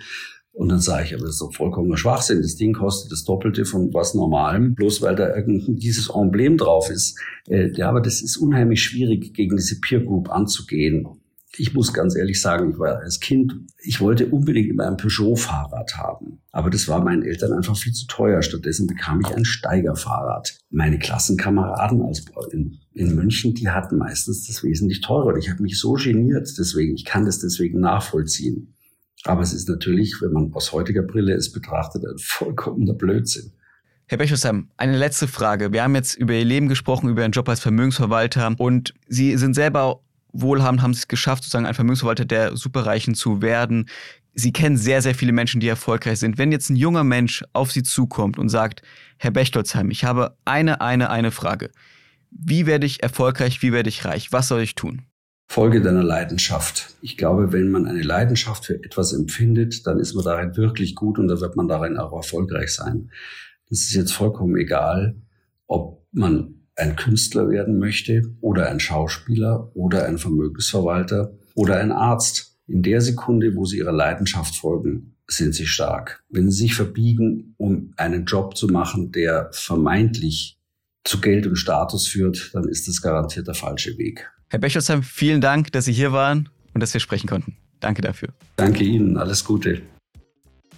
Und 0.51 0.69
dann 0.69 0.79
sage 0.79 1.05
ich, 1.05 1.13
aber 1.13 1.23
das 1.23 1.35
ist 1.35 1.41
doch 1.41 1.53
vollkommener 1.53 1.97
Schwachsinn. 1.97 2.41
Das 2.41 2.55
Ding 2.55 2.73
kostet 2.73 3.11
das 3.11 3.23
Doppelte 3.23 3.65
von 3.65 3.93
was 3.93 4.13
Normalem, 4.13 4.75
bloß 4.75 5.01
weil 5.01 5.15
da 5.15 5.35
irgendein 5.35 5.77
dieses 5.77 6.09
Emblem 6.09 6.57
drauf 6.57 6.89
ist. 6.89 7.17
Äh, 7.47 7.71
ja, 7.73 7.89
aber 7.89 8.01
das 8.01 8.21
ist 8.21 8.37
unheimlich 8.37 8.83
schwierig, 8.83 9.33
gegen 9.33 9.55
diese 9.55 9.79
Peer 9.79 10.01
Group 10.01 10.29
anzugehen 10.29 11.07
ich 11.57 11.73
muss 11.73 11.93
ganz 11.93 12.15
ehrlich 12.15 12.41
sagen, 12.41 12.71
ich 12.71 12.79
war 12.79 12.99
als 12.99 13.19
Kind, 13.19 13.53
ich 13.81 13.99
wollte 14.01 14.27
unbedingt 14.27 14.69
immer 14.69 14.87
ein 14.87 14.97
Peugeot-Fahrrad 14.97 15.97
haben. 15.97 16.41
Aber 16.51 16.69
das 16.69 16.87
war 16.87 17.03
meinen 17.03 17.23
Eltern 17.23 17.53
einfach 17.53 17.75
viel 17.75 17.93
zu 17.93 18.05
teuer. 18.07 18.41
Stattdessen 18.41 18.87
bekam 18.87 19.21
ich 19.21 19.35
ein 19.35 19.45
Steigerfahrrad. 19.45 20.59
Meine 20.69 20.99
Klassenkameraden 20.99 22.03
als 22.03 22.25
in, 22.51 22.77
in 22.93 23.15
München, 23.15 23.55
die 23.55 23.69
hatten 23.69 23.97
meistens 23.97 24.45
das 24.47 24.63
wesentlich 24.63 25.01
teurer. 25.01 25.37
Ich 25.37 25.49
habe 25.49 25.63
mich 25.63 25.79
so 25.79 25.93
geniert 25.93 26.47
deswegen. 26.57 26.95
Ich 26.95 27.05
kann 27.05 27.25
das 27.25 27.39
deswegen 27.39 27.79
nachvollziehen. 27.79 28.75
Aber 29.25 29.41
es 29.41 29.51
ist 29.51 29.67
natürlich, 29.67 30.17
wenn 30.21 30.31
man 30.31 30.53
aus 30.53 30.71
heutiger 30.71 31.01
Brille 31.01 31.33
es 31.33 31.51
betrachtet, 31.51 32.05
ein 32.05 32.17
vollkommener 32.19 32.93
Blödsinn. 32.93 33.51
Herr 34.05 34.17
Bechelsheim, 34.17 34.69
eine 34.77 34.97
letzte 34.97 35.27
Frage. 35.27 35.71
Wir 35.71 35.83
haben 35.83 35.93
jetzt 35.93 36.15
über 36.15 36.33
Ihr 36.33 36.45
Leben 36.45 36.67
gesprochen, 36.67 37.09
über 37.09 37.21
Ihren 37.21 37.31
Job 37.31 37.47
als 37.49 37.59
Vermögensverwalter 37.59 38.55
und 38.57 38.93
Sie 39.07 39.37
sind 39.37 39.53
selber 39.53 40.01
wohlhabend, 40.31 40.81
haben 40.81 40.91
es 40.91 41.07
geschafft, 41.07 41.43
sozusagen 41.43 41.65
ein 41.65 41.73
Vermögensverwalter 41.73 42.25
der 42.25 42.55
Superreichen 42.55 43.15
zu 43.15 43.41
werden. 43.41 43.89
Sie 44.33 44.53
kennen 44.53 44.77
sehr, 44.77 45.01
sehr 45.01 45.15
viele 45.15 45.31
Menschen, 45.31 45.59
die 45.59 45.67
erfolgreich 45.67 46.19
sind. 46.19 46.37
Wenn 46.37 46.51
jetzt 46.51 46.69
ein 46.69 46.75
junger 46.75 47.03
Mensch 47.03 47.43
auf 47.53 47.71
Sie 47.71 47.83
zukommt 47.83 48.37
und 48.37 48.49
sagt, 48.49 48.81
Herr 49.17 49.31
Bechtolzheim, 49.31 49.91
ich 49.91 50.05
habe 50.05 50.37
eine, 50.45 50.81
eine, 50.81 51.09
eine 51.09 51.31
Frage. 51.31 51.71
Wie 52.31 52.65
werde 52.65 52.85
ich 52.85 53.01
erfolgreich? 53.01 53.61
Wie 53.61 53.73
werde 53.73 53.89
ich 53.89 54.05
reich? 54.05 54.31
Was 54.31 54.47
soll 54.47 54.61
ich 54.61 54.75
tun? 54.75 55.01
Folge 55.47 55.81
deiner 55.81 56.03
Leidenschaft. 56.03 56.95
Ich 57.01 57.17
glaube, 57.17 57.51
wenn 57.51 57.71
man 57.71 57.87
eine 57.87 58.03
Leidenschaft 58.03 58.67
für 58.67 58.83
etwas 58.83 59.13
empfindet, 59.13 59.87
dann 59.87 59.99
ist 59.99 60.13
man 60.13 60.23
darin 60.23 60.55
wirklich 60.55 60.93
gut 60.93 61.17
und 61.17 61.27
dann 61.27 61.41
wird 61.41 61.55
man 61.55 61.67
darin 61.67 61.97
auch 61.97 62.13
erfolgreich 62.13 62.71
sein. 62.71 63.09
Das 63.67 63.79
ist 63.79 63.93
jetzt 63.93 64.13
vollkommen 64.13 64.55
egal, 64.57 65.15
ob 65.65 66.05
man 66.11 66.58
ein 66.79 66.95
Künstler 66.95 67.49
werden 67.49 67.77
möchte 67.79 68.33
oder 68.41 68.69
ein 68.69 68.79
Schauspieler 68.79 69.71
oder 69.75 70.05
ein 70.05 70.17
Vermögensverwalter 70.17 71.33
oder 71.55 71.79
ein 71.79 71.91
Arzt. 71.91 72.57
In 72.67 72.83
der 72.83 73.01
Sekunde, 73.01 73.55
wo 73.55 73.65
sie 73.65 73.77
ihrer 73.77 73.91
Leidenschaft 73.91 74.55
folgen, 74.55 75.15
sind 75.27 75.53
sie 75.53 75.67
stark. 75.67 76.23
Wenn 76.29 76.49
sie 76.51 76.63
sich 76.63 76.75
verbiegen, 76.75 77.53
um 77.57 77.93
einen 77.97 78.25
Job 78.25 78.55
zu 78.55 78.67
machen, 78.67 79.11
der 79.11 79.49
vermeintlich 79.51 80.59
zu 81.03 81.21
Geld 81.21 81.47
und 81.47 81.55
Status 81.55 82.07
führt, 82.07 82.51
dann 82.53 82.67
ist 82.67 82.87
das 82.87 83.01
garantiert 83.01 83.47
der 83.47 83.55
falsche 83.55 83.97
Weg. 83.97 84.29
Herr 84.49 84.59
Bechelsheim, 84.59 85.03
vielen 85.03 85.41
Dank, 85.41 85.71
dass 85.71 85.85
Sie 85.85 85.93
hier 85.93 86.11
waren 86.11 86.49
und 86.73 86.81
dass 86.81 86.93
wir 86.93 87.01
sprechen 87.01 87.27
konnten. 87.27 87.57
Danke 87.79 88.01
dafür. 88.01 88.29
Danke 88.55 88.83
Ihnen, 88.83 89.17
alles 89.17 89.43
Gute. 89.45 89.81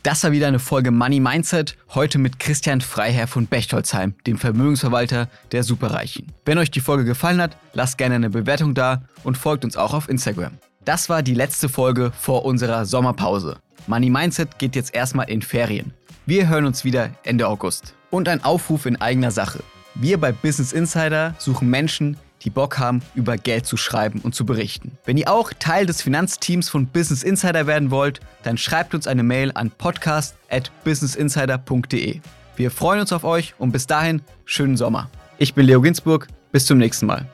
Das 0.03 0.23
war 0.23 0.31
wieder 0.31 0.47
eine 0.47 0.57
Folge 0.57 0.89
Money 0.89 1.19
Mindset, 1.19 1.77
heute 1.93 2.17
mit 2.17 2.39
Christian 2.39 2.81
Freiherr 2.81 3.27
von 3.27 3.45
Bechtolzheim, 3.45 4.15
dem 4.25 4.39
Vermögensverwalter 4.39 5.27
der 5.51 5.63
Superreichen. 5.63 6.25
Wenn 6.43 6.57
euch 6.57 6.71
die 6.71 6.79
Folge 6.79 7.05
gefallen 7.05 7.39
hat, 7.39 7.55
lasst 7.73 7.99
gerne 7.99 8.15
eine 8.15 8.31
Bewertung 8.31 8.73
da 8.73 9.03
und 9.23 9.37
folgt 9.37 9.63
uns 9.63 9.77
auch 9.77 9.93
auf 9.93 10.09
Instagram. 10.09 10.53
Das 10.85 11.07
war 11.07 11.21
die 11.21 11.35
letzte 11.35 11.69
Folge 11.69 12.11
vor 12.19 12.45
unserer 12.45 12.87
Sommerpause. 12.87 13.57
Money 13.85 14.09
Mindset 14.09 14.57
geht 14.57 14.75
jetzt 14.75 14.95
erstmal 14.95 15.29
in 15.29 15.43
Ferien. 15.43 15.93
Wir 16.25 16.49
hören 16.49 16.65
uns 16.65 16.83
wieder 16.83 17.11
Ende 17.23 17.47
August. 17.47 17.93
Und 18.09 18.27
ein 18.27 18.43
Aufruf 18.43 18.87
in 18.87 18.99
eigener 18.99 19.29
Sache. 19.29 19.59
Wir 19.93 20.19
bei 20.19 20.31
Business 20.31 20.73
Insider 20.73 21.35
suchen 21.37 21.69
Menschen, 21.69 22.17
die 22.43 22.49
Bock 22.49 22.79
haben, 22.79 23.01
über 23.15 23.37
Geld 23.37 23.65
zu 23.65 23.77
schreiben 23.77 24.19
und 24.21 24.35
zu 24.35 24.45
berichten. 24.45 24.97
Wenn 25.05 25.15
ihr 25.17 25.31
auch 25.31 25.53
Teil 25.57 25.85
des 25.85 26.01
Finanzteams 26.01 26.67
von 26.69 26.87
Business 26.87 27.23
Insider 27.23 27.65
werden 27.67 27.91
wollt, 27.91 28.19
dann 28.43 28.57
schreibt 28.57 28.93
uns 28.95 29.07
eine 29.07 29.23
Mail 29.23 29.51
an 29.53 29.71
podcast@businessinsider.de. 29.71 32.19
Wir 32.55 32.71
freuen 32.71 33.01
uns 33.01 33.11
auf 33.13 33.23
euch 33.23 33.53
und 33.57 33.71
bis 33.71 33.87
dahin 33.87 34.21
schönen 34.45 34.77
Sommer. 34.77 35.09
Ich 35.37 35.53
bin 35.53 35.65
Leo 35.65 35.81
Ginsburg, 35.81 36.27
bis 36.51 36.65
zum 36.65 36.77
nächsten 36.77 37.05
Mal. 37.05 37.25